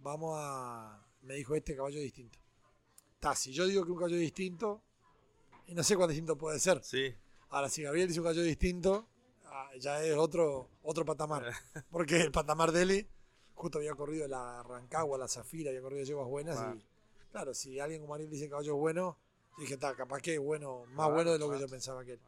[0.00, 1.06] vamos a...
[1.22, 2.41] Me dijo este caballo distinto.
[3.22, 4.82] Está, si yo digo que un caballo es distinto,
[5.68, 6.82] y no sé cuán distinto puede ser.
[6.82, 7.14] Sí.
[7.50, 9.06] Ahora, si Gabriel dice un caballo distinto,
[9.44, 11.44] ah, ya es otro, otro patamar.
[11.92, 13.08] Porque el patamar de él,
[13.54, 16.56] justo había corrido la Rancagua, la Zafira, había corrido yeguas buenas.
[16.56, 16.74] Claro.
[16.74, 16.84] Y
[17.30, 19.16] claro, si alguien como Ariel dice caballo bueno,
[19.56, 22.04] yo dije, está, capaz que es bueno, más Claro, bueno de lo que yo pensaba
[22.04, 22.22] que era.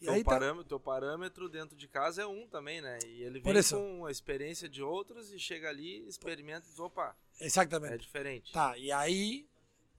[0.00, 2.98] E aí tá- parâmetro, parâmetro dentro de casa é um também, né?
[3.04, 7.16] E ele vem com a experiência de outros e chega ali, experimenta e diz, opa,
[7.40, 7.94] Exactamente.
[7.94, 8.46] é diferente.
[8.46, 9.48] Está, y ahí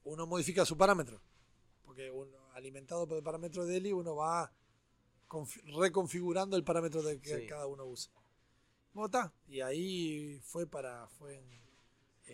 [0.07, 1.21] uno modifica su parámetro.
[1.85, 4.51] Porque uno, alimentado por el parámetro de Eli, uno va
[5.27, 7.47] confi- reconfigurando el parámetro de que Sí.
[7.47, 8.11] cada uno usa.
[9.47, 11.07] Y ahí fue para.
[11.07, 11.61] fue en,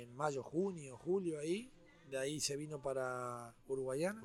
[0.01, 1.71] en mayo, junio, julio ahí.
[2.09, 4.21] De ahí se vino para Uruguayana.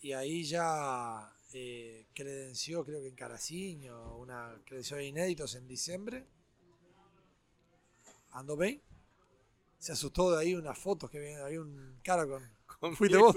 [0.00, 6.26] Y ahí ya eh, credenció, creo que en Caracinho, una credenció de inéditos en diciembre.
[8.32, 8.82] Andó bien.
[9.84, 12.42] Se asustó de ahí unas fotos que había, había un cara con.
[12.80, 12.96] Conmigo.
[12.96, 13.36] Fuiste vos.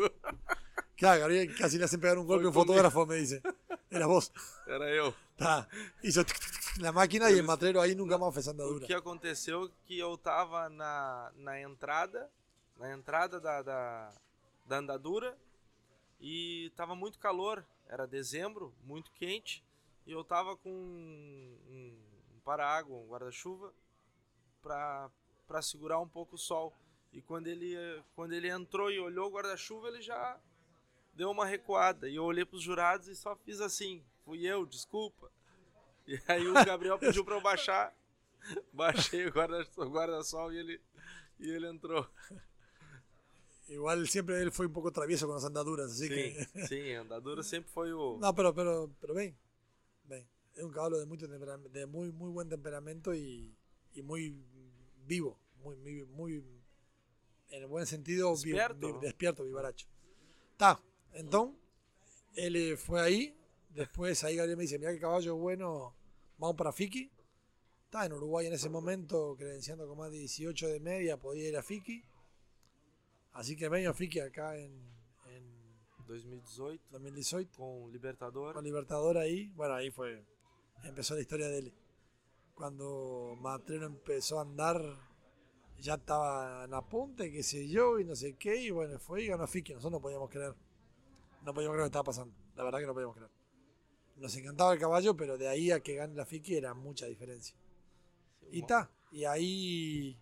[0.96, 3.42] Claro, Gabriel casi le hacen pegar un golpe a un fotógrafo, me dice.
[3.90, 4.32] Eras vos.
[4.66, 5.14] Era eu.
[5.36, 5.68] Tá.
[6.02, 8.88] Hizo tic, tic, tic, la máquina y el matrero ahí nunca más fez O andadura.
[8.88, 12.32] que aconteceu que eu tava na, na entrada,
[12.78, 14.14] na entrada da, da,
[14.66, 15.38] da andadura
[16.18, 19.66] e tava muito calor, era dezembro, muito quente,
[20.06, 23.74] e eu tava com um, um para-água, um guarda-chuva,
[24.62, 25.12] pra,
[25.48, 26.74] pra segurar um pouco o sol.
[27.14, 27.76] E quando ele,
[28.16, 30.38] quando ele entrou e olhou o guarda-chuva, ele já
[31.14, 32.10] deu uma recuada.
[32.10, 35.32] E eu olhei pros jurados e só fiz assim, fui eu, desculpa.
[36.06, 37.94] E aí o Gabriel pediu pra eu baixar.
[38.72, 40.82] Baixei o guarda- guarda-sol e ele,
[41.40, 42.08] e ele entrou.
[43.68, 46.96] Igual siempre él fue un poco travieso con las andaduras, así sim, que.
[46.96, 48.18] andadura sempre foi o.
[48.22, 49.36] No, pero, pero, pero ven,
[50.06, 50.26] ven.
[50.56, 53.54] Es un caballo de, mucho temperam- de muy, muy buen temperamento y,
[53.94, 54.32] y muy
[55.08, 56.34] vivo, muy, muy, muy,
[57.50, 59.00] en el buen sentido, Despierto.
[59.00, 59.88] vi- despierto, vivaracho.
[60.52, 60.82] Está,
[61.14, 61.58] entonces,
[62.36, 63.36] él eh, fue ahí,
[63.70, 65.96] después ahí Gabriel me dice, mira qué caballo bueno,
[66.38, 67.12] vamos para Fiki.
[67.86, 71.56] Está en Uruguay en ese momento, credenciando con más de 18 de media, podía ir
[71.58, 72.04] a Fiki.
[73.34, 74.74] Así que vengo a Fiki acá en,
[75.30, 75.78] en
[76.08, 76.84] 2018.
[76.92, 77.50] 2018.
[77.56, 78.54] Com Libertador.
[78.56, 79.52] Con Libertador ahí.
[79.56, 80.26] Bueno, ahí fue.
[80.84, 81.74] Empezó la historia de él.
[82.58, 84.82] Cuando Matrero empezó a andar,
[85.78, 88.56] ya estaba en apunte, qué sé yo, y no sé qué.
[88.56, 89.74] Y bueno, fue y ganó Fiki.
[89.74, 90.56] Nosotros no podíamos creer.
[91.46, 92.34] No podíamos creer lo que estaba pasando.
[92.56, 93.30] La verdad que no podíamos creer.
[94.16, 97.56] Nos encantaba el caballo, pero de ahí a que gane la Fiki era mucha diferencia.
[98.52, 98.90] Y está.
[99.12, 100.20] Y ahí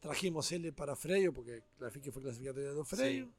[0.00, 3.26] trajimos L para Freyo, porque la Fiki fue clasificatoria de Freyo.
[3.26, 3.32] Sí.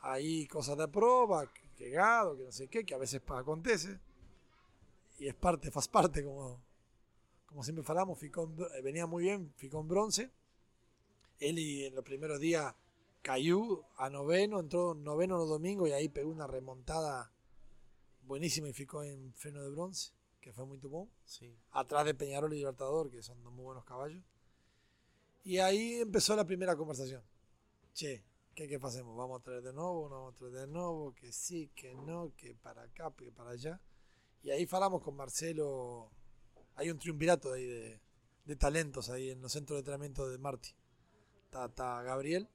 [0.00, 4.00] Ahí cosas de prueba, que, que gado, que no sé qué, que a veces acontece.
[5.20, 6.63] Y es parte, faz parte, como,
[7.54, 10.32] como siempre falamos, ficó en br- eh, venía muy bien, ficó en bronce.
[11.38, 12.74] Él y en los primeros días
[13.22, 17.32] cayó a noveno, entró noveno los domingos y ahí pegó una remontada
[18.22, 20.10] buenísima y ficó en freno de bronce,
[20.40, 20.80] que fue muy.
[21.24, 21.54] Sim.
[21.70, 24.24] Atrás de Peñarol y Libertador, que son dos muy buenos caballos.
[25.44, 27.22] Y ahí empezó la primera conversación.
[27.92, 28.24] Che,
[28.56, 29.16] ¿qué, qué hacemos?
[29.16, 30.08] ¿Vamos a traer de nuevo?
[30.08, 31.14] ¿No vamos a traer de nuevo?
[31.14, 33.80] Que sí, que no, que para acá, que para allá.
[34.42, 36.10] Y ahí falamos con Marcelo.
[36.76, 38.00] Hay un triunvirato ahí de,
[38.44, 40.70] de talentos ahí en los centros de entrenamiento de Marti.
[41.46, 42.48] Está, está Gabriel,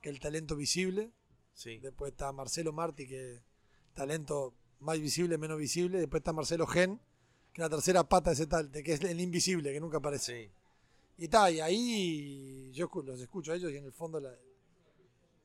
[0.00, 1.10] que es el talento visible.
[1.54, 1.78] Sí.
[1.78, 3.40] Después está Marcelo Marti, que es
[3.94, 5.98] talento más visible, menos visible.
[5.98, 6.98] Después está Marcelo Gen,
[7.52, 10.50] que es la tercera pata de ese tal, que es el invisible, que nunca aparece.
[11.18, 14.34] Y está, y ahí yo los escucho a ellos y en el fondo la-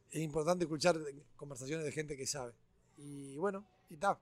[0.10, 0.98] es importante escuchar
[1.36, 2.54] conversaciones de gente que sabe.
[2.98, 4.20] Y bueno, y está.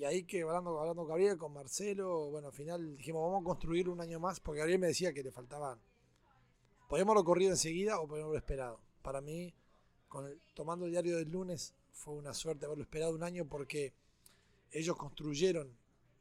[0.00, 3.44] Y ahí que hablando, hablando con Gabriel, con Marcelo, bueno, al final dijimos, vamos a
[3.44, 5.78] construir un año más, porque Gabriel me decía que le faltaban.
[6.88, 8.80] Podíamos lo corrido enseguida o podíamos lo esperado.
[9.02, 9.54] Para mí,
[10.08, 13.92] con el- tomando el diario del lunes, fue una suerte haberlo esperado un año porque
[14.70, 15.76] ellos construyeron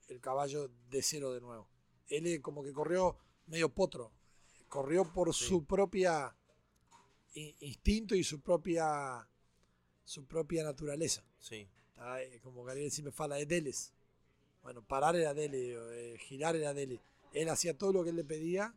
[0.09, 1.69] el caballo de cero de nuevo.
[2.09, 3.15] Él eh, como que corrió
[3.47, 4.11] medio potro,
[4.67, 6.35] corrió por su propia
[7.33, 9.25] instinto y su propia
[10.03, 11.23] su propia naturaleza.
[11.39, 11.65] Sim.
[12.41, 13.93] Como Gabriel siempre fala, es deles.
[14.63, 16.99] Bueno, parar era dele, eh, girar era dele.
[17.33, 18.73] Él hacía todo lo que él le pedía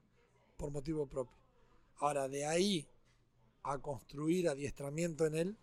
[0.56, 1.36] por motivo propio.
[1.96, 2.86] Ahora, de ahí
[3.62, 5.56] a construir adiestramiento en él,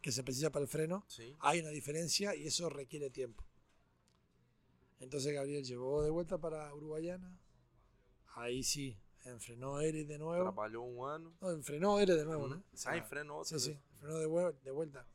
[0.00, 1.36] que se precisa para el freno, Sí.
[1.40, 3.44] hay una diferencia y eso requiere tiempo.
[5.00, 7.38] Entonces Gabriel llevó de vuelta para Uruguayana.
[8.34, 10.44] Ahí sí, enfrenó él de nuevo.
[10.44, 11.34] Trabalhou um ano.
[11.40, 12.48] No, enfrenó él de nuevo.
[12.86, 13.80] Ah, enfrenou outra Sí, sí, vez.
[13.98, 15.06] frenó de, vue- de vuelta.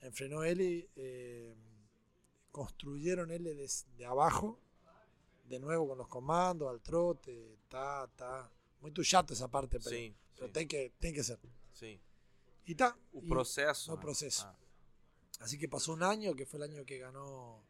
[0.00, 1.54] Enfrenó él y eh,
[2.52, 4.58] construyeron él de, de abajo,
[5.48, 8.50] de nuevo con los comandos, al trote, está, está.
[8.80, 11.38] Muy chato esa parte, pero, Sim, pero tem que, tem que ser.
[11.72, 11.98] Sim.
[12.66, 12.96] Y está.
[13.12, 14.02] O y- proceso, No, né?
[14.02, 14.44] proceso.
[14.46, 14.56] Ah.
[15.40, 17.62] Así que pasó un año, que fue el año que ganó,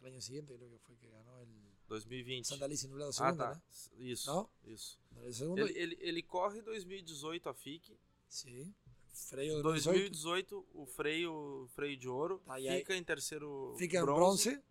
[0.00, 1.48] el año siguiente creo que fue que ganó el
[1.88, 2.48] 2020.
[2.48, 3.54] Santa Alice Ah, segundo, tá.
[3.54, 3.60] né?
[3.98, 4.30] Isso.
[4.30, 4.50] Não?
[4.64, 4.98] Isso.
[5.56, 7.96] Ele, ele, ele corre 2018 a FIC.
[8.28, 8.74] Sim.
[9.26, 12.38] Freio 2018, o freio, freio de ouro.
[12.46, 14.50] Tá, e aí- fica em terceiro Fica bronze.
[14.50, 14.62] bronze.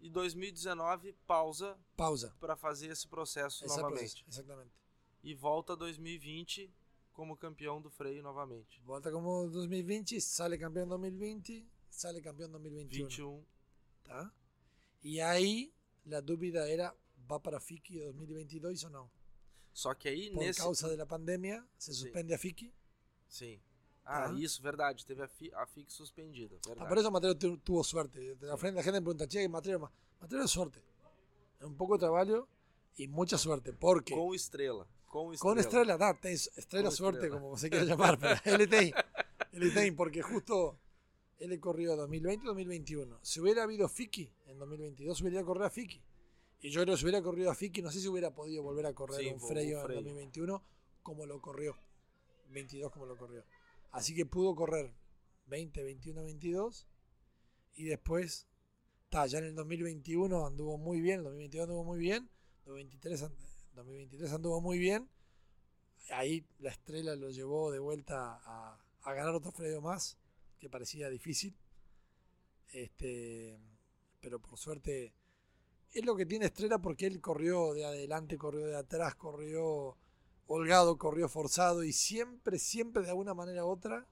[0.00, 1.78] E 2019 pausa.
[1.96, 2.34] Pausa.
[2.40, 3.90] Para fazer esse processo novamente.
[3.98, 4.72] processo, exatamente.
[5.22, 6.72] E volta 2020
[7.12, 8.80] como campeão do freio novamente.
[8.80, 13.06] Volta como 2020, sale campeón 2020, sale campeón 2021.
[13.06, 13.44] 21.
[14.02, 14.32] ¿Tá?
[15.04, 15.72] Y ahí
[16.04, 16.92] la dúvida era,
[17.30, 19.10] ¿va para FICI 2022 o no?
[19.72, 20.60] Só que aí Por nesse.
[20.60, 22.72] causa de la pandemia, se suspende a FICI.
[23.28, 23.60] Sim.
[24.04, 24.34] Ah, Tá.
[24.38, 25.04] isso, verdade.
[25.04, 26.56] Teve a, fi, a FIC suspendida.
[26.78, 28.36] Ah, por eso Mateo tu- tuvo suerte.
[28.40, 30.82] La frente la gente me pregunta, che, Mateo, Ma- Mateo es suerte.
[31.60, 32.48] Un poco de trabajo
[32.96, 33.72] y mucha suerte.
[33.72, 34.86] Porque Com estrela.
[35.06, 35.96] Com estrela.
[35.98, 37.40] con da, Estrella Con suerte, Estrella.
[37.40, 38.92] como se quiera llamar, pero él tem.
[39.52, 40.78] Él tem, porque justo
[41.38, 43.18] él corrió 2020 y 2021.
[43.22, 46.02] Si hubiera habido Fiki en 2022, hubiera corrido a Fiki.
[46.60, 48.86] Y yo creo que si hubiera corrido a Fiki, no sé si hubiera podido volver
[48.86, 50.00] a correr Sí, un Freyo en Freyo.
[50.02, 50.62] 2021
[51.02, 51.76] como lo corrió.
[52.50, 53.44] 22 como lo corrió.
[53.92, 54.92] Así que pudo correr
[55.46, 56.86] 20, 21, 22.
[57.74, 58.48] Y después,
[59.04, 62.28] está, ya en el 2021 anduvo muy bien, el 2022 anduvo muy bien,
[62.64, 63.36] 2023, and-
[63.74, 65.08] 2023 anduvo muy bien.
[66.10, 70.18] Ahí la estrella lo llevó de vuelta a, ganar otro Freyo más,
[70.58, 71.54] que parecía difícil.
[72.72, 73.58] Este,
[74.20, 75.12] pero por suerte
[75.92, 79.96] es lo que tiene Estrella porque él corrió de adelante, corrió de atrás, corrió
[80.46, 84.06] holgado, corrió forzado y siempre, siempre de alguna manera u otra,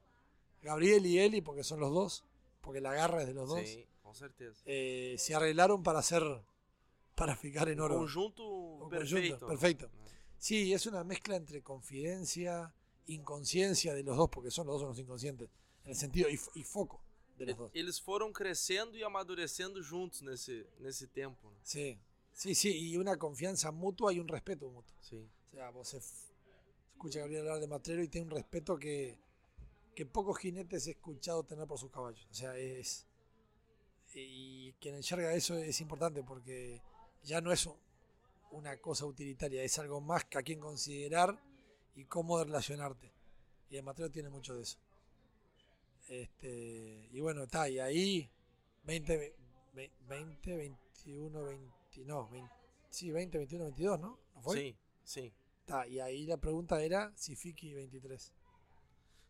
[0.62, 2.24] Gabriel y Eli, porque son los dos,
[2.60, 4.62] porque la garra es de los dos, Sim, com certeza.
[4.66, 6.22] eh, se arreglaron para hacer,
[7.14, 7.96] para ficar en oro.
[7.98, 9.38] conjunto Un perfeito.
[9.38, 9.90] conjunto, perfecto.
[10.38, 12.72] Sí, es una mezcla entre confidencia,
[13.06, 15.50] inconsciencia de los dos, porque son los dos unos inconscientes,
[15.84, 17.02] en el sentido, y, y foco
[17.36, 17.70] de los dos.
[17.74, 21.50] Eles foram crescendo e amadurecendo juntos nesse, nesse tempo.
[21.50, 21.56] né?
[21.62, 21.98] Sí,
[22.32, 24.94] sí, sí, y una confianza mutua y un respeto mutuo.
[25.00, 25.26] Sí.
[25.50, 29.18] O sea, vos escucha a Gabriel hablar de Matrero y tiene un respeto que,
[29.94, 32.26] que pocos jinetes he escuchado tener por sus caballos.
[32.30, 33.06] O sea, es.
[34.14, 36.82] Y quien enxerga eso es importante porque
[37.22, 37.76] ya no es un-
[38.52, 41.40] una cosa utilitaria, es algo más que a quien considerar
[41.94, 43.12] y cómo relacionarte.
[43.68, 44.78] Y el Matrero tiene mucho de eso.
[46.08, 48.28] Este, y bueno, está, y ahí
[48.84, 49.36] 20, ve-
[49.74, 52.50] ve- 20, 21, 20, no, 20,
[52.90, 54.18] sí, 20, 21, 22, ¿no?
[54.34, 54.56] ¿No fue?
[54.56, 54.76] Sim,
[55.10, 55.32] sim.
[55.66, 58.32] Tá, y ahí la pregunta era si Fiki 23.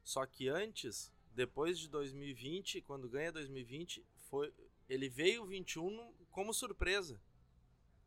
[0.02, 4.52] Só que antes, depois de 2020, quando ganha 2020, foi,
[4.88, 7.20] ele veio 21 como surpresa.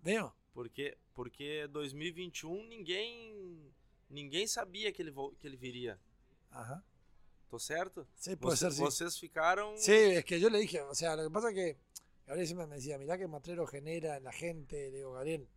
[0.02, 0.34] Veio?
[0.54, 3.72] Porque, porque 2021 ninguém
[4.10, 6.00] ninguém sabia que ele, que ele viria.
[6.52, 6.84] Ajá.
[7.50, 8.08] Tô certo?
[8.16, 8.82] Sí, puede Você- ser, sí.
[8.82, 9.78] Vocês ficaram.
[9.78, 11.78] Sí, es que yo le dije, o sea, lo que pasa es que
[12.26, 14.90] Gabriel siempre me decía, mirá que Matrero genera en la gente.
[14.92, 15.48] Le digo, Gabriel,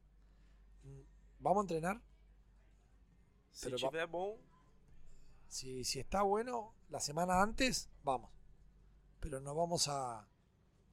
[0.85, 1.01] mm,
[1.41, 2.03] ¿vamos a entrenar?
[3.57, 4.39] Se Pero va- tiver bom,
[5.49, 8.31] Si, si está bueno, la semana antes, vamos.
[9.19, 10.29] Pero no vamos a...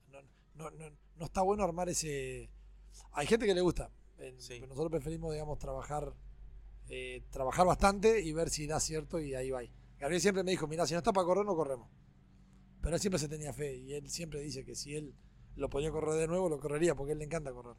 [0.08, 0.22] No,
[0.56, 2.50] no, no, no está bueno armar ese...
[3.12, 3.92] Hay gente que le gusta.
[4.16, 6.14] Pero nosotros preferimos, digamos, trabajar
[6.88, 9.62] eh, trabajar bastante y ver si da cierto y ahí va.
[10.00, 11.90] Gabriel siempre me dijo, mira, si no está para correr, no corremos.
[12.82, 15.14] Pero él siempre se tenía fe y él siempre dice que si él
[15.56, 17.76] lo podía correr de nuevo, lo correría porque a él le encanta correr.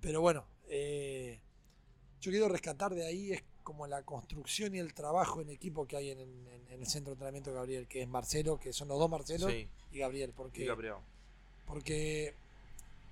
[0.00, 1.42] Pero bueno, eh,
[2.20, 5.96] yo quiero rescatar de ahí es como la construcción y el trabajo en equipo que
[5.96, 8.86] hay en, en- en el centro de entrenamiento de Gabriel, que es Marcelo, que son
[8.88, 9.68] los dos Marcelos Sí.
[9.92, 10.32] y Gabriel.
[10.36, 10.96] Porque, e Gabriel.
[11.66, 12.34] porque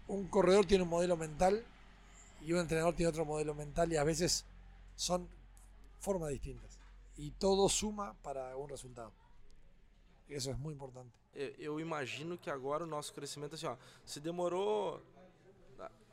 [0.08, 1.64] un corredor tiene un modelo mental
[2.42, 4.44] y un entrenador tiene otro modelo mental y a veces
[4.96, 5.26] son
[6.00, 6.78] formas distintas.
[7.16, 9.12] Y todo suma para un resultado.
[10.28, 11.12] Eso es muy importante.
[11.34, 15.00] Eu, eu imagino que agora o nosso crescimento, assim, ó, se demorou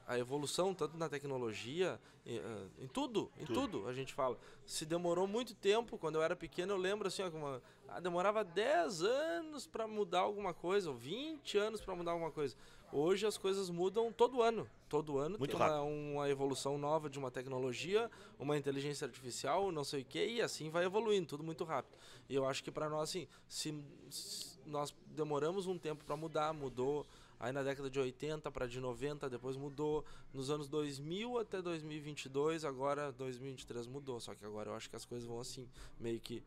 [0.10, 3.88] a- evolução, tanto na tecnologia, em, eh, em tudo, em tudo.
[3.88, 4.38] a gente fala.
[4.66, 8.44] Se demorou muito tempo, quando eu era pequeno, eu lembro assim, ó, como, ah, demorava
[8.44, 12.56] 10 anos para mudar alguma coisa, ou 20 anos para mudar alguma coisa.
[12.92, 14.68] Hoje as coisas mudam todo ano.
[14.88, 18.10] Todo ano Muito tem uma, uma evolução nova de uma tecnologia,
[18.40, 21.96] uma inteligência artificial, não sei o que, e assim vai evoluindo, tudo muito rápido.
[22.28, 26.52] E eu acho que para nós, assim, se, se nós demoramos um tempo para mudar,
[26.54, 27.06] mudou
[27.40, 32.66] aí na década de 80 para de 90, depois mudou nos anos 2000 até 2022,
[32.66, 35.68] agora 2023 mudou, só que agora eu acho que as coisas vão assim,
[36.00, 36.44] meio que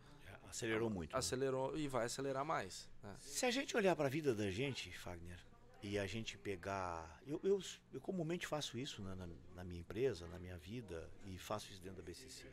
[0.49, 1.19] acelerou muito, né?
[1.19, 2.89] Acelerou e vai acelerar mais.
[3.03, 3.17] né?
[3.19, 5.39] Se a gente olhar para a vida da gente, Fagner,
[5.83, 7.21] e a gente pegar.
[7.27, 7.61] Eu, eu,
[7.93, 11.83] eu comumente faço isso né, na, na minha empresa, na minha vida, e faço isso
[11.83, 12.47] dentro da BCC.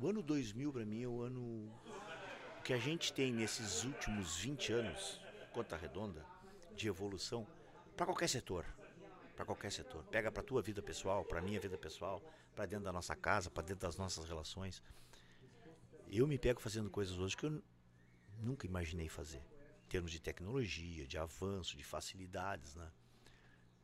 [0.00, 1.72] O ano 2000 para mim é o ano
[2.64, 5.20] que a gente tem nesses últimos 20 anos,
[5.52, 6.24] conta redonda,
[6.76, 7.46] de evolução,
[7.98, 8.64] para qualquer setor.
[9.34, 10.04] Para qualquer setor.
[10.04, 12.22] Pega para tua vida pessoal, para minha vida pessoal,
[12.54, 14.80] para dentro da nossa casa, para dentro das nossas relações.
[16.08, 17.60] Eu me pego fazendo coisas hoje que eu
[18.38, 19.42] nunca imaginei fazer.
[19.84, 22.88] Em termos de tecnologia, de avanço, de facilidades, né?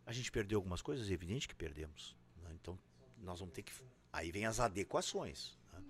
[0.07, 2.15] A gente perdeu algumas coisas, é evidente que perdemos.
[2.43, 2.51] Né?
[2.53, 2.79] Então,
[3.19, 3.73] nós vamos ter que.
[4.13, 5.59] Aí vem as adequações.
[5.73, 5.83] Né?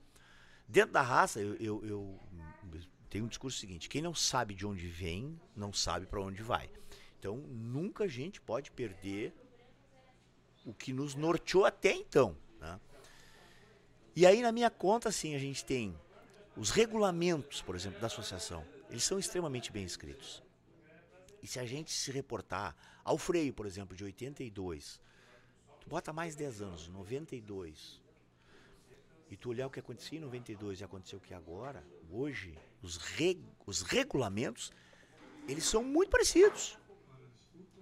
[0.66, 2.20] Dentro da raça, eu, eu, eu,
[2.72, 2.80] eu
[3.10, 6.70] tenho um discurso seguinte: quem não sabe de onde vem, não sabe para onde vai.
[7.24, 9.32] Então, nunca a gente pode perder
[10.62, 12.36] o que nos norteou até então.
[12.60, 12.78] Né?
[14.14, 15.98] E aí, na minha conta, assim, a gente tem
[16.54, 18.62] os regulamentos, por exemplo, da associação.
[18.90, 20.42] Eles são extremamente bem escritos.
[21.42, 25.00] E se a gente se reportar ao freio, por exemplo, de 82,
[25.80, 28.02] tu bota mais 10 anos, 92,
[29.30, 32.98] e tu olhar o que acontecia em 92 e aconteceu o que agora, hoje, os,
[32.98, 34.70] reg os regulamentos,
[35.48, 36.76] eles são muito parecidos.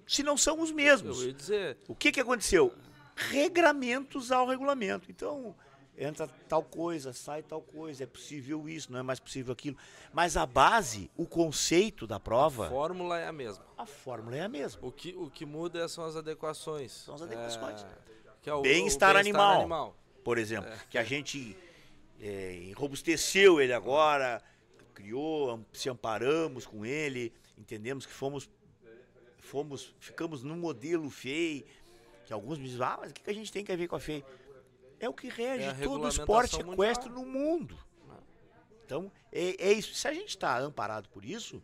[0.07, 1.21] Se não são os mesmos.
[1.21, 1.79] Eu ia dizer.
[1.89, 2.73] O que, que aconteceu?
[3.15, 5.11] Regramentos ao regulamento.
[5.11, 5.55] Então,
[5.97, 9.77] entra tal coisa, sai tal coisa, é possível isso, não é mais possível aquilo.
[10.13, 12.67] Mas a base, o conceito da prova.
[12.67, 13.65] A fórmula é a mesma.
[13.77, 14.81] A fórmula é a mesma.
[14.83, 16.93] O que, o que muda são as adequações.
[16.93, 17.85] São as adequações.
[18.45, 20.71] É, é bem-estar bem animal, animal, por exemplo.
[20.71, 20.79] É.
[20.91, 21.57] Que a gente
[22.21, 24.43] é, enrobusteceu ele agora,
[24.95, 28.49] criou, se amparamos com ele, entendemos que fomos.
[29.43, 31.67] Fomos, ficamos num modelo FEI,
[32.25, 34.01] que alguns me dizem, ah, mas o que a gente tem que ver com a
[34.01, 34.25] FEI?
[35.03, 37.77] é o que rege é todo o esporte equestre no mundo.
[38.85, 39.95] Então, é, é, isso.
[39.95, 41.61] Se a gente está amparado por isso,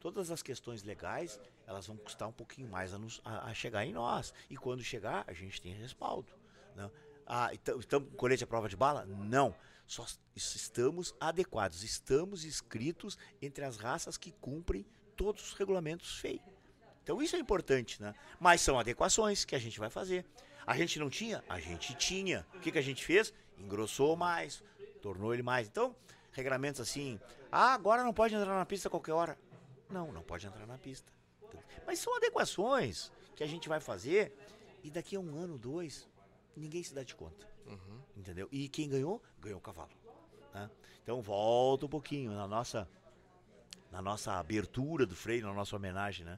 [0.00, 3.86] todas as questões legais, elas vão custar um pouquinho mais a, nos, a, a chegar
[3.86, 4.34] em nós.
[4.50, 6.30] E quando chegar, a gente tem respaldo.
[6.74, 6.90] Né?
[7.26, 9.06] Ah, então, estamos com colete à prova de bala?
[9.06, 9.54] Não.
[9.86, 10.04] Só
[10.34, 14.84] estamos adequados, estamos inscritos entre as raças que cumprem
[15.16, 16.55] todos os regulamentos feios.
[17.06, 18.12] Então isso é importante, né?
[18.40, 20.26] Mas são adequações que a gente vai fazer.
[20.66, 21.44] A gente não tinha?
[21.48, 22.44] A gente tinha.
[22.52, 23.32] O que, que a gente fez?
[23.56, 24.60] Engrossou mais,
[25.00, 25.68] tornou ele mais.
[25.68, 25.94] Então,
[26.32, 27.20] regramentos assim,
[27.52, 29.38] ah, agora não pode entrar na pista a qualquer hora.
[29.88, 31.06] Não, não pode entrar na pista.
[31.86, 34.36] Mas são adequações que a gente vai fazer
[34.82, 36.08] e daqui a um ano, dois,
[36.56, 37.46] ninguém se dá de conta.
[37.68, 38.00] Uhum.
[38.16, 38.48] Entendeu?
[38.50, 39.22] E quem ganhou?
[39.40, 39.92] Ganhou o cavalo.
[40.52, 40.68] Né?
[41.04, 42.88] Então volta um pouquinho na nossa,
[43.92, 46.36] na nossa abertura do freio, na nossa homenagem, né?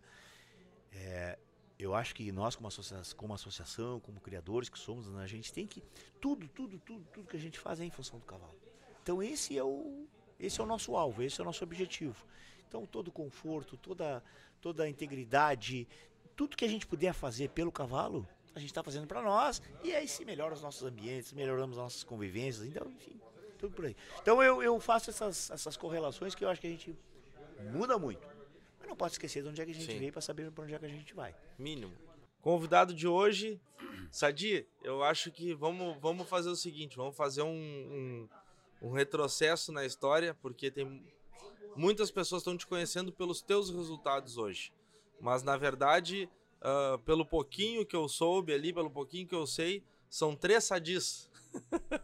[0.93, 1.39] É,
[1.79, 5.53] eu acho que nós, como associação, como, associação, como criadores que somos, né, a gente
[5.53, 5.83] tem que.
[6.21, 8.59] Tudo, tudo, tudo, tudo que a gente faz é em função do cavalo.
[9.01, 10.07] Então esse é o,
[10.41, 12.27] esse é o nosso alvo, esse é o nosso objetivo.
[12.67, 14.23] Então todo conforto, toda,
[14.61, 15.87] toda a integridade,
[16.35, 19.63] tudo que a gente puder fazer pelo cavalo, a gente está fazendo para nós.
[19.85, 23.21] E aí se melhora os nossos ambientes, melhoramos as nossas convivências, então, enfim,
[23.57, 23.97] tudo por aí.
[24.21, 26.95] Então eu, eu faço essas, essas correlações que eu acho que a gente
[27.73, 28.28] muda muito
[28.89, 29.99] não pode esquecer de onde é que a gente Sim.
[29.99, 31.35] veio para saber para onde é que a gente vai.
[31.59, 31.93] Mínimo.
[32.41, 33.61] Convidado de hoje,
[34.11, 38.29] Sadi, eu acho que vamos, vamos fazer o seguinte, vamos fazer um, um,
[38.89, 41.05] um retrocesso na história, porque tem
[41.77, 44.73] muitas pessoas estão te conhecendo pelos teus resultados hoje.
[45.21, 46.29] Mas na verdade,
[46.63, 51.29] uh, pelo pouquinho que eu soube ali, pelo pouquinho que eu sei, são três sadis.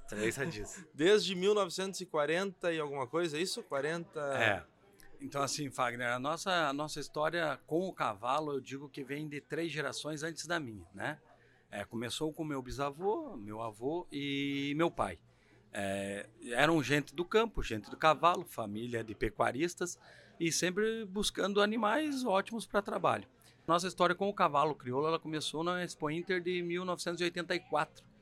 [0.08, 0.84] Três sadis.
[0.92, 3.62] Desde 1940 e alguma coisa, é isso?
[3.62, 4.20] 40.
[4.20, 4.73] É.
[5.20, 9.28] Então, assim, Fagner, a nossa, a nossa história com o cavalo, eu digo que vem
[9.28, 11.18] de três gerações antes da minha, né?
[11.70, 15.18] É, começou com meu bisavô, meu avô e meu pai.
[15.72, 19.98] É, eram gente do campo, gente do cavalo, família de pecuaristas
[20.38, 23.26] e sempre buscando animais ótimos para trabalho.
[23.66, 28.13] Nossa história com o cavalo crioulo ela começou na Expo Inter de 1984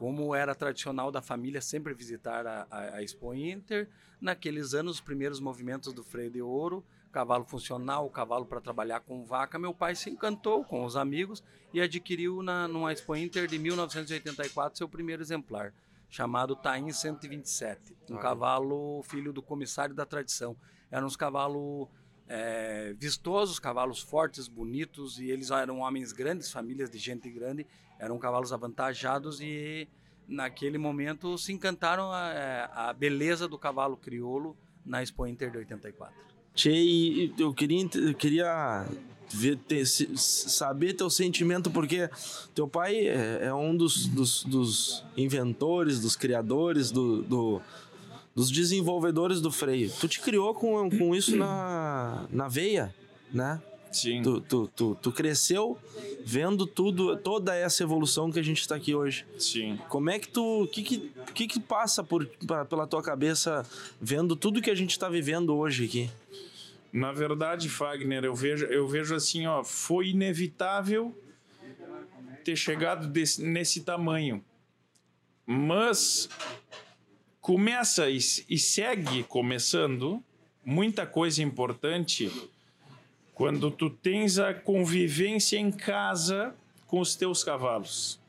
[0.00, 3.86] como era tradicional da família sempre visitar a, a, a, Expo Inter,
[4.18, 6.82] naqueles anos, os primeiros movimentos do freio de ouro,
[7.12, 11.82] cavalo funcional, cavalo para trabalhar com vaca, meu pai se encantou com os amigos e
[11.82, 15.74] adquiriu na, numa Expo Inter de 1984 seu primeiro exemplar,
[16.08, 18.20] chamado Taim 127, um ah.
[18.20, 20.56] cavalo filho do comissário da tradição.
[20.90, 21.88] Eram uns cavalos
[22.32, 27.66] é, vistosos, cavalos fortes, bonitos, e eles eram homens grandes, famílias de gente grande,
[27.98, 29.88] eram cavalos avantajados e
[30.28, 35.58] naquele momento se encantaram a, é, a beleza do cavalo crioulo na Expo Inter de
[35.58, 36.14] 84.
[36.54, 38.86] Tchê, eu queria, eu queria
[39.28, 42.08] ver, ter, saber teu sentimento, porque
[42.54, 47.62] teu pai é, é um dos, dos, dos, inventores, dos criadores, do, do,
[48.40, 49.90] dos desenvolvedores do freio.
[50.00, 52.94] Tu te criou com, com isso na, na veia,
[53.32, 53.60] né?
[53.92, 54.22] Sim.
[54.22, 55.76] Tu, tu, tu, tu cresceu
[56.24, 59.26] vendo tudo, toda essa evolução que a gente está aqui hoje.
[59.38, 59.78] Sim.
[59.88, 60.62] Como é que tu.
[60.62, 63.66] O que, que, que, que passa por, pra- pela tua cabeça
[64.00, 66.10] vendo tudo que a gente está vivendo hoje aqui?
[66.92, 71.14] Na verdade, Fagner, eu vejo, eu vejo assim, ó, foi inevitável
[72.44, 74.42] ter chegado desse- nesse tamanho.
[75.44, 76.28] Mas
[77.40, 78.18] começa e,
[78.48, 80.22] e segue começando
[80.64, 82.30] muita coisa importante
[83.34, 86.54] quando tu tens a convivência em casa
[86.86, 88.20] com os teus cavalos.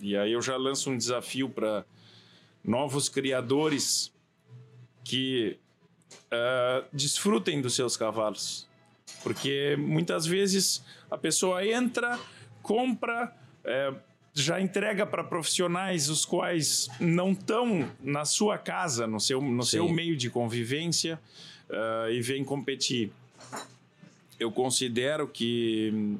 [0.00, 1.84] E aí eu já lanço um desafio para
[2.62, 4.12] novos criadores
[5.02, 5.58] que
[6.30, 8.68] ah, desfrutem dos seus cavalos.
[9.22, 12.18] Porque muitas vezes a pessoa entra,
[12.62, 13.34] compra,
[13.64, 13.94] eh,
[14.38, 19.88] já entrega para profissionais os quais não estão na sua casa, no seu, no seu
[19.88, 21.20] meio de convivência,
[21.70, 23.10] ah, e vem competir.
[24.38, 26.16] Eu considero que,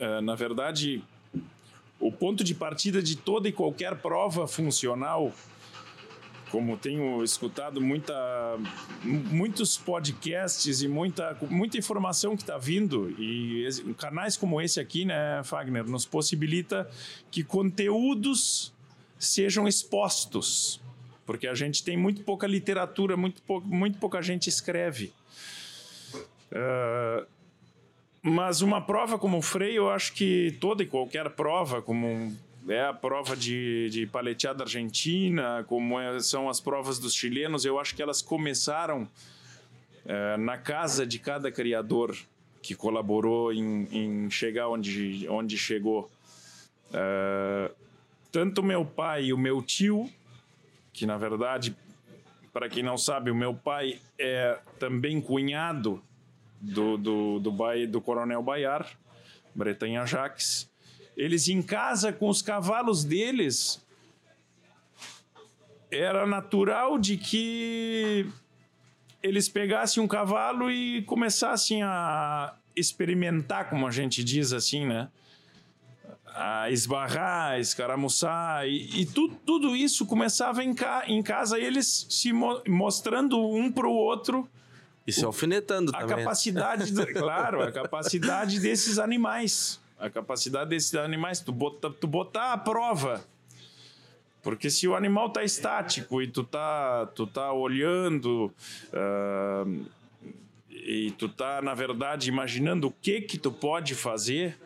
[0.00, 1.02] ah, na verdade,
[2.00, 5.32] o ponto de partida de toda e qualquer prova funcional
[6.50, 8.14] como tenho escutado muita,
[9.02, 13.66] muitos podcasts e muita, muita informação que está vindo, e
[13.96, 16.88] canais como esse aqui, né, Fagner, nos possibilita
[17.30, 18.72] que conteúdos
[19.18, 20.80] sejam expostos,
[21.26, 25.12] porque a gente tem muito pouca literatura, muito, pou, muito pouca gente escreve.
[26.52, 27.26] Ah,
[28.20, 32.36] mas uma prova como o freio, eu acho que toda e qualquer prova, como
[32.68, 37.78] é a prova de, de paleteada argentina, como é- são as provas dos chilenos, eu
[37.80, 39.08] acho que elas começaram
[40.06, 42.16] eh, na casa de cada criador
[42.62, 46.10] que colaborou em, em chegar onde, onde chegou.
[46.92, 47.70] Eh,
[48.30, 50.10] tanto meu pai e o meu tio,
[50.92, 51.74] que na verdade,
[52.52, 56.02] para quem não sabe, o meu pai é também cunhado
[56.60, 58.86] do, do, do, Bai- do Coronel Baiar,
[59.54, 60.67] Bretanha Jaques.
[61.18, 63.84] Eles em casa com os cavalos deles,
[65.90, 68.26] era natural de que
[69.22, 75.08] eles pegassem um cavalo e começassem a experimentar, como a gente diz assim, né?
[76.26, 82.32] A esbarrar, escaramuçar, e, e tu- tudo isso começava em, ca- em casa, eles se
[82.32, 84.48] mo- mostrando um para o outro
[85.04, 86.18] E se alfinetando a também.
[86.18, 89.80] capacidade, claro, a capacidade desses animais.
[89.98, 93.24] A capacidade desses animais, tu botar, tu botar à prova.
[94.42, 98.52] Porque se o animal tá estático e tu tá, tu tá olhando
[98.92, 99.64] ah,
[100.70, 104.56] e tu tá, na verdade, imaginando o que que tu pode fazer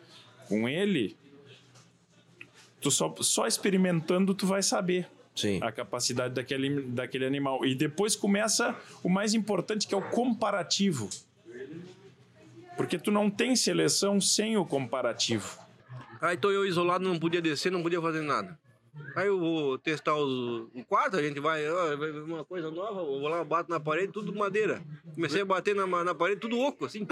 [0.48, 1.16] com ele,
[2.80, 5.08] tu só, só experimentando tu vai saber
[5.62, 7.64] a capacidade daquele, daquele animal.
[7.64, 11.08] E depois começa o mais importante, que é o comparativo.
[12.82, 15.56] Porque tu não tem seleção sem o comparativo.
[16.20, 18.58] Aí tô eu isolado, não podia descer, não podia fazer nada.
[19.14, 22.72] Aí eu vou testar os- o quarto, a gente vai, ó, vai ver uma coisa
[22.72, 24.82] nova, eu vou lá, bato na parede, tudo madeira.
[25.14, 27.06] Comecei a bater na, na parede, tudo oco, assim.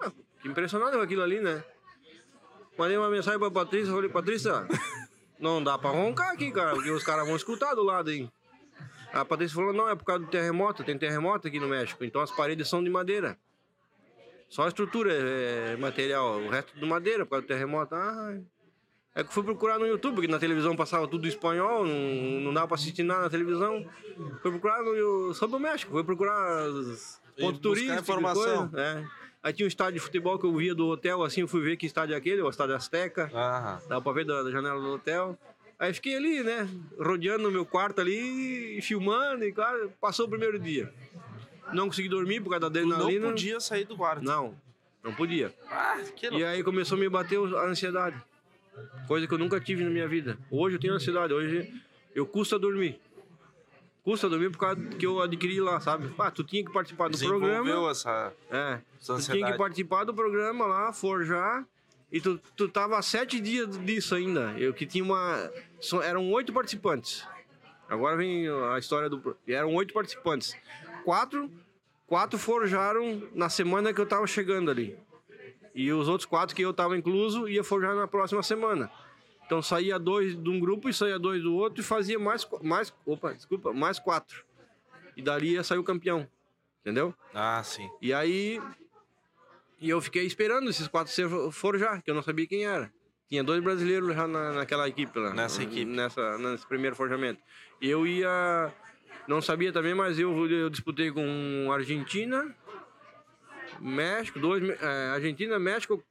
[0.00, 0.10] Ah,
[0.42, 1.62] impressionado com aquilo ali, né?
[2.78, 4.66] Mandei uma mensagem pra Patrícia, falei, Patrícia,
[5.38, 8.26] não dá pra roncar aqui, cara, porque os caras vão escutar do lado aí.
[9.12, 12.22] A Patrícia falou, não, é por causa do terremoto, tem terremoto aqui no México, então
[12.22, 13.36] as paredes são de madeira.
[14.52, 17.94] Só a estrutura é material, o resto de madeira, por causa do terremoto.
[17.94, 18.38] Ah,
[19.14, 22.40] é que eu fui procurar no YouTube, porque na televisão passava tudo em espanhol, não,
[22.42, 23.82] não dava pra assistir nada na televisão.
[24.42, 28.02] Fui procurar no, sobre o México, fui procurar os pontos turísticos.
[28.02, 28.68] informação.
[28.68, 29.06] coisa, é.
[29.42, 31.78] Aí tinha um estádio de futebol que eu via do hotel, assim, eu fui ver
[31.78, 33.30] que estádio é aquele, o estádio Azteca.
[33.88, 35.38] Dava pra ver da, da janela do hotel.
[35.78, 36.68] Aí fiquei ali, né,
[36.98, 40.92] rodeando no meu quarto ali, filmando, e claro, passou o primeiro dia.
[41.72, 43.20] Não consegui dormir por causa da adrenalina.
[43.26, 44.22] não podia sair do quarto.
[44.24, 44.54] Não,
[45.02, 45.54] não podia.
[45.70, 48.16] Ah, que E aí começou a me bater a ansiedade.
[49.06, 50.38] Coisa que eu nunca tive na minha vida.
[50.50, 51.72] Hoje eu tenho ansiedade, hoje
[52.14, 52.98] eu custa dormir.
[54.02, 56.12] Custa dormir por causa que eu adquiri lá, sabe?
[56.18, 57.90] Ah, tu tinha que participar do programa.
[57.90, 58.78] essa, É.
[59.00, 61.64] essa Tu tinha que participar do programa lá, forjar.
[62.10, 64.54] E tu, tu tava há sete dias disso ainda.
[64.58, 65.50] Eu que tinha uma.
[66.02, 67.26] Eram oito participantes.
[67.88, 69.36] Agora vem a história do.
[69.46, 70.56] Eram oito participantes.
[71.04, 71.50] Quatro,
[72.06, 74.98] quatro forjaram na semana que eu tava chegando ali.
[75.74, 78.90] E os outros quatro que eu tava incluso ia forjar na próxima semana.
[79.46, 82.94] Então saía dois de um grupo e saía dois do outro e fazia mais, mais,
[83.04, 84.44] opa, desculpa, mais quatro.
[85.16, 86.28] E dali ia sair o campeão.
[86.80, 87.14] Entendeu?
[87.32, 87.88] Ah, sim.
[88.00, 88.60] E aí.
[89.80, 92.92] E eu fiquei esperando esses quatro ser forjar, que eu não sabia quem era.
[93.28, 95.32] Tinha dois brasileiros já na, naquela equipe lá.
[95.32, 95.84] Nessa equipe.
[95.84, 97.40] Nessa, nesse primeiro forjamento.
[97.80, 98.72] E eu ia.
[99.26, 102.54] Não sabia também, mas eu, eu disputei com Argentina,
[103.80, 106.02] México, dois, é, Argentina, México,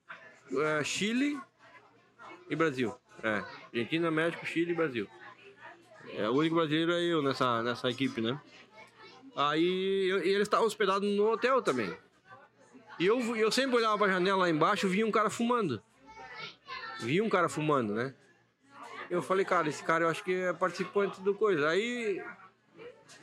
[0.52, 1.40] é, Chile
[2.50, 2.96] e Brasil.
[3.22, 3.44] É,
[3.74, 5.08] Argentina, México, Chile e Brasil.
[6.16, 8.40] É, o único brasileiro é eu nessa, nessa equipe, né?
[9.36, 11.96] Aí eu- e eles estavam hospedados no hotel também.
[13.00, 15.82] E eu, eu sempre olhava pra janela lá embaixo e via um cara fumando.
[17.00, 18.14] Vi um cara fumando, né?
[19.10, 21.68] Eu falei, cara, esse cara eu acho que é participante do coisa.
[21.70, 22.22] Aí,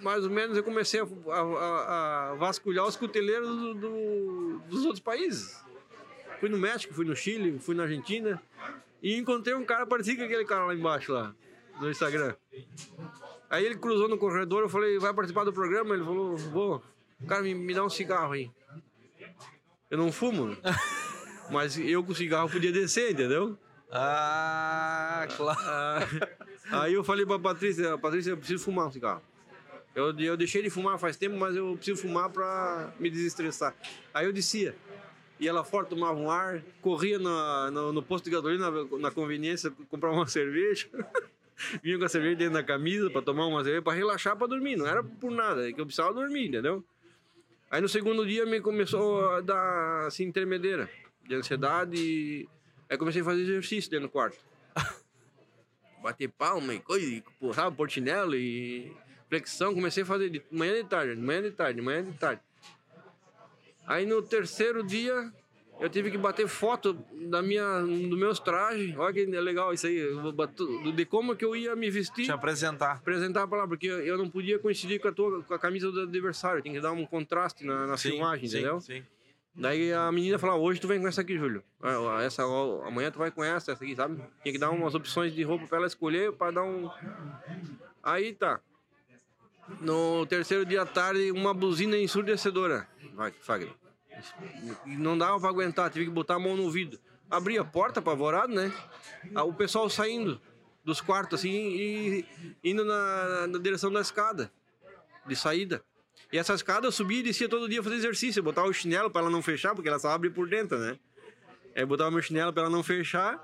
[0.00, 5.00] mais ou menos, eu comecei a, a- a vasculhar os cuteleiros do- do- dos outros
[5.00, 5.62] países.
[6.40, 8.40] Fui no México, fui no Chile, fui na Argentina
[9.02, 11.34] e encontrei um cara parecido com aquele cara lá embaixo, lá,
[11.80, 12.34] no Instagram.
[13.50, 15.94] Aí ele cruzou no corredor, eu falei, vai participar do programa?
[15.94, 16.82] Ele falou, vou.
[17.26, 18.50] Cara, me, me dá um cigarro aí.
[19.90, 20.56] Eu não fumo,
[21.50, 23.58] mas eu com cigarro podia descer, entendeu?
[23.90, 26.06] Ah, claro.
[26.70, 29.22] aí eu falei pra Patrícia, Patrícia, eu preciso fumar um cigarro.
[29.98, 33.74] Eu, eu deixei de fumar faz tempo, mas eu preciso fumar pra me desestressar.
[34.14, 34.76] Aí eu descia.
[35.40, 39.10] Ia lá fora, tomava um ar, corria na- no, no posto de gasolina, na, na
[39.10, 40.88] conveniência, comprava uma cerveja.
[41.82, 44.76] Vinha com a cerveja dentro da camisa pra tomar uma cerveja, pra relaxar, pra dormir.
[44.76, 46.84] Não era por nada, é que eu precisava dormir, entendeu?
[47.68, 50.88] Aí no segundo dia me começou a dar assim, intermedeira
[51.26, 51.96] de ansiedade.
[51.96, 52.48] E...
[52.88, 54.38] Aí comecei a fazer exercício dentro do quarto.
[56.02, 57.22] Bater palma e coisa, e,
[57.52, 58.92] sabe, portinelo e
[59.28, 59.74] flexão.
[59.74, 62.40] Comecei a fazer de manhã de tarde, de manhã de tarde, de manhã de tarde.
[63.86, 65.32] Aí no terceiro dia
[65.80, 66.92] eu tive que bater foto
[67.30, 68.96] da minha, dos meus trajes.
[68.96, 70.02] Olha que legal isso aí.
[70.94, 72.24] De como que eu ia me vestir.
[72.24, 72.92] Te apresentar.
[72.96, 76.00] Apresentar pra lá, porque eu não podia coincidir com a, tua, com a camisa do
[76.02, 76.62] adversário.
[76.62, 78.80] Tem que dar um contraste na, na Sim, filmagem, sim, entendeu?
[78.80, 79.02] sim.
[79.54, 81.64] Daí a menina falou, hoje tu vem com essa aqui, Júlio.
[81.82, 84.22] Ah, Essa, ó, amanhã tu vai com essa, essa aqui, sabe?
[84.42, 86.88] Tinha que dar umas opções de roupa pra ela escolher, pra dar um...
[88.00, 88.60] Aí tá.
[89.80, 92.88] No terceiro dia à tarde, uma buzina ensurdecedora.
[93.40, 93.72] Fagner.
[94.86, 96.98] Não dava pra aguentar, tive que botar a mão no ouvido.
[97.30, 98.72] Abri a porta, apavorado, né?
[99.34, 100.40] Ah, O pessoal saindo
[100.84, 102.24] dos quartos, assim, e
[102.64, 104.50] indo na, na direção da escada,
[105.26, 105.84] de saída.
[106.32, 108.40] E essa escada eu subia e descia todo dia fazer exercício.
[108.40, 110.98] Eu botava o chinelo pra ela não fechar, porque ela só abre por dentro, né?
[111.76, 113.38] Aí eu botava meu chinelo pra ela não fechar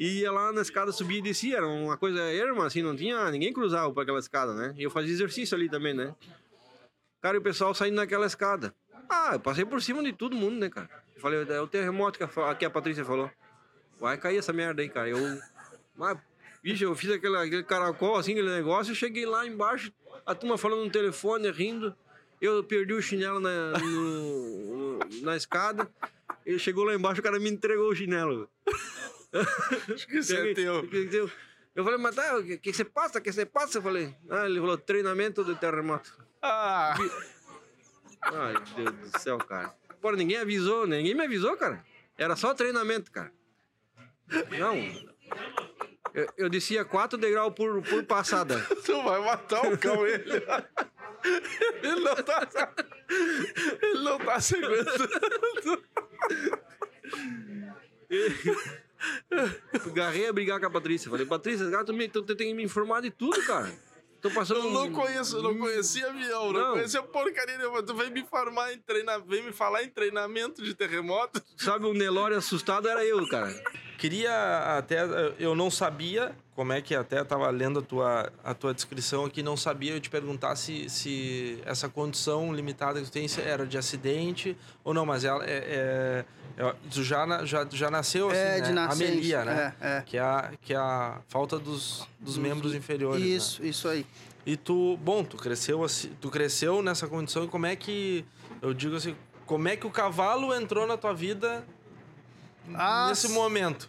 [0.00, 1.58] e ia lá na escada, subia e descia.
[1.58, 3.30] Era uma coisa erma, assim, não tinha...
[3.30, 4.74] Ninguém cruzava por aquela escada, né?
[4.78, 6.14] E eu fazia exercício ali também, né?
[7.20, 8.74] Cara, e o pessoal saindo naquela escada.
[9.08, 10.88] Ah, eu passei por cima de todo mundo, né, cara?
[11.14, 13.30] Eu falei, é o terremoto que a, que a Patrícia falou.
[14.00, 15.10] Vai cair essa merda aí, cara.
[15.10, 15.18] Eu...
[15.94, 16.16] Mas,
[16.62, 18.92] bicho, eu fiz aquele, aquele caracol, assim, aquele negócio.
[18.92, 19.92] Eu cheguei lá embaixo,
[20.24, 21.94] a turma falando no telefone, rindo.
[22.40, 25.86] Eu perdi o chinelo na, no- na escada.
[26.46, 28.48] Ele chegou lá embaixo, o cara me entregou o chinelo.
[29.32, 31.30] Acho que isso é teu.
[31.74, 33.18] Eu falei, mas tá, o que, que você passa?
[33.18, 33.78] O que você passa?
[33.78, 36.12] Eu falei, ah, ele falou, treinamento de terremoto.
[36.42, 36.94] Ah!
[38.22, 39.72] Ai, Deus do céu, cara.
[40.00, 41.84] Pô, ninguém avisou, ninguém me avisou, cara.
[42.18, 43.32] Era só treinamento, cara.
[44.58, 44.76] Não.
[46.12, 48.60] Eu, eu descia 4 degraus por, por passada.
[48.84, 50.42] Tu vai matar o cão, ele.
[51.82, 52.74] Ele não tá.
[53.82, 55.08] Ele não tá aguentando.
[59.92, 61.10] Garrei a brigar com a Patrícia.
[61.10, 63.72] Falei, Patrícia, cara, tu, me, tu, tem que me informar de tudo, cara.
[64.20, 64.60] Tô passando.
[64.60, 66.72] Eu não conheço, eu não conhecia avião, não, Não.
[66.74, 67.82] conhecia porcaria nenhuma.
[67.82, 71.42] Tu vem me informar em treinamento, vem me falar em treinamento de terremoto.
[71.56, 73.50] Sabe, o Nelore assustado era eu, cara.
[73.96, 75.00] Queria até,
[75.38, 79.42] eu não sabia, como é que até estava lendo a tua, a tua descrição aqui,
[79.42, 83.78] não sabia eu te perguntar se, se essa condição limitada que tu tem era de
[83.78, 84.54] acidente
[84.84, 86.24] ou não, mas ela é, é,
[86.58, 88.60] é- tu já, já, já nasceu assim, É, né?
[88.60, 89.74] de nascença, Amelia, né?
[89.80, 90.00] é, é.
[90.02, 93.22] Que, é a, que é a falta dos, dos membros inferiores.
[93.22, 93.26] né?
[93.26, 94.04] Isso, isso aí.
[94.44, 98.22] E tu, bom, tu cresceu assim, tu cresceu nessa condição e como é que,
[98.60, 99.16] eu digo assim,
[99.46, 101.64] como é que o cavalo entrou na tua vida
[102.74, 103.88] Ah, nesse momento?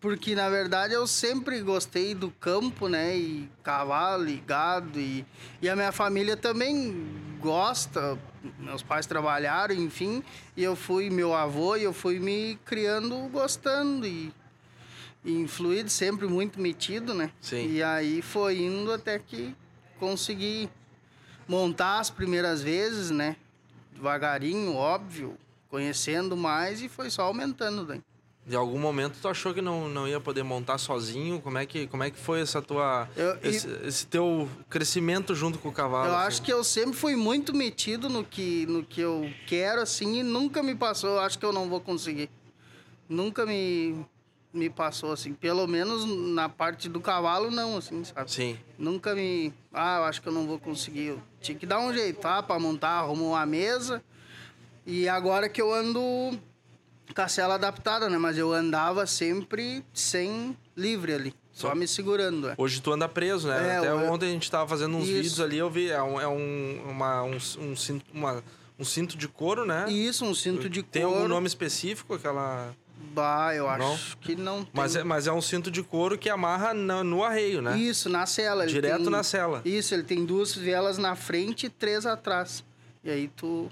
[0.00, 3.16] Porque na verdade eu sempre gostei do campo, né?
[3.16, 5.24] E cavalo, e gado, e,
[5.60, 7.06] e a minha família também
[7.40, 8.18] gosta.
[8.58, 10.22] Meus pais trabalharam, enfim,
[10.56, 14.32] e eu fui meu avô e eu fui me criando gostando e,
[15.24, 17.30] e influído, sempre muito metido, né?
[17.40, 17.68] Sim.
[17.70, 19.54] E aí foi indo até que
[19.98, 20.70] consegui
[21.48, 23.36] montar as primeiras vezes, né?
[23.92, 25.36] Devagarinho, óbvio,
[25.68, 28.02] conhecendo mais e foi só aumentando daí.
[28.46, 31.40] De algum momento tu achou que não, não ia poder montar sozinho?
[31.40, 33.08] Como é que, como é que foi essa tua
[33.42, 36.10] esse, esse teu crescimento junto com o cavalo?
[36.10, 36.26] Eu assim?
[36.28, 40.22] acho que eu sempre fui muito metido no que, no que eu quero, assim, e
[40.22, 41.10] nunca me passou.
[41.10, 42.30] Eu acho que eu não vou conseguir.
[43.08, 44.06] Nunca me,
[44.52, 45.34] me passou, assim.
[45.34, 48.30] Pelo menos na parte do cavalo, não, assim, sabe?
[48.30, 48.56] Sim.
[48.78, 49.52] Nunca me...
[49.72, 51.06] Ah, eu acho que eu não vou conseguir.
[51.06, 54.00] Eu tinha que dar um jeito, ah, pra montar, arrumou uma mesa.
[54.86, 56.00] E agora que eu ando
[57.14, 58.16] com a cela adaptada, né?
[58.18, 61.34] Mas eu andava sempre sem livre ali.
[61.52, 62.54] Só me segurando, é.
[62.58, 63.68] Hoje tu anda preso, né?
[63.68, 65.12] É, Até eu- ontem a gente tava fazendo uns Isso.
[65.14, 68.44] vídeos ali, eu vi, é um, é um, uma, um, um cinto, uma-
[68.78, 69.86] um cinto de couro, né?
[69.90, 71.28] Isso, um cinto de Tem algum couro.
[71.30, 72.74] nome específico, aquela...
[73.14, 73.98] Bah, eu acho Não?
[74.20, 74.70] que não tem.
[74.74, 77.78] Mas é, mas é um cinto de couro que amarra na- no arreio, né?
[77.78, 78.66] Isso, na cela.
[78.66, 79.62] Direto tem- na cela.
[79.64, 82.62] Isso, ele tem duas vielas na frente e três atrás.
[83.02, 83.70] E aí tu.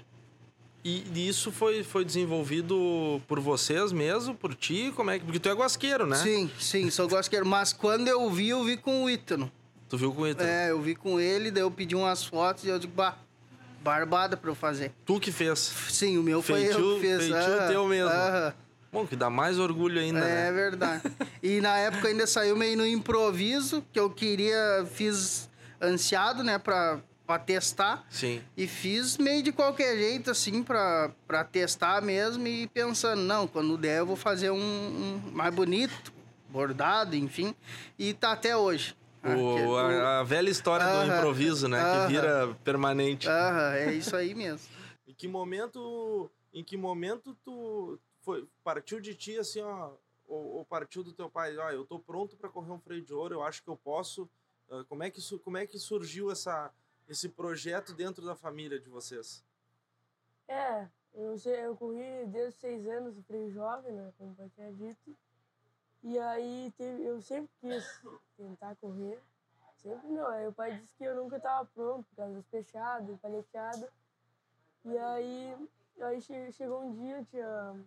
[0.87, 4.93] E isso foi, foi desenvolvido por vocês mesmo, por ti?
[4.95, 5.25] Como é que...
[5.25, 6.15] Porque tu é guasqueiro, né?
[6.15, 7.43] Sim, sim, sou guasqueiro.
[7.43, 9.51] Mas quando eu vi, eu vi com o Ítano.
[9.89, 10.47] Tu viu com o Ítano?
[10.47, 13.17] É, eu vi com ele, daí eu pedi umas fotos e eu digo, bah,
[13.81, 14.91] barbada pra eu fazer.
[15.07, 15.57] Tu que fez?
[15.89, 17.17] Sim, o meu foi eu que fiz.
[17.17, 18.09] feitio aham, teu mesmo.
[18.11, 18.53] aham.
[18.91, 20.49] Bom, que dá mais orgulho ainda, né?
[20.49, 21.01] É verdade.
[21.41, 25.49] E na época ainda saiu meio no improviso, que eu queria, fiz
[25.81, 28.05] ansiado, né, pra, pra testar.
[28.09, 28.41] Sim.
[28.55, 33.77] E fiz meio de qualquer jeito, assim, pra, pra testar mesmo e pensando, não, quando
[33.77, 36.13] der eu vou fazer um, um mais bonito,
[36.49, 37.53] bordado, enfim.
[37.97, 38.95] E tá até hoje.
[39.23, 41.81] O- a, a velha história do Aham, improviso, né?
[41.81, 42.05] aham.
[42.07, 43.27] Que vira permanente.
[43.27, 44.67] Aham, é isso aí mesmo.
[45.07, 49.91] Em que momento, em que momento tu foi, partiu de ti assim, ó,
[50.27, 53.13] ou, ou partiu do teu pai, ó, eu tô pronto para correr um freio de
[53.13, 54.27] ouro, eu acho que eu posso.
[54.67, 56.71] Ah, Como é que como é que surgiu essa
[57.07, 59.43] esse projeto dentro da família de vocês?
[60.47, 64.13] É, eu, eu corri desde seis anos, freio jovem, né?
[64.17, 65.15] Como pai tinha dito.
[66.03, 67.83] E aí teve, eu sempre quis
[68.37, 69.19] tentar correr.
[69.77, 70.27] Sempre não.
[70.27, 73.91] Aí o pai disse que eu nunca estava pronto por causa das fechadas, paleteada.
[74.83, 75.69] E aí,
[76.01, 77.85] aí che- chegou um dia, eu tinha.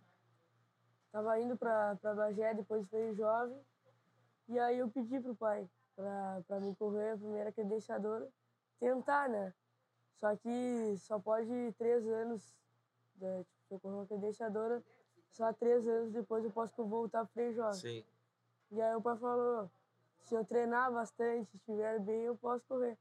[1.12, 3.60] Tava indo pra Bagé depois freio jovem.
[4.48, 5.68] E aí eu pedi pro pai
[6.46, 8.28] pra me correr a primeira credenciadora.
[8.78, 9.54] Tentar, né?
[10.20, 12.56] Só que só pode três anos,
[13.16, 14.82] né, tipo, se eu correr uma credenciadora,
[15.30, 17.80] só três anos depois eu posso voltar freio jovem.
[17.80, 18.04] Sim.
[18.70, 19.70] E aí o pai falou,
[20.24, 22.98] se eu treinar bastante, estiver bem, eu posso correr.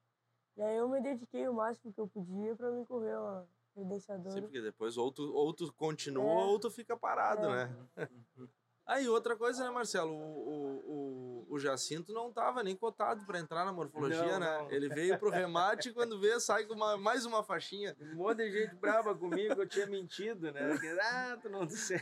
[0.56, 4.32] E aí eu me dediquei o máximo que eu podia pra me correr uma credenciadora.
[4.32, 6.46] Sim, porque depois ou tu, ou tu continua É.
[6.46, 7.68] ou tu fica parado, É.
[7.68, 7.90] né?
[8.88, 10.14] Aí, outra coisa, né, Marcelo?
[10.14, 14.58] O, o, o, o Jacinto não tava nem cotado para entrar na morfologia, Não, né?
[14.60, 14.72] não.
[14.72, 17.96] Ele veio pro remate e quando vê, sai com uma- mais uma faixinha.
[18.00, 20.70] Um monte de gente brava comigo, eu tinha mentido, né?
[20.70, 21.96] Porque, ah, tu não disse.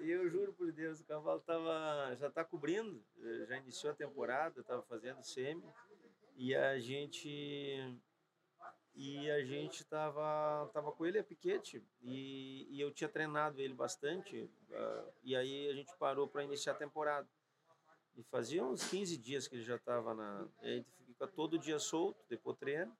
[0.00, 3.04] E eu juro por Deus, o cavalo tava, já tá cobrindo,
[3.46, 5.62] já iniciou a temporada, tava fazendo semi.
[6.34, 7.94] E a gente.
[9.02, 13.72] E a gente tava, tava com ele a piquete e, e eu tinha treinado ele
[13.72, 14.46] bastante.
[14.70, 17.26] ah, e aí a gente parou para iniciar a temporada.
[18.14, 20.46] E fazia uns 15 dias que ele já estava na.
[20.62, 22.94] E aí fica todo dia solto, depois treino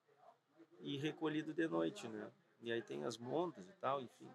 [0.80, 2.30] e recolhido de noite, né?
[2.62, 4.30] E aí tem as montas e tal, enfim.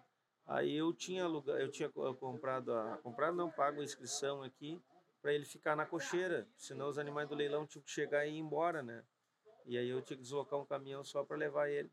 [0.46, 4.80] Aí eu tinha aluga- eu tinha co- comprado a comprado não pago a inscrição aqui
[5.20, 8.38] para ele ficar na cocheira, senão os animais do leilão tinham que chegar e ir
[8.38, 9.02] embora, né?
[9.66, 11.90] E aí eu tinha que deslocar um caminhão só para levar ele.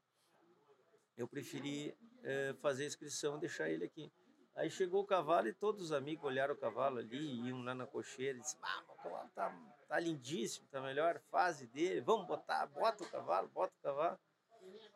[1.17, 4.11] Eu preferi eh, fazer a inscrição e deixar ele aqui.
[4.55, 7.87] Aí chegou o cavalo e todos os amigos olharam o cavalo ali, iam lá na
[7.87, 12.67] cocheira e disseram, ah, o cavalo tá, tá lindíssimo, tá melhor fase dele, vamos botar,
[12.67, 14.19] bota o cavalo, bota o cavalo.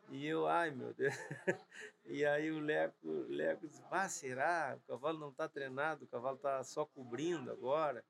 [0.10, 1.14] E eu, ai meu Deus.
[2.10, 4.78] E aí o Leco, Leco disse, ah, será?
[4.78, 8.02] O cavalo não está treinado, o cavalo está só cobrindo agora.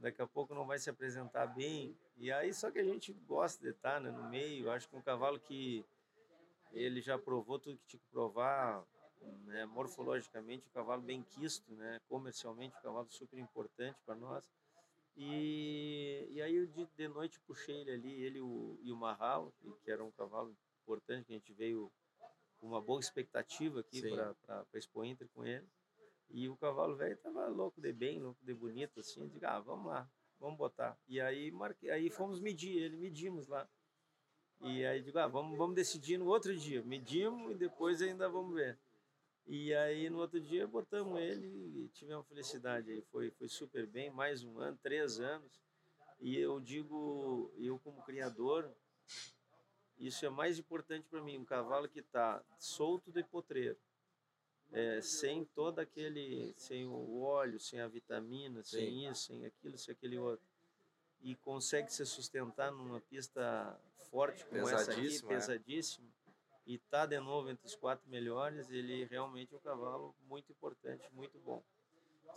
[0.00, 1.96] Daqui a pouco não vai se apresentar bem.
[2.16, 4.70] E aí só que a gente gosta de estar né, no meio.
[4.70, 5.84] Acho que um cavalo que
[6.72, 8.84] ele já provou tudo que tinha que provar,
[9.44, 14.44] né, morfologicamente, um cavalo bem quisto, né, comercialmente, um cavalo super importante para nós.
[15.16, 18.96] E, e aí eu de, de noite puxei ele ali, ele e o, e o
[18.96, 19.52] Marral,
[19.84, 21.92] que, era um cavalo importante, que a gente veio
[22.58, 25.66] com uma boa expectativa aqui para a Expo Inter com ele.
[26.30, 29.22] E o cavalo velho tava louco de bem, louco de bonito, assim.
[29.22, 30.08] Eu digo, ah, vamos lá,
[30.38, 30.98] vamos botar.
[31.08, 33.68] E aí, marquei, aí fomos medir ele, medimos lá.
[34.60, 36.82] E aí digo, ah, vamos, vamos decidir no outro dia.
[36.82, 38.78] Medimos e depois ainda vamos ver.
[39.46, 43.02] E aí no outro dia botamos ele e tivemos felicidade aí.
[43.10, 45.60] Foi, foi super bem, mais um ano, três anos.
[46.20, 48.70] E eu digo, eu como criador,
[49.98, 53.78] isso é mais importante para mim, um cavalo que está solto de potreiro,
[54.72, 59.10] é, sem todo aquele, sem o óleo, sem a vitamina, sem Sim.
[59.10, 60.46] isso, sem aquilo, sem aquele outro,
[61.22, 63.78] e consegue se sustentar numa pista
[64.10, 66.30] forte como essa aqui, Pesadíssima, é.
[66.66, 71.04] e tá de novo entre os quatro melhores, ele realmente é um cavalo muito importante,
[71.12, 71.62] muito bom.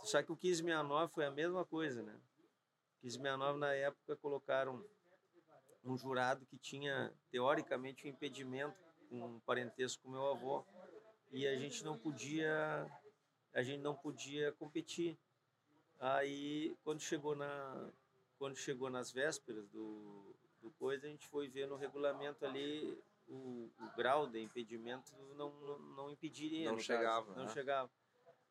[0.02, 2.14] Só que o 1569 foi a mesma coisa, né?
[3.02, 4.84] 1569 na época colocaram
[5.84, 8.76] um jurado que tinha teoricamente um impedimento
[9.08, 10.64] com um parentesco com meu avô
[11.34, 12.86] e a gente não podia
[13.52, 15.18] a gente não podia competir.
[15.98, 17.90] Aí quando chegou na
[18.38, 22.96] quando chegou nas vésperas do, do coisa, a gente foi ver no regulamento ali
[23.26, 26.66] o, o grau de impedimento não, não, não impediria.
[26.66, 27.52] Não no caso, chegava, não né?
[27.52, 27.90] chegava.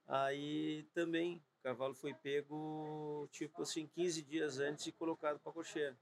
[0.06, 5.98] Aí também o cavalo foi pego tipo assim 15 dias antes e colocado para cocheira.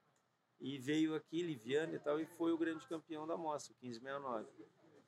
[0.59, 4.47] E veio aqui liviano e tal e foi o grande campeão da mostra, 1569.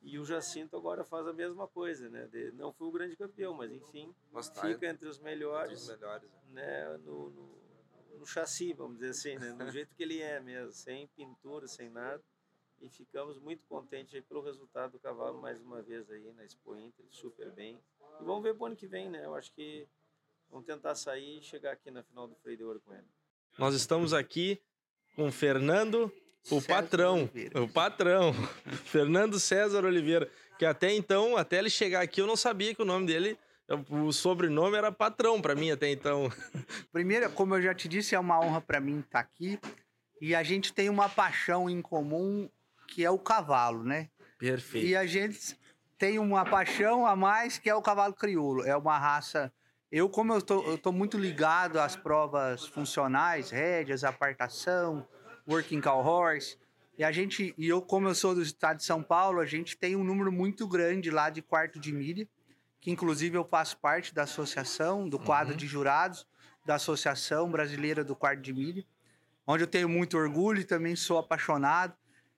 [0.06, 2.26] E o Jacinto agora faz a mesma coisa, né?
[2.26, 5.94] De- não foi o grande campeão, mas enfim, Mas tá fica entre os melhores, entre
[5.94, 6.98] os melhores, né?
[6.98, 7.58] No, no,
[8.18, 9.52] no chassi, vamos dizer assim, né?
[9.52, 12.22] Do jeito que ele é mesmo, sem pintura, sem nada.
[12.82, 16.76] E ficamos muito contentes aí pelo resultado do cavalo mais uma vez aí na Expo
[16.76, 17.80] Inter, super bem.
[18.20, 19.24] E vamos ver pro ano que vem, né?
[19.24, 19.88] Eu acho que
[20.50, 23.08] vamos tentar sair e chegar aqui na final do Freio de Ouro com ele.
[23.58, 24.60] Nós estamos aqui
[25.16, 26.12] com o Fernando,
[26.50, 27.30] o patrão.
[27.54, 28.34] O patrão.
[28.84, 30.28] Fernando César Oliveira.
[30.58, 33.36] Que até então, até ele chegar aqui, eu não sabia que o nome dele,
[33.90, 36.30] o sobrenome era patrão para mim até então.
[36.92, 39.58] Primeiro, como eu já te disse, é uma honra para mim estar aqui.
[40.20, 42.48] E a gente tem uma paixão em comum,
[42.88, 44.08] que é o cavalo, né?
[44.38, 44.86] Perfeito.
[44.86, 45.58] E a gente
[45.98, 48.64] tem uma paixão a mais, que é o cavalo crioulo.
[48.64, 49.52] É uma raça...
[49.90, 55.06] Eu, como eu tô, eu tô muito ligado às provas funcionais, rédeas, apartação,
[55.48, 56.56] working cow horse,
[56.96, 59.76] e a gente, e eu, como eu sou do estado de São Paulo, a gente
[59.76, 62.26] tem um número muito grande lá de quarto de milha,
[62.80, 66.26] que inclusive eu faço parte da associação, do quadro de jurados
[66.64, 68.84] da Associação Brasileira do Quarto de Milha,
[69.46, 71.94] onde eu tenho muito orgulho e também sou apaixonado.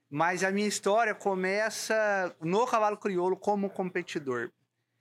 [0.08, 4.50] Mas a minha história começa no cavalo crioulo como competidor.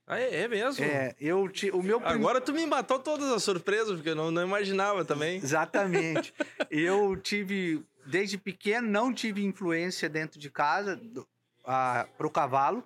[0.07, 0.84] Ah, é, é mesmo?
[0.86, 4.30] É, eu ti- o meu Agora tu me matou todas as surpresas, porque eu não,
[4.30, 5.38] não imaginava também.
[5.38, 6.34] Exatamente.
[6.69, 10.99] eu tive, desde pequeno, não tive influência dentro de casa
[11.64, 12.84] para o cavalo.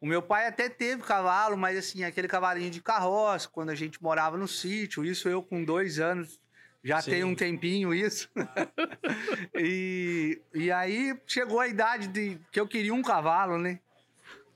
[0.00, 4.02] O meu pai até teve cavalo, mas assim, aquele cavalinho de carroça, quando a gente
[4.02, 6.40] morava no sítio, isso eu com dois anos,
[6.82, 7.10] já Sim.
[7.12, 8.28] tem um tempinho isso.
[9.54, 13.78] e, e aí chegou a idade de que eu queria um cavalo, né?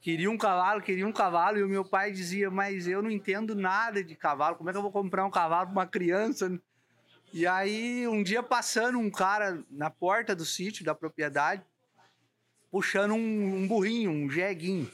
[0.00, 3.54] Queria um cavalo, queria um cavalo, e o meu pai dizia, mas eu não entendo
[3.54, 6.60] nada de cavalo, como é que eu vou comprar um cavalo para uma criança?
[7.26, 11.62] Né?" E aí, um dia passando um cara na porta do sítio, da propriedade,
[12.70, 14.90] puxando um, um burrinho, um jeguinho.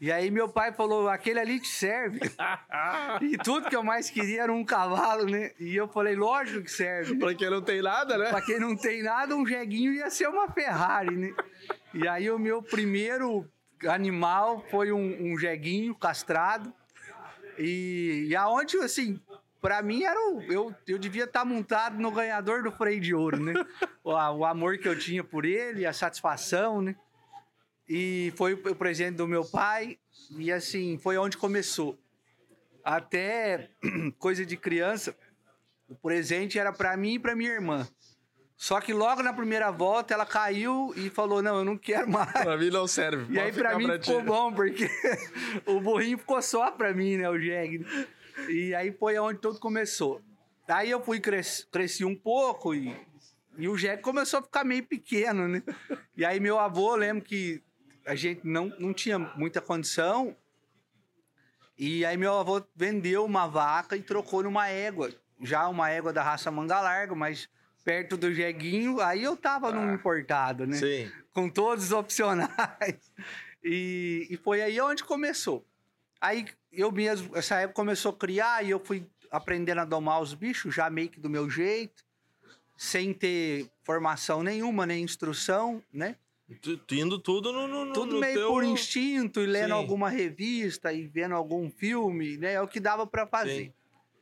[0.00, 2.20] E aí meu pai falou, aquele ali te serve.
[3.20, 5.52] e tudo que eu mais queria era um cavalo, né?
[5.60, 7.16] E eu falei, lógico que serve.
[7.16, 8.30] pra quem não tem nada, né?
[8.30, 11.34] Pra quem não tem nada, um jeguinho ia ser uma Ferrari, né?
[11.92, 13.46] E aí o meu primeiro
[13.86, 16.72] animal foi um, um jeguinho castrado.
[17.58, 19.20] E, e aonde, assim,
[19.60, 23.38] pra mim era o, eu, eu devia estar montado no ganhador do freio de ouro,
[23.38, 23.52] né?
[24.04, 26.96] o, a- o amor que eu tinha por ele, a satisfação, né?
[27.88, 29.98] E foi o presente do meu pai,
[30.36, 31.98] e assim, foi onde começou.
[32.84, 33.70] Até
[34.18, 35.16] coisa de criança,
[35.88, 37.86] o presente era pra mim e pra minha irmã.
[38.56, 42.30] Só que logo na primeira volta ela caiu e falou: Não, eu não quero mais.
[42.30, 43.34] Pra mim não serve.
[43.34, 44.06] E aí pra mim pra ti.
[44.10, 44.88] ficou bom, porque
[45.66, 47.28] o burrinho ficou só pra mim, né?
[47.28, 47.84] O jegue.
[48.48, 50.20] E aí foi onde tudo começou.
[50.68, 51.66] Aí eu fui cres...
[51.70, 52.96] cresci um pouco e,
[53.58, 55.62] e o jegue começou a ficar meio pequeno, né?
[56.16, 57.62] E aí meu avô, lembro que
[58.06, 60.36] a gente não, não tinha muita condição.
[61.76, 65.10] E aí meu avô vendeu uma vaca e trocou numa égua.
[65.42, 67.48] Já uma égua da raça manga larga, mas
[67.84, 70.76] perto do jeguinho, aí eu tava num importado, né?
[70.76, 71.10] Sim.
[71.32, 73.10] Com todos os opcionais.
[73.62, 75.66] E, e foi aí onde começou.
[76.18, 80.34] Aí eu mesmo, essa época começou a criar e eu fui aprendendo a domar os
[80.34, 82.04] bichos, já meio que do meu jeito,
[82.76, 86.16] sem ter formação nenhuma, nem instrução, né?
[86.60, 88.48] Tu, tu indo tudo no, no- Tudo no meio teu...
[88.48, 89.72] por instinto e lendo Sim.
[89.72, 92.54] alguma revista e vendo algum filme, né?
[92.54, 93.66] É o que dava pra fazer.
[93.66, 93.72] Sim.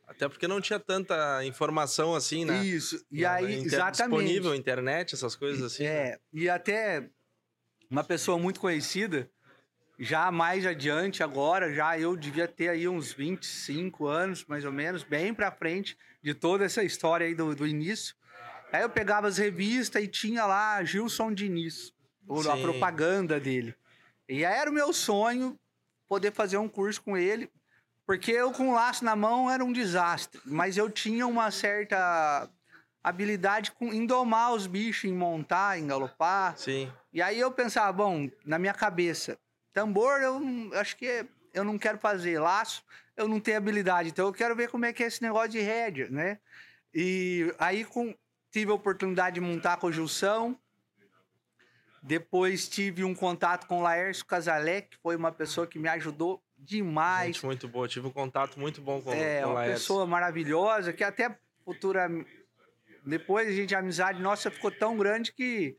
[0.07, 2.63] Até porque não tinha tanta informação assim, né?
[2.63, 3.03] Isso.
[3.11, 4.19] E aí, inter- exatamente.
[4.19, 5.83] Disponível, internet, essas coisas assim.
[5.83, 5.89] né?
[5.89, 7.09] É, e até
[7.89, 9.29] uma pessoa muito conhecida,
[9.99, 15.03] já mais adiante agora, já eu devia ter aí uns 25 anos, mais ou menos,
[15.03, 18.15] bem pra frente de toda essa história aí do, do início.
[18.71, 21.91] Aí eu pegava as revistas e tinha lá Gilson Diniz,
[22.25, 22.61] ou a Sim.
[22.61, 23.75] propaganda dele.
[24.27, 25.59] E aí era o meu sonho
[26.07, 27.51] poder fazer um curso com ele,
[28.05, 32.49] porque eu com o laço na mão era um desastre, mas eu tinha uma certa
[33.03, 36.57] habilidade com, em domar os bichos, em montar, em galopar.
[36.57, 36.91] Sim.
[37.11, 39.37] E aí eu pensava, bom, na minha cabeça,
[39.73, 40.39] tambor eu
[40.73, 42.83] acho que eu não quero fazer, laço
[43.17, 45.59] eu não tenho habilidade, então eu quero ver como é que é esse negócio de
[45.59, 46.39] rédea, né?
[46.93, 48.15] E aí com,
[48.49, 50.55] tive a oportunidade de montar com o Gilson,
[52.01, 56.41] Depois tive um contato com o Laércio Casalec, que foi uma pessoa que me ajudou
[56.57, 57.35] demais.
[57.35, 59.79] Gente muito boa, tive um contato muito bom com, É, com o uma Laércio.
[59.81, 62.09] pessoa maravilhosa, que até futura.
[63.05, 65.75] Depois a gente, a amizade nossa ficou tão grande que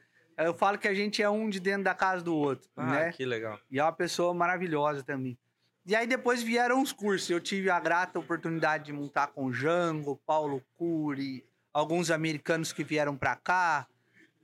[0.47, 3.12] eu falo que a gente é um de dentro da casa do outro, Ah, né?
[3.12, 3.59] que legal.
[3.71, 5.39] E é uma pessoa maravilhosa também.
[5.87, 7.29] E aí depois vieram os cursos.
[7.31, 12.85] Eu tive a grata oportunidade de montar com o Jango, Paulo Cury, alguns americanos que
[12.85, 13.87] vieram pra cá.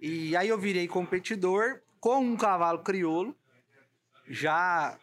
[0.01, 3.36] E aí eu virei competidor com um cavalo crioulo.
[4.28, 4.98] Já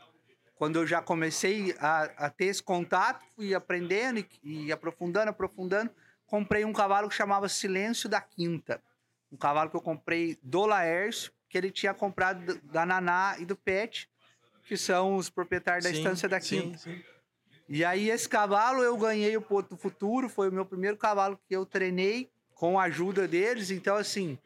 [0.55, 4.27] quando eu já comecei a, a ter esse contato, fui aprendendo e,
[4.67, 5.91] e aprofundando, aprofundando,
[6.25, 8.81] comprei um cavalo que chamava Silêncio da Quinta.
[9.33, 13.45] Um cavalo que eu comprei do Laércio, que ele tinha comprado da- da Naná e
[13.45, 14.07] do Pet,
[14.67, 17.03] que são os proprietários da Sim, Estância da sim, Quinta.
[17.67, 21.55] E aí esse cavalo eu ganhei o Ponto Futuro, foi o meu primeiro cavalo que
[21.55, 23.71] eu treinei com a ajuda deles.
[23.71, 24.37] Então assim,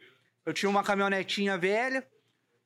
[0.45, 2.07] eu tinha uma caminhonetinha velha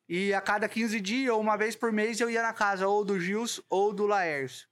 [0.08, 3.04] e a cada 15 dias ou uma vez por mês eu ia na casa ou
[3.04, 4.68] do Gils ou do Laércio.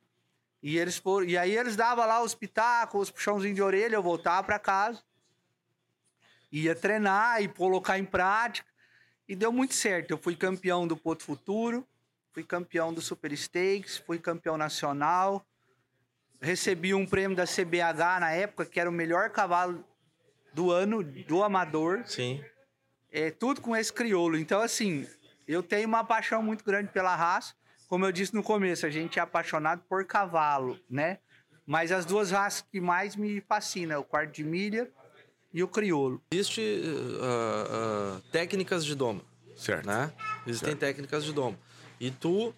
[0.61, 4.03] E eles foram, e aí eles davam lá os pitacos, os puxãozinhos de orelha, eu
[4.03, 5.01] voltava para casa.
[6.51, 8.67] Ia treinar e colocar em prática.
[9.27, 10.11] E deu muito certo.
[10.11, 11.87] Eu fui campeão do Ponto Futuro,
[12.33, 15.45] fui campeão do Super Stakes, fui campeão nacional.
[16.41, 19.83] Recebi um prêmio da CBH na época, que era o melhor cavalo
[20.53, 22.03] do ano do amador.
[22.05, 22.43] Sim.
[23.11, 24.37] É tudo com esse crioulo.
[24.37, 25.07] Então, assim,
[25.47, 27.53] eu tenho uma paixão muito grande pela raça.
[27.87, 31.19] Como eu disse no começo, a gente é apaixonado por cavalo, né?
[31.65, 34.91] Mas as duas raças que mais me fascinam é o quarto de milha
[35.53, 36.21] e o crioulo.
[36.31, 36.61] Existe
[37.21, 37.67] ah,
[38.17, 39.21] ah, técnicas de doma.
[39.57, 39.85] Certo.
[39.85, 40.11] Né?
[40.47, 41.57] Existem técnicas de doma.
[41.99, 42.53] E tu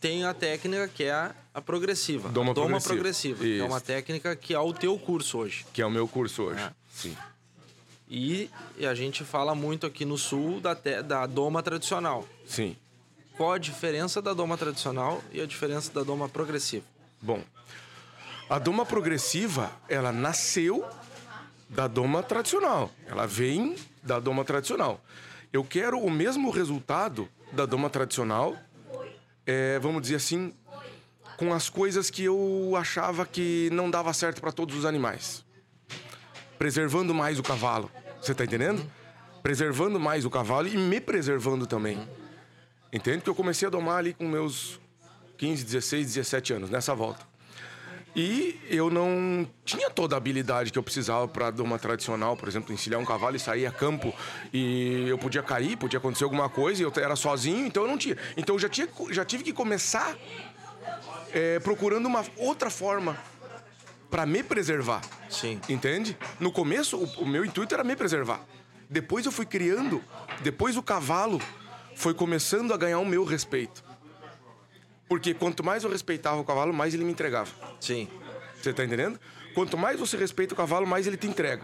[0.00, 2.28] tem a técnica que é a, a progressiva.
[2.28, 3.36] Doma a doma progressiva.
[3.36, 3.38] progressiva.
[3.38, 5.64] que É uma técnica que é o teu curso hoje.
[5.72, 6.60] Que é o meu curso hoje.
[6.60, 6.72] É.
[6.92, 7.16] Sim.
[8.10, 12.26] E, e a gente fala muito aqui no sul da, te- da doma tradicional.
[12.46, 12.76] Sim.
[13.36, 16.84] Qual a diferença da doma tradicional e a diferença da doma progressiva?
[17.20, 17.42] Bom,
[18.48, 20.84] a doma progressiva, ela nasceu
[21.68, 22.90] da doma tradicional.
[23.06, 25.00] Ela vem da doma tradicional.
[25.52, 28.56] Eu quero o mesmo resultado da doma tradicional,
[29.46, 30.52] é, vamos dizer assim,
[31.36, 35.44] com as coisas que eu achava que não dava certo para todos os animais.
[36.58, 37.90] Preservando mais o cavalo.
[38.20, 38.84] Você tá entendendo?
[39.42, 41.98] Preservando mais o cavalo e me preservando também.
[42.92, 43.18] Entende?
[43.18, 44.80] Porque eu comecei a domar ali com meus
[45.36, 47.24] 15, 16, 17 anos, nessa volta.
[48.20, 52.74] E eu não tinha toda a habilidade que eu precisava para doma tradicional, por exemplo,
[52.74, 54.12] encilhar um cavalo e sair a campo
[54.52, 57.96] e eu podia cair, podia acontecer alguma coisa e eu era sozinho, então eu não
[57.96, 58.16] tinha.
[58.36, 60.16] Então eu já, tinha, já tive que começar
[61.32, 63.16] é, procurando uma outra forma
[64.10, 65.00] para me preservar.
[65.30, 65.60] Sim.
[65.68, 66.18] Entende?
[66.40, 68.40] No começo, o, o meu intuito era me preservar.
[68.90, 70.02] Depois eu fui criando,
[70.40, 71.40] depois o cavalo
[71.94, 73.87] foi começando a ganhar o meu respeito.
[75.08, 77.50] Porque quanto mais eu respeitava o cavalo, mais ele me entregava.
[77.80, 78.08] Sim.
[78.60, 79.18] Você tá entendendo?
[79.54, 81.62] Quanto mais você respeita o cavalo, mais ele te entrega.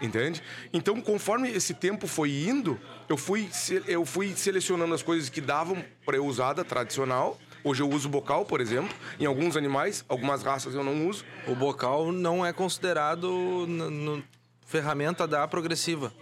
[0.00, 0.42] Entende?
[0.72, 2.78] Então, conforme esse tempo foi indo,
[3.08, 3.48] eu fui,
[3.86, 7.38] eu fui selecionando as coisas que davam para eu usar da tradicional.
[7.64, 8.94] Hoje eu uso bocal, por exemplo.
[9.18, 11.24] Em alguns animais, algumas raças eu não uso.
[11.46, 14.22] O bocal não é considerado
[14.66, 16.12] ferramenta da progressiva.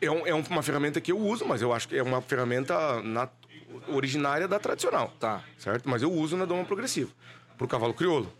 [0.00, 3.02] É, um- é uma ferramenta que eu uso, mas eu acho que é uma ferramenta
[3.02, 3.28] na-
[3.88, 5.12] originária da tradicional.
[5.18, 5.42] Tá.
[5.58, 5.88] Certo?
[5.88, 7.10] Mas eu uso na doma progressiva.
[7.56, 8.32] Pro cavalo crioulo.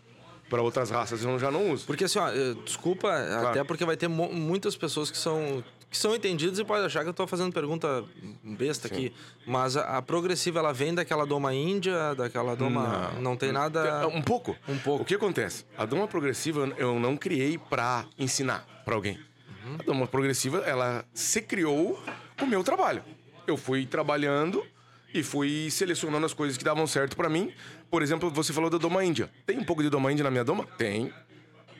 [0.49, 1.85] Para outras raças eu já não uso.
[1.85, 2.29] Porque assim, ó,
[2.65, 3.09] desculpa,
[3.47, 7.09] até porque vai ter muitas pessoas que são que são entendidas e pode achar que
[7.09, 8.05] eu tô fazendo pergunta
[8.41, 9.13] besta aqui,
[9.45, 14.21] mas a, a progressiva ela vem daquela doma índia, daquela doma não, tem nada Um
[14.21, 14.55] pouco.
[14.69, 15.03] Um pouco.
[15.03, 15.65] O que acontece?
[15.77, 19.19] A doma progressiva eu não criei para ensinar para alguém.
[19.65, 19.75] Uhum.
[19.79, 22.01] A doma progressiva, ela se criou
[22.39, 23.03] com o meu trabalho.
[23.45, 24.65] Eu fui trabalhando
[25.13, 27.53] e fui selecionando as coisas que davam certo para mim.
[27.89, 29.29] Por exemplo, você falou da doma índia.
[29.45, 30.65] Tem um pouco de doma índia na minha doma?
[30.77, 31.13] Tem.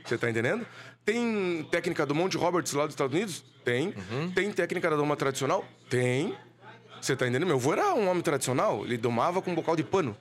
[0.05, 0.65] Você tá entendendo?
[1.05, 3.43] Tem técnica do Monte Roberts lá dos Estados Unidos?
[3.63, 3.93] Tem.
[4.33, 5.65] Tem técnica da doma tradicional?
[5.89, 6.35] Tem.
[7.01, 7.47] Você tá entendendo?
[7.47, 10.15] Meu avô era um homem tradicional, ele domava com um bocal de pano.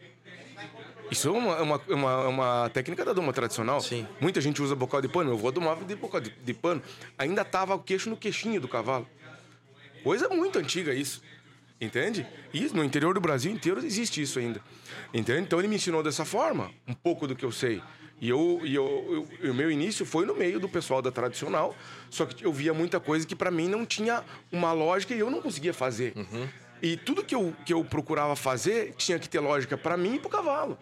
[1.10, 3.80] Isso é uma, uma, uma, uma técnica da doma tradicional.
[3.80, 4.06] Sim.
[4.20, 5.30] Muita gente usa bocal de pano.
[5.30, 6.80] Meu avô domava de bocal de, de pano.
[7.18, 9.06] Ainda tava o queixo no queixinho do cavalo.
[10.04, 11.20] Coisa muito antiga isso.
[11.80, 12.26] Entende?
[12.52, 14.60] E no interior do Brasil inteiro existe isso ainda.
[15.14, 15.40] Entende?
[15.42, 17.82] Então ele me ensinou dessa forma, um pouco do que eu sei.
[18.20, 21.74] E eu, e eu, eu- o meu início foi no meio do pessoal da tradicional,
[22.10, 25.30] só que eu via muita coisa que para mim não tinha uma lógica e eu
[25.30, 26.12] não conseguia fazer.
[26.82, 30.18] E tudo que eu, que eu procurava fazer tinha que ter lógica para mim e
[30.18, 30.78] para o cavalo.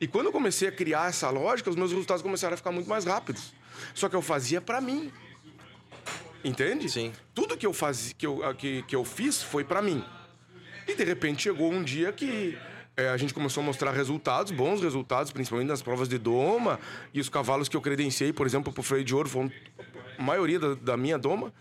[0.00, 2.88] E quando eu comecei a criar essa lógica, os meus resultados começaram a ficar muito
[2.88, 3.52] mais rápidos.
[3.94, 5.12] Só que eu fazia para mim.
[6.44, 6.88] Entende?
[6.88, 7.12] Sim.
[7.34, 10.04] Tudo que eu, faz, que, eu, que, que eu fiz foi pra mim.
[10.86, 12.58] E de repente chegou um dia que
[12.96, 16.78] é, a gente começou a mostrar resultados, bons resultados, principalmente nas provas de doma.
[17.14, 19.50] E os cavalos que eu credenciei, por exemplo, pro freio de ouro, foram
[20.18, 21.52] a maioria da, da minha doma.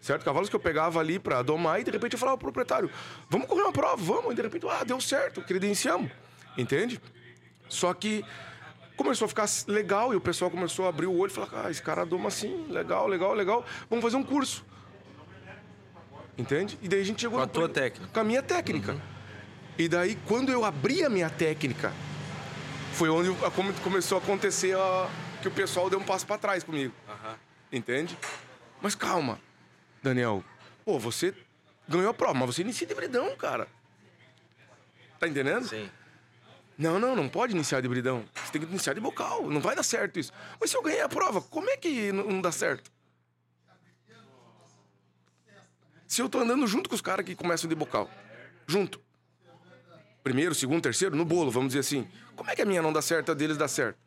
[0.00, 0.24] Certo?
[0.24, 2.90] Cavalos que eu pegava ali pra domar e de repente eu falava pro proprietário:
[3.28, 4.32] vamos correr uma prova, vamos.
[4.32, 6.10] E de repente, ah, deu certo, credenciamos.
[6.56, 7.00] Entende?
[7.68, 8.24] Só que
[8.98, 11.70] começou a ficar legal e o pessoal começou a abrir o olho e falar: ah,
[11.70, 13.64] esse cara doma assim, legal, legal, legal.
[13.88, 14.62] Vamos fazer um curso.
[16.36, 16.78] Entende?
[16.82, 18.06] E daí a gente chegou Com a no- tua técnica.
[18.12, 19.00] Com a minha técnica.
[19.76, 21.92] E daí, quando eu abri a minha técnica,
[22.92, 23.30] foi onde
[23.82, 25.08] começou a acontecer a-
[25.40, 26.92] que o pessoal deu um passo para trás comigo.
[27.72, 28.16] Entende?
[28.80, 29.40] Mas calma,
[30.02, 30.42] Daniel.
[30.84, 31.34] Pô, você
[31.88, 33.66] ganhou a prova, mas você inicia de bridão, cara.
[35.18, 35.66] Tá entendendo?
[35.66, 35.90] Sim.
[36.78, 38.24] Não, não, não pode iniciar de bridão.
[38.32, 39.50] Você tem que iniciar de bocal.
[39.50, 40.32] Não vai dar certo isso.
[40.60, 42.88] Mas se eu ganhei a prova, como é que não dá certo?
[46.06, 48.08] Se eu tô andando junto com os caras que começam de bocal,
[48.66, 49.00] junto.
[50.22, 52.08] Primeiro, segundo, terceiro, no bolo, vamos dizer assim.
[52.36, 53.98] Como é que a minha não dá certo, a deles dá certo?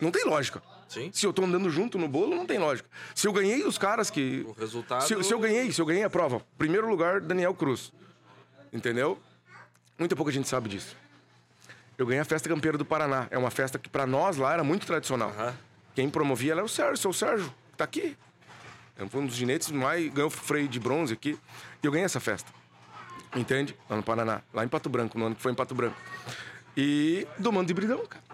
[0.00, 0.62] Não tem lógica.
[0.88, 1.10] Sim.
[1.12, 2.88] Se eu tô andando junto no bolo, não tem lógica.
[3.14, 4.44] Se eu ganhei os caras que.
[4.46, 5.06] O resultado.
[5.06, 7.92] Se, se eu ganhei, se eu ganhei a prova, primeiro lugar, Daniel Cruz.
[8.72, 9.20] Entendeu?
[9.98, 10.96] Muita pouca gente sabe disso.
[11.96, 13.28] Eu ganhei a festa campeira do Paraná.
[13.30, 15.32] É uma festa que pra nós lá era muito tradicional.
[15.94, 18.16] Quem promovia era o Sérgio, seu Sérgio, que tá aqui.
[18.96, 20.12] É um dos ginetes mais.
[20.12, 21.38] ganhou freio de bronze aqui.
[21.82, 22.50] E eu ganhei essa festa.
[23.34, 23.76] Entende?
[23.88, 24.42] Lá no Paraná.
[24.52, 25.96] Lá em Pato Branco, no ano que foi em Pato Branco.
[26.76, 28.24] E domando de bridão, cara.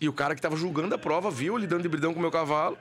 [0.00, 2.22] E o cara que tava julgando a prova viu ele dando de bridão com o
[2.22, 2.78] meu cavalo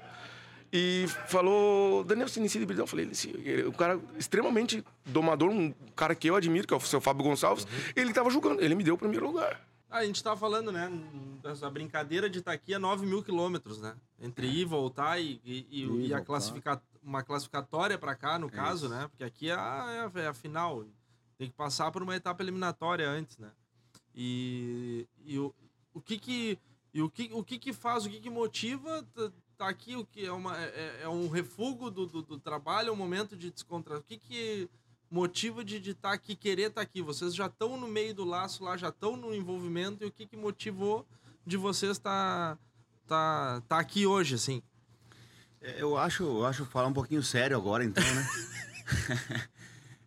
[0.72, 2.84] e falou: Daniel, você inicia de bridão?
[2.84, 3.10] Eu falei.
[3.44, 7.24] Ele- o cara extremamente domador, um cara que eu admiro, que é o seu Fábio
[7.24, 7.66] Gonçalves,
[7.96, 9.60] ele tava julgando, ele me deu o primeiro lugar.
[9.90, 10.88] Ah, a gente tava falando, né?
[11.42, 13.96] Dessa brincadeira de estar aqui a 9 mil quilômetros, né?
[14.22, 16.26] Entre ir, voltar e, e, e- Ir, e a voltar.
[16.26, 16.82] classifica...
[17.02, 19.08] uma classificatória pra cá, no caso, né?
[19.10, 20.86] Porque aqui é a, é a- é a final.
[21.40, 23.50] Tem que passar por uma etapa eliminatória antes, né?
[24.16, 25.54] E, e o,
[25.94, 26.60] o que que.
[26.94, 29.04] E o que, o que que faz, o que que motiva
[29.60, 32.90] tá- tá aqui, o que é, uma, é, é um refúgio do, do, do trabalho,
[32.90, 34.02] é um momento de descontração.
[34.02, 34.70] O que que
[35.12, 37.02] motiva de estar aqui, querer estar aqui?
[37.02, 40.26] Vocês já estão no meio do laço lá, já estão no envolvimento, e o que
[40.26, 41.06] que motivou
[41.46, 42.58] de vocês estar
[43.06, 44.64] tá, tá aqui hoje, assim?
[45.62, 48.28] É, Eu acho, eu acho falar um pouquinho sério agora, então, né?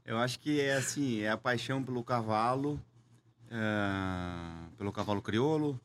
[0.07, 2.81] eu acho que é assim, é a paixão pelo cavalo,
[3.51, 5.79] é, pelo cavalo crioulo,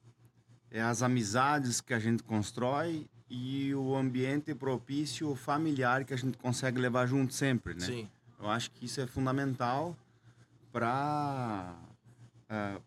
[0.71, 6.37] é as amizades que a gente constrói e o ambiente propício familiar que a gente
[6.37, 7.85] consegue levar junto sempre, né?
[7.85, 8.09] Sim.
[8.39, 9.95] Eu acho que isso é fundamental
[10.71, 11.75] para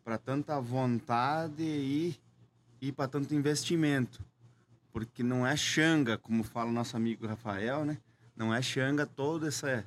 [0.03, 2.19] para tanta vontade e
[2.81, 4.25] e para tanto investimento,
[4.91, 7.99] porque não é xanga, como fala o nosso amigo Rafael, né?
[8.35, 9.85] Não é xanga todo essa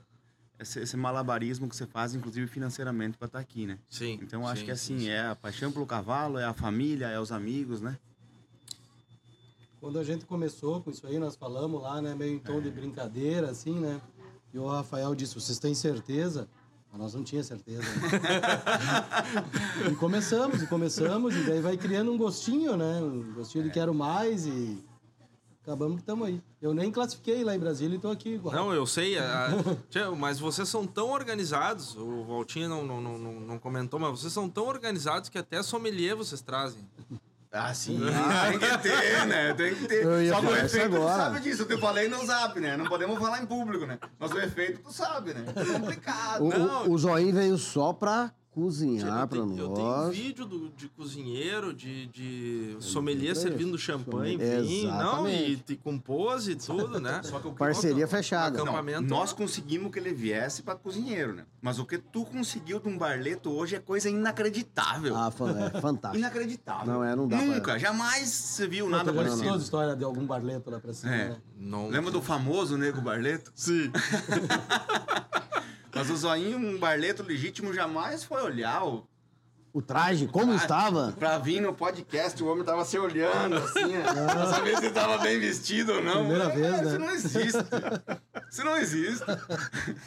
[0.60, 3.80] esse, esse malabarismo que você faz, inclusive financeiramente, para estar aqui, né?
[3.90, 4.20] Sim.
[4.22, 5.10] Então eu acho sim, que sim, assim sim.
[5.10, 7.98] é a paixão pelo cavalo, é a família, é os amigos, né?
[9.84, 12.72] Quando a gente começou com isso aí, nós falamos lá, né, meio em tom de
[12.72, 14.00] brincadeira, assim, né?
[14.54, 16.48] E o Rafael disse, vocês têm certeza?
[16.90, 17.82] Mas nós não tínhamos certeza.
[17.82, 17.92] né?
[19.92, 23.02] e começamos, e começamos, e daí vai criando um gostinho, né?
[23.02, 24.82] Um gostinho de quero mais e
[25.62, 26.42] acabamos que estamos aí.
[26.62, 28.56] Eu nem classifiquei lá em Brasília e estou aqui igual.
[28.56, 29.50] Não, eu sei, a-
[30.18, 34.32] mas vocês são tão organizados, o Valtinho não, não, não, não, não comentou, mas vocês
[34.32, 36.88] são tão organizados que até sommelier vocês trazem.
[37.56, 38.00] Ah, sim.
[38.50, 39.54] tem que ter, né?
[39.54, 40.04] Tem que ter.
[40.04, 41.68] Eu ia Só que o efeito tu sabe disso.
[41.70, 42.76] Eu falei no zap, né?
[42.76, 44.00] Não podemos falar em público, né?
[44.18, 45.46] Mas o efeito tu sabe, né?
[45.56, 46.44] É complicado.
[46.44, 50.16] O, Não, o, o Zoinho veio só pra cozinhar pra Eu tenho nós.
[50.16, 53.86] vídeo do- de cozinheiro, de, de sommelier pra servindo isso.
[53.86, 57.22] champanhe, Sommelier, vinho, não, e, e com pose e tudo, né?
[57.24, 58.58] Só que o Parceria fechada.
[58.58, 59.02] Não, Acampamento.
[59.04, 61.46] nós conseguimos que ele viesse para cozinheiro, né?
[61.62, 65.16] Mas o que tu conseguiu de um barleto hoje é coisa inacreditável.
[65.16, 65.32] Ah,
[65.76, 66.18] é fantástico.
[66.18, 66.94] Inacreditável.
[66.94, 69.54] Não é, não dá pra- Nunca, jamais se viu nada Nada parecido.
[69.54, 71.30] a história de algum barleto lá pra cima, É.
[71.30, 71.38] né?
[71.90, 73.52] Lembra do famoso Nego Barleto?
[73.56, 73.90] Sim.
[75.94, 79.07] Mas o Zoinho, um barleto legítimo, jamais foi olhar o...
[79.76, 81.14] O traje, como estava?
[81.18, 85.18] Pra vir no podcast, o homem tava se olhando, assim, ó, pra saber se tava
[85.18, 86.20] bem vestido ou não.
[86.28, 86.88] Primeira É, vez, né?
[86.90, 87.57] Isso não existe.
[88.52, 89.26] Isso não existe.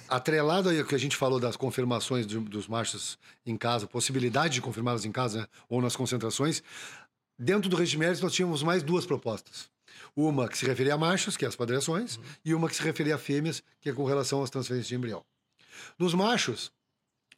[0.09, 4.55] Atrelado aí ao que a gente falou das confirmações de- dos machos em casa, possibilidade
[4.55, 6.63] de confirmá-los em casa né, ou nas concentrações,
[7.37, 9.69] dentro do regimento nós tínhamos mais duas propostas.
[10.15, 13.17] Uma que se referia a machos, que é as padreações, e uma que se referia
[13.17, 15.25] a fêmeas, que é com relação às transferências de embrião.
[15.99, 16.73] Nos machos,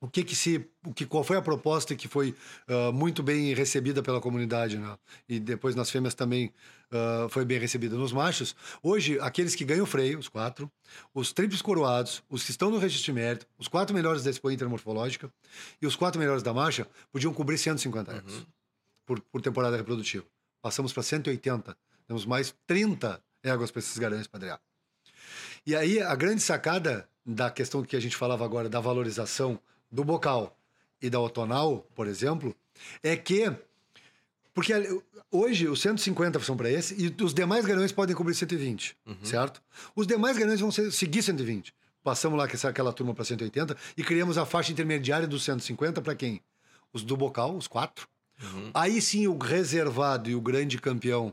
[0.00, 2.34] o que que se, o que qual foi a proposta que foi
[2.68, 4.96] ah, muito bem recebida pela comunidade, né?
[5.28, 6.52] E depois nas fêmeas também
[6.92, 8.54] ah, foi bem recebida nos machos.
[8.82, 10.70] Hoje, aqueles que ganham freio, os quatro,
[11.12, 14.50] os triplos coroados, os que estão no registro de mérito, os quatro melhores da Expo
[14.50, 15.32] Intermorfológica
[15.82, 18.46] e os quatro melhores da marcha podiam cobrir 150 egos
[19.04, 20.24] por, por temporada reprodutiva.
[20.62, 21.76] Passamos para 180.
[22.06, 24.60] Temos mais 30 éguas para esses garanhões padrear.
[25.66, 29.60] E aí, a grande sacada da questão que a gente falava agora, da valorização
[29.92, 30.56] do bocal
[31.00, 32.56] e da otonal, por exemplo,
[33.02, 33.52] é que.
[34.54, 34.72] Porque
[35.30, 39.62] hoje os 150 são para esse e os demais garanhões podem cobrir 120, certo?
[39.94, 41.72] Os demais garanhões vão ser- seguir 120.
[42.02, 46.14] Passamos lá essa, aquela turma para 180 e criamos a faixa intermediária dos 150 para
[46.14, 46.40] quem?
[46.92, 48.08] Os do bocal, os quatro.
[48.72, 51.32] Aí sim o reservado e o grande campeão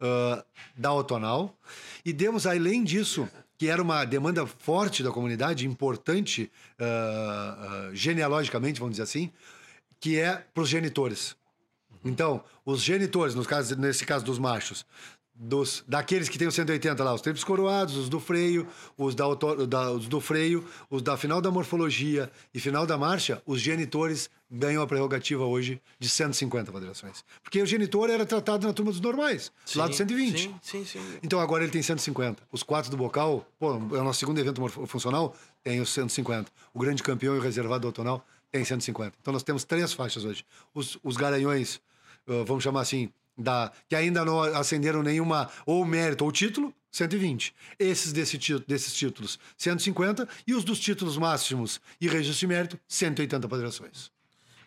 [0.00, 0.44] ah,
[0.74, 1.56] da Otonal.
[2.04, 8.80] E demos, além disso, que era uma demanda forte da comunidade, importante ah, ah, genealogicamente,
[8.80, 9.30] vamos dizer assim,
[10.00, 11.36] que é para os genitores.
[12.04, 13.34] Então, os genitores,
[13.78, 14.84] nesse caso dos machos,
[15.34, 18.66] dos, daqueles que têm os 180 lá, os triplos coroados, os do freio,
[18.96, 19.24] os, da,
[19.68, 24.30] da- os do freio, os da final da morfologia e final da marcha, os genitores
[24.54, 27.24] ganham a prerrogativa hoje de 150 federações.
[27.42, 30.42] Porque o genitor era tratado na turma dos normais, lá do 120.
[30.42, 31.18] Sim, sim, sim.
[31.22, 32.42] Então agora ele tem 150.
[32.52, 36.50] Os quatro do bocal, pô, é o nosso segundo evento funcional, tem os 150.
[36.72, 39.12] O grande campeão e o reservado do autonal tem 150.
[39.20, 40.44] Então nós temos três faixas hoje.
[40.72, 41.80] Os, os garanhões,
[42.28, 47.52] ah, vamos chamar assim, da, que ainda não acenderam nenhuma ou mérito ou título, 120.
[47.76, 50.28] Esses desse desses títulos, 150.
[50.46, 54.13] E os dos títulos máximos e registro de mérito, 180 federações.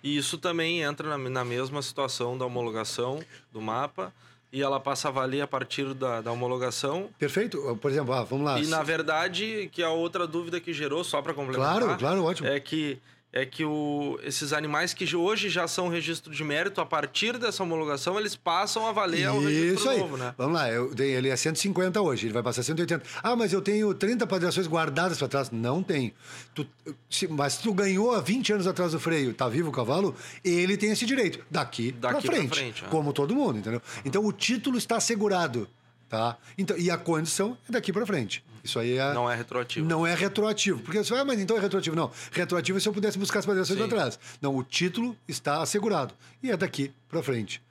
[0.04, 3.20] E isso também entra na, na mesma situação da homologação
[3.52, 4.14] do mapa
[4.52, 7.10] e ela passa a valer a partir da, da homologação.
[7.20, 7.78] Perfeito?
[7.82, 8.60] Por exemplo, ah, vamos lá.
[8.60, 12.48] E na verdade, que a outra dúvida que gerou, só para complementar, Claro, claro, ótimo.
[12.48, 12.98] é que
[13.42, 17.62] é que o, esses animais que hoje já são registro de mérito, a partir dessa
[17.64, 20.00] homologação, eles passam a valer ao registro aí.
[20.00, 20.34] novo, né?
[20.38, 23.04] Vamos lá, eu, tenho- ele é 150 hoje, ele vai passar 180.
[23.22, 25.52] Ah, mas eu tenho 30 padrões guardadas para trás.
[25.52, 26.14] Não tem.
[26.56, 26.66] Tu,
[27.10, 30.76] se- mas tu ganhou há 20 anos atrás do freio, tá vivo o cavalo, ele
[30.78, 31.46] tem esse direito.
[31.50, 32.56] Daqui, pra Daqui pra frente.
[32.56, 32.90] frente, ah.
[32.90, 33.82] Como todo mundo, entendeu?
[34.04, 35.68] Então o título está assegurado.
[36.10, 36.38] Tá?
[36.58, 38.44] Então, e a condição é daqui para frente.
[38.64, 39.14] Isso aí é.
[39.14, 39.88] Não é retroativo.
[39.88, 40.80] Não é retroativo.
[40.82, 41.96] Porque você vai, ah, mas então é retroativo.
[41.96, 42.12] Não.
[42.32, 44.20] Retroativo é se eu pudesse buscar as padrões atrás.
[44.42, 46.14] Não, o título está assegurado.
[46.42, 47.62] E é daqui para frente.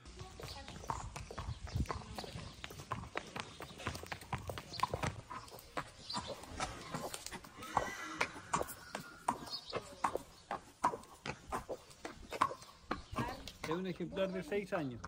[13.64, 15.00] Es un ejemplar de 6 años.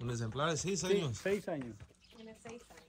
[0.00, 1.22] Un ejemplar de 6 Sí, años.
[2.38, 2.86] 6 años.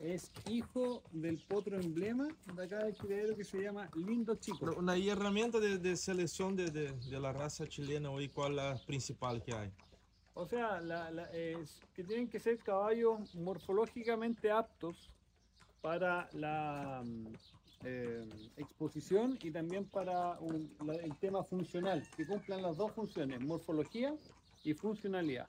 [0.00, 4.74] Es hijo del potro emblema de acá del criadero que se llama Lindo Chico.
[4.76, 8.76] Una herramienta de, de selección de, de, de la raza chilena hoy, ¿cuál es la
[8.86, 9.72] principal que hay?
[10.34, 15.10] O sea, la- la- es que tienen que ser caballos morfológicamente aptos
[15.80, 17.26] para la mm,
[17.84, 18.24] eh,
[18.56, 24.14] exposición y también para un- la- el tema funcional, que cumplan las dos funciones, morfología
[24.64, 25.46] y funcionalidad.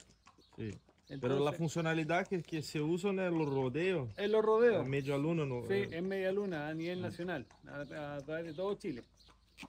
[0.56, 0.70] Sí.
[1.08, 4.10] Pero la Entonces- funcionalidad que, que se usa en los rodeos.
[4.18, 4.84] En los rodeos.
[4.84, 5.44] En media luna.
[5.46, 9.02] No, Sí, en media luna a nivel nacional, a, a través de todo Chile.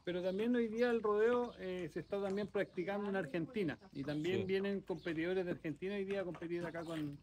[0.03, 4.39] Pero también hoy día el rodeo eh, se está también practicando en Argentina y también
[4.39, 4.43] Sí.
[4.45, 7.18] vienen competidores de Argentina hoy día a competir acá con,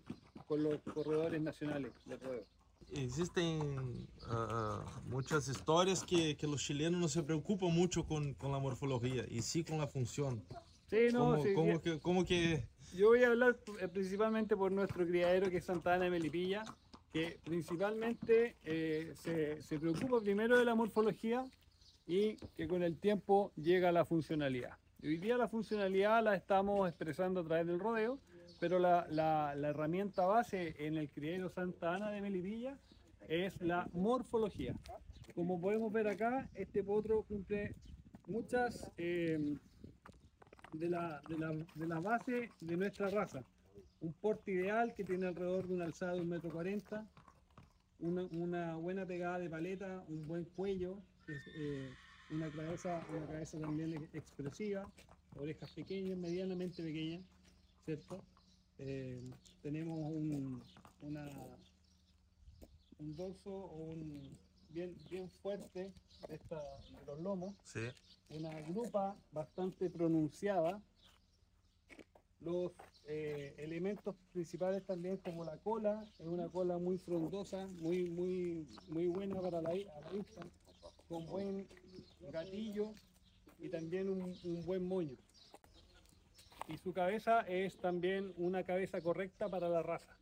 [0.46, 2.44] con los corredores nacionales del rodeo.
[2.94, 8.58] Existen ah, muchas historias que, que los chilenos no se preocupan mucho con, con la
[8.60, 10.42] morfología y sí con la función.
[10.86, 14.70] Sí, no, ¿Cómo, sí, cómo que, cómo que Yo voy a hablar eh, principalmente por
[14.70, 16.62] nuestro criadero que es Santa Ana de Melipilla,
[17.12, 21.44] que principalmente eh, se, se preocupa primero de la morfología
[22.06, 24.76] y que con el tiempo llega la funcionalidad.
[25.02, 28.20] Hoy día la funcionalidad la estamos expresando a través del rodeo,
[28.60, 32.78] pero la, la- la herramienta base en el criadero Santa Ana de Melipilla
[33.28, 34.74] es la morfología.
[35.34, 37.74] Como podemos ver acá, este potro cumple
[38.28, 39.56] muchas eh,
[40.78, 43.42] de la, de, la, de la base de nuestra raza.
[44.01, 47.06] Un porte ideal que tiene alrededor de una alzada de un metro cuarenta,
[48.01, 50.98] una, una buena pegada de paleta, un buen cuello,
[51.56, 51.90] eh,
[52.30, 54.90] una, cabeza, una cabeza también ex- expresiva,
[55.36, 57.22] orejas pequeñas, medianamente pequeñas,
[57.84, 58.20] ¿cierto?
[58.78, 59.22] Eh,
[59.62, 60.62] tenemos un,
[61.02, 61.26] una,
[62.98, 64.36] un dorso un
[64.70, 65.92] bien, bien fuerte
[66.28, 67.80] esta, de los lomos Sí.
[68.36, 70.81] Una grupa bastante pronunciada.
[72.40, 72.73] Los
[73.06, 79.06] eh, elementos principales también como la cola, es una cola muy frondosa, muy, muy, muy
[79.06, 79.94] buena para la, la
[81.09, 81.66] con buen
[82.32, 82.93] gatillo
[83.59, 85.16] y también un, buen moño.
[86.69, 90.16] Y su cabeza es también una cabeza correcta para la raza.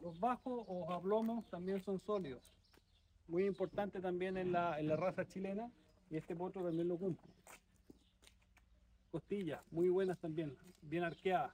[0.00, 2.42] Los bajos o hablomos también son sólidos.
[3.28, 5.70] Muy importante también en la, en la raza chilena
[6.10, 7.30] y este potro también lo cumple.
[9.10, 11.52] Costillas, muy buenas también, bien arqueadas.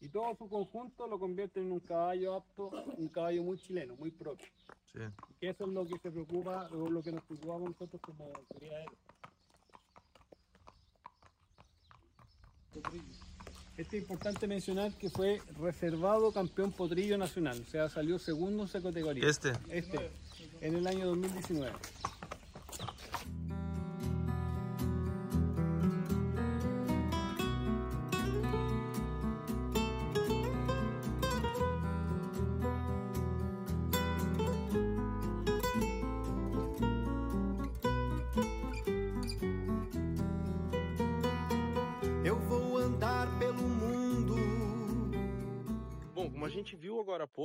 [0.00, 4.10] Y todo su conjunto lo convierte en un caballo apto, un caballo muy chileno, muy
[4.10, 4.46] propio.
[4.92, 5.00] Sí.
[5.40, 8.94] Que eso es lo que se preocupa, o lo que nos preocupamos nosotros como criaderos.
[13.76, 18.68] Este es importante mencionar que fue reservado campeón potrillo nacional, o sea, salió segundo en
[18.68, 19.28] su categoría.
[19.28, 19.52] Este.
[19.68, 20.10] Este,
[20.60, 21.72] en el año 2019.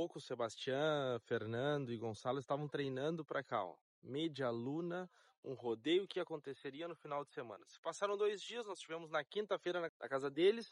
[0.04, 3.74] Pouco, Sebastião, Fernando e Gonçalo estavam treinando para cá, ó.
[4.02, 5.10] Media Luna,
[5.42, 7.64] um rodeio que aconteceria no final de semana.
[7.66, 10.70] Se passaram dois dias, nós tivemos na quinta-feira na casa deles,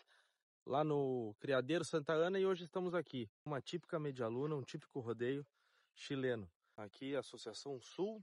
[0.66, 3.26] lá no Criadeiro Santa Ana, e hoje estamos aqui.
[3.46, 5.46] Uma típica Media Luna, um típico rodeio
[5.94, 6.46] chileno.
[6.76, 8.22] Aqui, Associação Sul,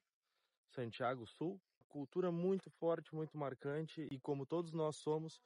[0.68, 1.60] Santiago Sul.
[1.88, 5.42] Cultura muito forte, muito marcante, e como todos nós somos,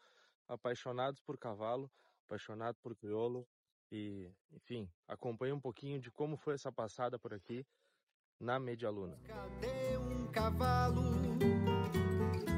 [0.46, 1.90] apaixonados por cavalo,
[2.26, 3.48] apaixonados por crioulo,
[3.94, 7.64] e, enfim, acompanhe um pouquinho de como foi essa passada por aqui
[8.40, 9.16] na Media Luna.
[9.24, 11.14] Cadê um cavalo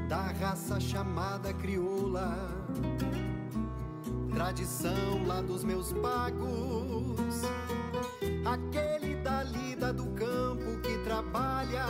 [0.08, 2.38] da raça chamada crioula?
[4.34, 7.42] Tradição lá dos meus pagos.
[8.46, 11.86] Aquele da lida do campo que trabalha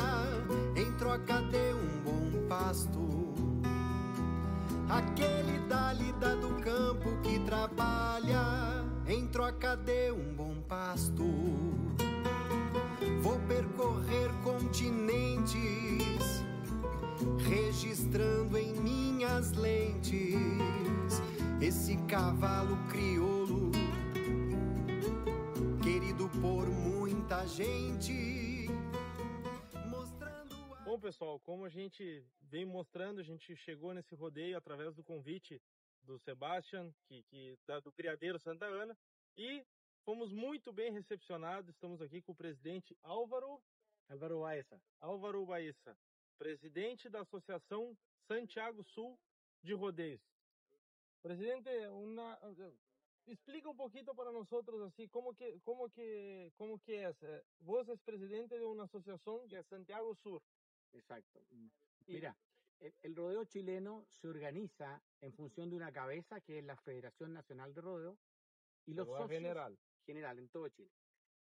[0.75, 3.35] em troca de um bom pasto.
[4.89, 11.23] Aquele da lida do campo que trabalha em troca de um bom pasto.
[13.21, 15.55] Vou percorrer continentes,
[17.47, 20.33] registrando em minhas lentes
[21.61, 23.71] esse cavalo crioulo,
[25.83, 28.67] querido por muita gente.
[30.83, 35.61] Bom, pessoal, como a gente vem mostrando, a gente chegou nesse rodeio através do convite
[36.05, 38.95] do Sebastian, que, que da- do Criadeiro Santa Ana,
[39.37, 39.65] e
[40.05, 41.69] fomos muito bem recepcionados.
[41.73, 43.59] Estamos aqui com o presidente Álvaro
[44.07, 44.79] Álvaro Baeza.
[45.01, 45.97] Álvaro Baeza,
[46.37, 49.17] presidente da Associação Santiago Sul
[49.63, 50.21] de Rodeios.
[51.23, 52.37] Presidente, una,
[53.25, 57.03] explica un poquito para nosotros así cómo que cómo que cómo que.
[57.03, 60.39] Eh, Vos es presidente de una asociación que es Santiago Sur.
[60.93, 61.41] Exacto.
[62.07, 62.37] Mira,
[62.79, 67.73] el, rodeo chileno se organiza en función de una cabeza que es la Federación Nacional
[67.73, 68.17] de Rodeo
[68.85, 69.77] y los socios general.
[70.05, 70.91] general en todo Chile.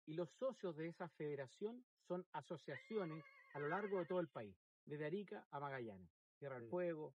[0.05, 4.55] Y los socios de esa federación son asociaciones a lo largo de todo el país,
[4.85, 6.09] desde Arica a Magallanes,
[6.39, 7.13] Tierra del Fuego.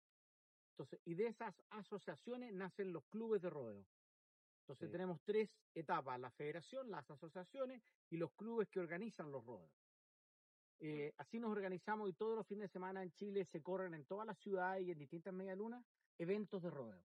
[0.70, 3.86] Entonces, y de esas asociaciones nacen los clubes de rodeo.
[4.62, 4.92] Entonces Sí.
[4.92, 9.72] tenemos tres etapas, la federación, las asociaciones y los clubes que organizan los rodeos.
[10.80, 14.04] Eh, así nos organizamos y todos los fines de semana en Chile se corren en
[14.04, 15.84] todas las ciudades y en distintas medialunas
[16.18, 17.02] eventos de rodeo.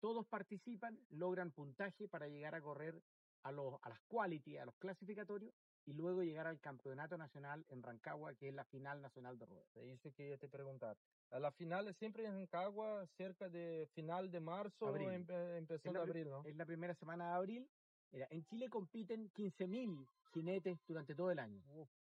[0.00, 3.00] Todos participan, logran puntaje para llegar a correr
[3.42, 5.54] a, los, a las quality, a los clasificatorios
[5.86, 9.66] y luego llegar al campeonato nacional en Rancagua, que es la final nacional de rodeo.
[9.74, 10.96] É isso que eu ia te perguntar.
[11.30, 16.28] La final é sempre em Rancagua, cerca de final de em, eh, Es empezando abril,
[16.28, 16.42] ¿no?
[16.44, 17.70] es la primera semana de abril.
[18.12, 21.62] Mira, en Chile compiten 15.000 jinetes durante todo el año.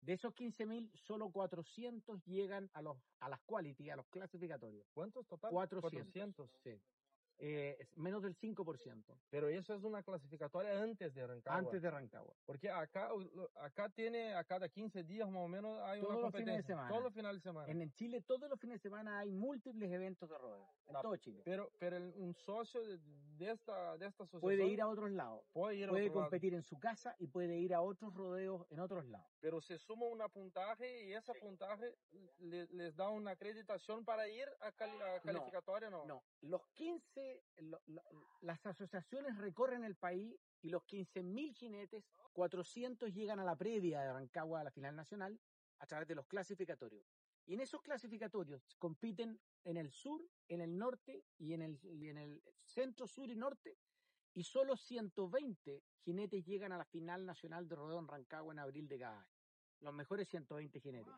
[0.01, 4.87] De esos 15.000, solo 400 llegan a, los, a las quality, a los clasificatorios.
[4.95, 5.51] ¿Cuántos total?
[5.51, 5.93] 400.
[5.93, 6.51] 400.
[6.63, 6.81] Sí.
[7.43, 9.17] Eh, es menos del 5%.
[9.31, 11.59] Pero eso es una clasificatoria antes de Rancagua.
[11.59, 12.35] Antes de Rancagua.
[12.45, 13.11] Porque acá,
[13.57, 16.53] acá tiene, a cada 15 días más o menos hay Todos una los fines de
[16.53, 16.67] competencia.
[16.75, 16.89] semana.
[16.91, 17.73] Todos los finales de semana.
[17.73, 20.69] En Chile, todos los fines de semana hay múltiples eventos de rodeo.
[20.87, 21.41] En todo Chile.
[21.47, 25.11] Pero, pero el- un socio de, de esta, de esta asociación Puede ir a otros
[25.11, 25.43] lados.
[25.55, 26.21] puede ir a Puede lado.
[26.21, 29.31] competir en su casa y puede ir a otros rodeos en otros lados.
[29.41, 31.95] Pero se suma una puntaje y ese puntaje
[32.41, 36.05] le- les da una acreditación para ir a, cali- a calificatoria, ¿no?
[36.05, 38.03] No, los 15, lo- lo-
[38.41, 44.13] las asociaciones recorren el país y los 15.000 jinetes, 400 llegan a la previa de
[44.13, 45.39] Rancagua a la final nacional
[45.79, 47.05] a través de los clasificatorios.
[47.47, 52.09] Y en esos clasificatorios compiten en el sur, en el norte y en el, y
[52.09, 53.77] en el centro, sur y norte.
[54.35, 58.87] Y solo 120 jinetes llegan a la final nacional de rodeo en Rancagua en abril
[58.89, 59.31] de cada año.
[59.81, 61.13] Los mejores 120 jinetes.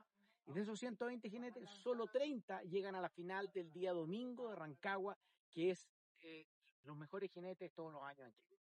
[0.47, 4.57] Y de esos 120 jinetes, solo 30 llegan a la final del día domingo de
[4.57, 5.17] Rancagua,
[5.51, 5.89] que es
[6.23, 6.47] eh,
[6.85, 8.59] los mejores jinetes todos los años en Chile.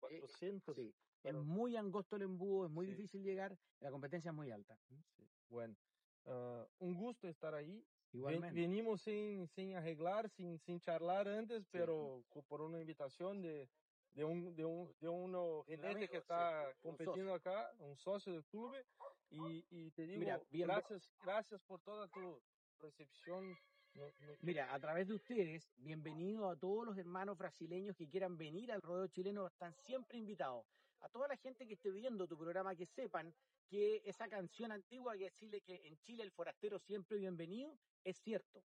[0.00, 0.76] 400.
[0.76, 0.94] Sí.
[1.24, 2.92] Es muy angosto el embudo, es muy Sí.
[2.92, 4.78] difícil llegar, la competencia es muy alta.
[5.48, 5.76] Bueno,
[6.26, 7.84] ah, un gusto estar ahí.
[8.12, 8.58] Ven- Igualmente.
[8.60, 13.68] venimos sin, sin arreglar, sin, sin charlar antes, pero por una invitación de,
[14.14, 17.96] de un de un de uno jinete amigo, que está sí, un compitiendo acá, un
[17.96, 18.74] socio del club.
[19.30, 22.40] Y, y te digo, Mira, bien- gracias, gracias por toda tu
[22.78, 23.58] recepción.
[24.42, 28.82] Mira, a través de ustedes, bienvenido a todos los hermanos brasileños que quieran venir al
[28.82, 30.66] rodeo chileno, están siempre invitados.
[31.00, 33.34] A toda la gente que esté viendo tu programa, que sepan
[33.68, 38.64] que esa canción antigua que Chile, que en Chile el forastero siempre bienvenido, es cierto.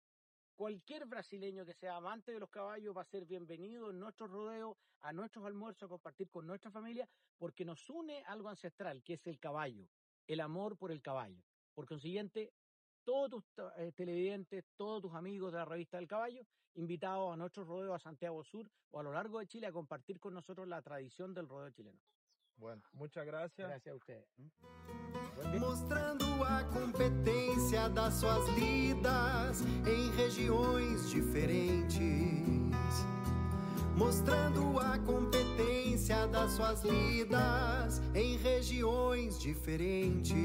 [0.56, 4.77] Cualquier brasileño que sea amante de los caballos va a ser bienvenido en nuestros rodeos,
[5.02, 7.07] a nuestros almuerzos, a compartir con nuestra familia,
[7.38, 9.89] porque nos une algo ancestral, que es el caballo,
[10.27, 11.43] el amor por el caballo.
[11.73, 12.53] Por consiguiente,
[13.06, 13.44] todos tus
[13.77, 16.41] eh, televidentes, todos tus amigos de la revista del caballo,
[16.73, 20.19] invitados a nuestros rodeos a Santiago Sur o a lo largo de Chile a compartir
[20.19, 21.99] con nosotros la tradición del rodeo chileno.
[22.57, 23.68] Bueno, muchas gracias.
[23.68, 24.26] Gracias a ustedes.
[25.60, 32.77] Mostrando a competência das suas lidas em regiões diferentes.
[33.98, 40.36] Mostrando a competência das suas lidas em regiões diferentes.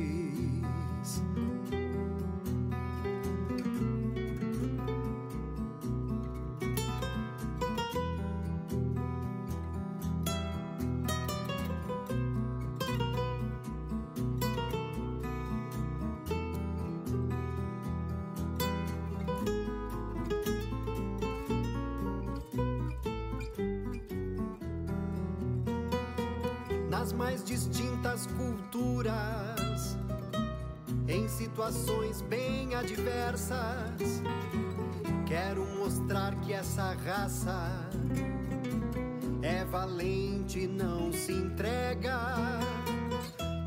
[31.71, 34.23] Situações bem adversas.
[35.27, 37.71] Quero mostrar que essa raça
[39.43, 42.19] é valente, não se entrega.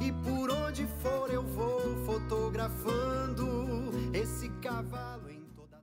[0.02, 3.46] E por onde for eu vou fotografando
[4.14, 5.82] esse cavalo em toda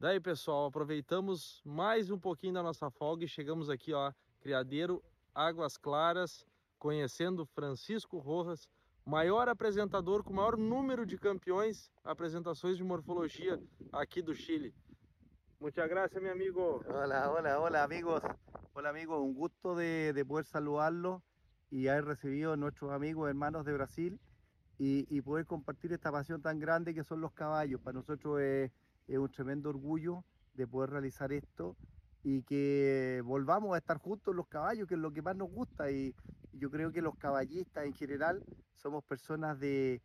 [0.00, 5.02] Daí, pessoal, aproveitamos mais um pouquinho da nossa folga e chegamos aqui, ó, Criadeiro
[5.32, 6.44] Águas Claras,
[6.76, 8.68] conhecendo Francisco Rojas,
[9.08, 13.58] maior apresentador com maior número de campeões, apresentações de morfologia
[13.90, 14.74] aqui do Chile.
[15.58, 16.84] Muchas gracias, mi amigo.
[16.86, 18.20] Hola, hola, hola amigos.
[18.74, 21.22] Hola amigos, un gusto de, de poder saludarlos
[21.70, 24.20] y haber recibido a nuestros amigos, hermanos de Brasil
[24.78, 27.80] y, y poder compartir esta pasión tan grande que son los caballos.
[27.80, 28.70] Para nosotros es,
[29.06, 30.22] es un tremendo orgullo
[30.52, 31.76] de poder realizar esto
[32.22, 35.90] y que volvamos a estar juntos los caballos, que es lo que más nos gusta.
[35.90, 36.14] Y,
[36.58, 40.02] yo creo que los caballistas en general somos personas de,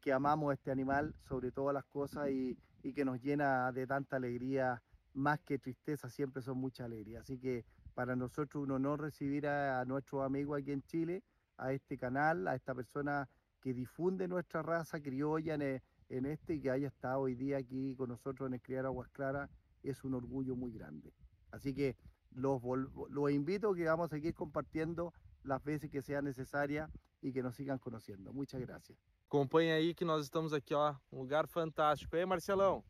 [0.00, 2.56] que amamos este animal sobre todas las cosas y,
[2.94, 4.80] que nos llena de tanta alegría,
[5.12, 7.18] más que tristeza, siempre son mucha alegría.
[7.18, 11.24] Así que para nosotros un honor recibir a, nuestros amigos aquí en Chile,
[11.56, 13.28] a este canal, a esta persona
[13.60, 18.10] que difunde nuestra raza criolla en, este y que haya estado hoy día aquí con
[18.10, 19.50] nosotros en el Criar Aguas Claras,
[19.82, 21.12] es un orgullo muy grande.
[21.50, 21.96] Así que
[22.30, 22.62] los,
[23.10, 25.12] los invito que vamos a seguir compartiendo
[25.46, 26.90] las veces que sea necesaria
[27.22, 28.32] y que nos sigan conociendo.
[28.32, 28.98] Muchas gracias.
[29.26, 32.14] Acompanhe aí que nós estamos aqui, ó, um lugar fantástico.
[32.14, 32.84] E aí, Marcelão?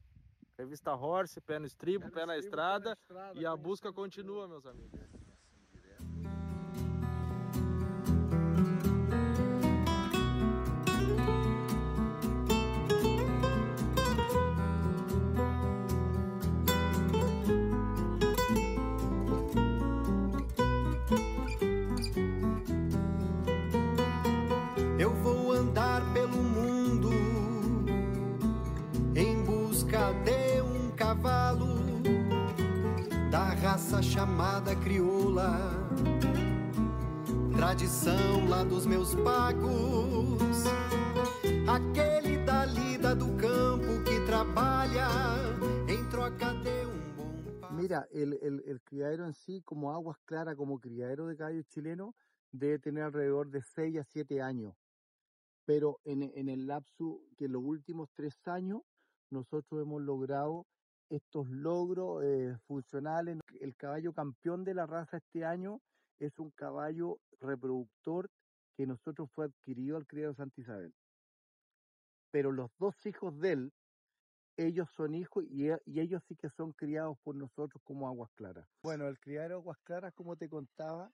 [0.58, 2.96] Revista Horse, pé no estribo, pé, na, estrada,
[3.34, 4.98] e a busca continua, meus amigos.
[34.16, 35.52] Chamada crioula.
[37.54, 40.64] Tradição lá dos meus pagos,
[41.68, 45.08] aquele da lida do campo que trabalha
[45.86, 50.80] em troca de um Mira, el, el, el criadero en sí, como aguas claras, como
[50.80, 52.14] criadero de caballos chileno,
[52.50, 54.74] debe tener alrededor de 6 a 7 años.
[55.66, 58.80] Pero en, en el lapso que en los últimos tres años
[59.30, 60.66] nosotros hemos logrado
[61.08, 63.38] estos logros eh, funcionales.
[63.60, 65.80] El caballo campeón de la raza este año
[66.18, 68.28] es un caballo reproductor
[68.76, 70.92] que nosotros fue adquirido al criadero Santa Isabel.
[72.30, 73.72] Pero los dos hijos de él,
[74.56, 78.30] ellos son hijos y, e- y ellos sí que son criados por nosotros como aguas
[78.34, 78.66] claras.
[78.82, 81.12] Bueno, el criadero aguas claras, como te contaba,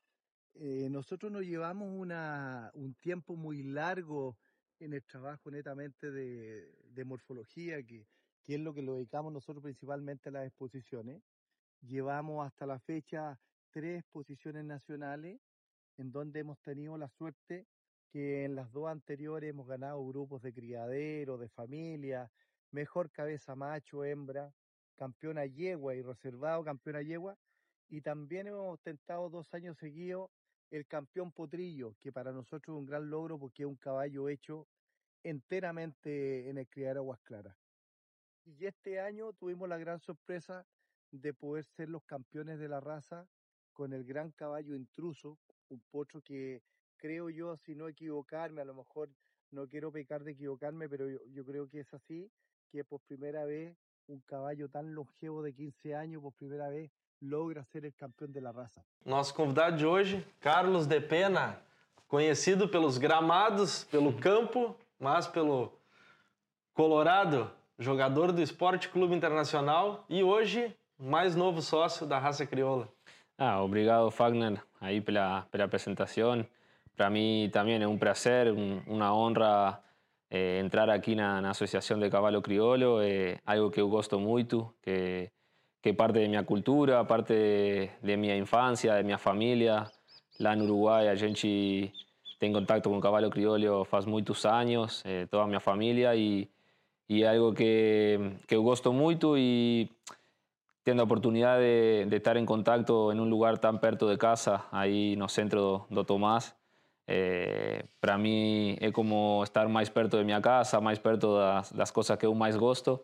[0.54, 4.36] eh, nosotros nos llevamos una, un tiempo muy largo
[4.78, 8.06] en el trabajo netamente de, de morfología, que,
[8.44, 11.22] que es lo que lo dedicamos nosotros principalmente a las exposiciones.
[11.80, 13.38] Llevamos hasta la fecha
[13.70, 15.40] tres posiciones nacionales,
[15.96, 17.66] en donde hemos tenido la suerte
[18.10, 22.30] que en las dos anteriores hemos ganado grupos de criadero, de familia,
[22.70, 24.52] mejor cabeza macho, hembra,
[24.96, 27.36] campeona yegua y reservado campeona yegua.
[27.88, 30.30] Y también hemos ostentado dos años seguidos
[30.70, 34.66] el campeón potrillo, que para nosotros es un gran logro porque es un caballo hecho
[35.22, 37.61] enteramente en el criadero Aguas Claras.
[38.44, 40.66] Y este año tuvimos la gran sorpresa
[41.10, 43.26] de poder ser los campeones de la raza
[43.72, 45.38] con el gran caballo intruso,
[45.68, 46.62] un potro que
[46.96, 49.10] creo yo, si no equivocarme, a lo mejor
[49.50, 52.30] no quiero pecar de equivocarme, pero yo, creo que es así,
[52.70, 56.90] que por primera vez un caballo tan longevo de 15 años, por primera vez,
[57.20, 58.84] logra ser el campeón de la raza.
[59.04, 61.62] Nosso convidado de hoje, Carlos de Pena,
[62.06, 65.78] conhecido pelos gramados, pelo campo, mas pelo
[66.72, 72.88] Colorado, jogador do Esporte Clube Internacional e hoje mais novo sócio da raça crioula.
[73.38, 76.46] Ah, obrigado Fagner aí pela, pela apresentação.
[76.96, 79.80] Para mí también es un placer, un- una honra
[80.30, 84.72] eh, entrar aquí na, na Asociación de Caballo Criollo, é algo que eu gosto muito,
[84.82, 85.30] que,
[85.82, 89.90] que é parte de minha cultura, parte de, de minha infância, de minha família.
[90.38, 91.92] Lá no Uruguai a gente
[92.38, 96.48] tem contato com o cavalo criollo faz muitos anos, eh, toda a minha família, e,
[97.20, 99.90] é algo que, que eu gosto muito e
[100.84, 104.64] tendo a oportunidade de, de estar em contato em um lugar tão perto de casa,
[104.72, 106.54] aí no centro do Tomás,
[107.06, 111.90] eh, para mí é como estar mais perto de minha casa, mais perto das, das
[111.90, 113.00] coisas que eu mais gosto.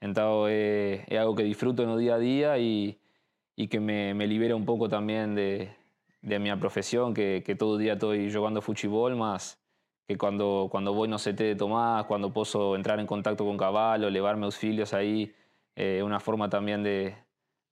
[0.00, 2.14] Então é, é algo que disfruto no dia
[2.52, 2.96] a e,
[3.56, 5.68] e que me, me libera um pouco também de,
[6.22, 9.58] de minha profissão, que, todo dia estou jogando futebol, mas
[10.10, 13.56] que quando, quando vou no CT de Tomás, quando posso entrar em contato com o
[13.56, 15.32] cavalo, levar meus filhos aí,
[15.76, 17.14] é uma forma também de,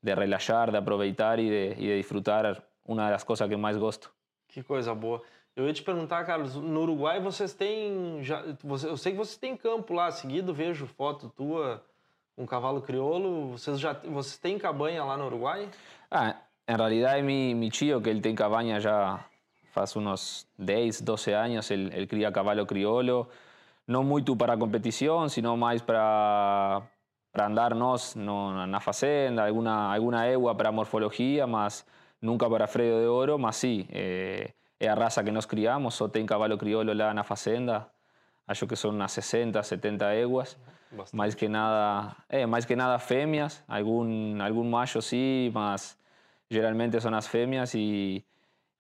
[0.01, 4.13] de relaxar, de aproveitar e de, e de disfrutar uma das coisas que mais gosto.
[4.47, 5.21] Que coisa boa.
[5.57, 8.23] Eu ia te perguntar, Carlos, no Uruguai vocês têm.
[8.23, 11.83] Já, você, eu sei que vocês têm campo lá, seguido vejo foto tua
[12.37, 13.51] com cavalo crioulo.
[13.59, 15.69] Vocês já vocês têm cabanha lá no Uruguai?
[16.09, 16.37] Ah,
[16.69, 19.27] en realidad es mi, mi tío, que él tiene cabaña ya
[19.75, 23.29] hace unos 10, 12 años, él, él cría caballo criollo,
[23.87, 26.91] no muito para competición, sino más para,
[27.33, 31.87] para andarnos no, na fazenda, alguna, alguna egua para morfología, mas
[32.21, 36.09] nunca para freio de oro, mas sí, eh, é a raza que nós criamos, só
[36.09, 37.89] tem cavalo crioulo lá na fazenda,
[38.47, 40.59] acho que são umas 60, 70 éguas,
[41.13, 45.99] mais que nada, é, mais que nada fêmeas, algum, algum macho sim, mas
[46.51, 48.25] geralmente são as fêmeas e,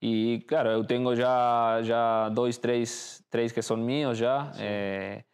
[0.00, 5.24] e claro, eu tenho já, já dois, três, três que são meus já, eh,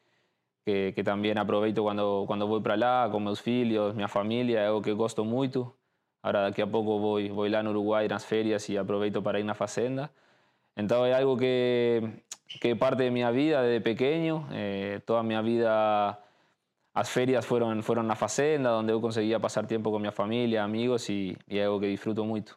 [0.65, 4.67] que, que também aproveito quando, quando vou para lá com meus filhos, minha família, é
[4.69, 5.75] algo que gosto muito.
[6.23, 9.45] Agora daqui a pouco vou, vou lá no Uruguai nas férias e aproveito para ir
[9.45, 10.11] na fazenda.
[10.75, 12.03] Então é algo que,
[12.61, 14.47] que é parte de minha vida desde pequeno.
[14.51, 16.19] Eh, toda a minha vida
[16.95, 21.09] as férias foram, foram na fazenda, onde eu conseguia passar tempo com minha família, amigos
[21.09, 22.57] e, e é algo que disfruto muito.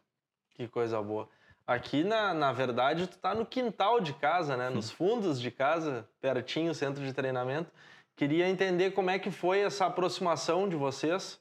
[0.56, 1.28] Que coisa boa.
[1.68, 4.70] Aqui, na, na verdade, tu tá no quintal de casa, né?
[4.70, 7.70] Nos fundos de casa, pertinho, centro de treinamento.
[8.16, 11.38] Queria entender como é que foi essa aproximação de vocês.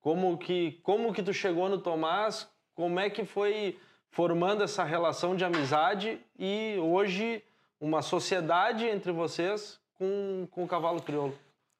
[0.00, 2.48] Como que, como que tu chegou no Tomás?
[2.76, 3.76] Como é que foi
[4.08, 7.42] formando essa relação de amizade e hoje
[7.80, 11.36] uma sociedade entre vocês com, com o cavalo crioulo?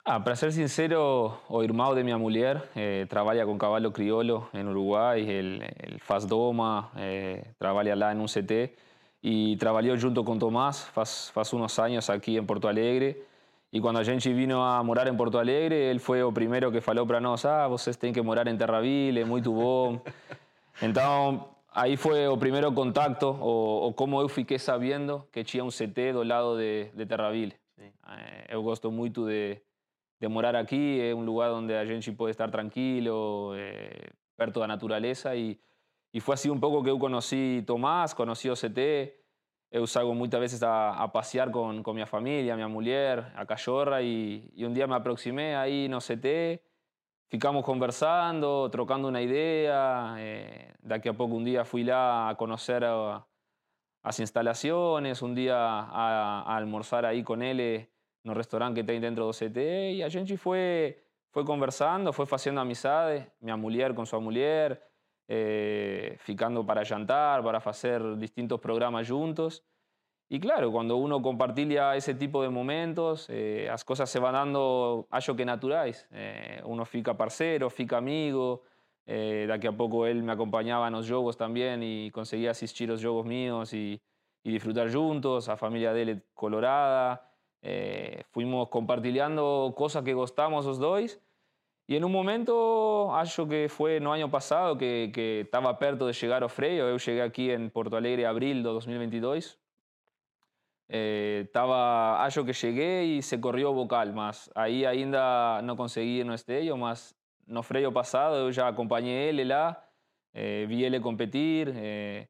[0.08, 4.64] Ah, para ser sincero, o irmão de minha mulher eh, trabalha com cavalo crioulo em
[4.64, 8.70] Uruguai, ele, ele faz doma, eh, trabalha lá em um CT
[9.20, 13.20] e trabalhou junto com Tomás faz, faz uns anos aqui em Porto Alegre.
[13.72, 16.80] E quando a gente vino a morar em Porto Alegre, ele foi o primeiro que
[16.80, 20.00] falou para nós: ah, vocês têm que morar em Terraville, é muito bom.
[20.82, 25.68] Então, aí foi o primeiro contato, ou, ou como eu fiquei sabendo que tinha um
[25.68, 27.54] CT do lado de, de Terraville.
[27.78, 29.58] Eh, eu gosto muito de,
[30.20, 34.66] de morar aqui, é um lugar onde a gente pode estar tranquilo, eh, perto da
[34.66, 35.36] natureza.
[35.36, 35.58] E,
[36.12, 39.12] e foi assim um pouco que eu conheci Tomás, conheci o CT.
[39.70, 44.00] Eu saio muitas vezes a, a passear com, com minha família, minha mulher, a cachorra,
[44.00, 46.60] e, e um dia me aproximei aí no CT,
[47.28, 50.14] ficamos conversando, trocando uma ideia.
[50.18, 52.82] Eh, daqui a pouco um dia fui lá a conhecer
[54.02, 57.86] as instalações, um dia a, a almoçar aí com ele
[58.26, 59.58] no restaurante que tem dentro do CT
[59.96, 60.96] e a gente foi
[61.30, 64.80] foi conversando, foi fazendo amizade, minha mulher com sua mulher,
[65.28, 69.62] eh, ficando para jantar, para fazer distintos programas juntos.
[70.30, 75.06] E claro, quando uno compartilha esse tipo de momentos, eh, as coisas se vão dando,
[75.10, 76.06] acho que naturais.
[76.10, 78.62] Eh, uno fica parceiro, fica amigo,
[79.08, 83.24] Eh, daqui a pouco ele me acompanhava nos jogos também e conseguia assistir os jogos
[83.24, 84.00] meus e,
[84.44, 85.48] e disfrutar juntos.
[85.48, 87.20] A família dele colorada.
[87.68, 91.20] Eh, fuimos compartilhando coisas que gostamos os dois.
[91.88, 96.12] E em um momento, acho que foi no ano passado, que, que estava perto de
[96.12, 96.84] chegar ao freio.
[96.84, 99.58] Eu cheguei aqui em Porto Alegre em abril de 2022.
[100.88, 106.20] Eh, tava, acho que cheguei e se corrió o vocal, mas aí ainda não consegui
[106.20, 107.16] ir no esteio, mas
[107.48, 109.76] no freio passado eu já acompanhei ele lá,
[110.32, 112.28] eh, vi ele competir eh,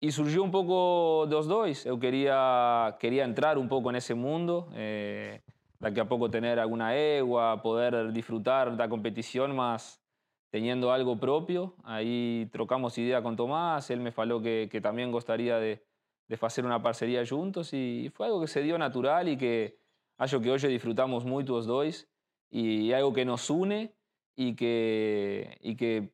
[0.00, 1.84] e surgiu um pouco dos dois.
[1.84, 5.40] Eu queria queria entrar um pouco nesse mundo, eh,
[5.80, 10.00] daqui a pouco ter alguma égua, poder disfrutar da competição, mas
[10.50, 11.74] teniendo algo propio.
[11.84, 15.80] Aí trocamos ideia com Tomás, ele me falou que, também gostaria de
[16.30, 19.78] de hacer una parcería juntos y fue algo que se dio natural y que
[20.16, 22.06] acho que hoy disfrutamos mucho los dos
[22.48, 23.96] y algo que nos une
[24.36, 26.12] y que, y que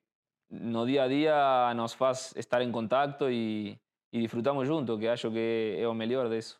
[0.48, 3.78] no día a día nos hace estar en contacto y,
[4.12, 6.58] disfrutamos juntos, que acho que es lo mejor de eso.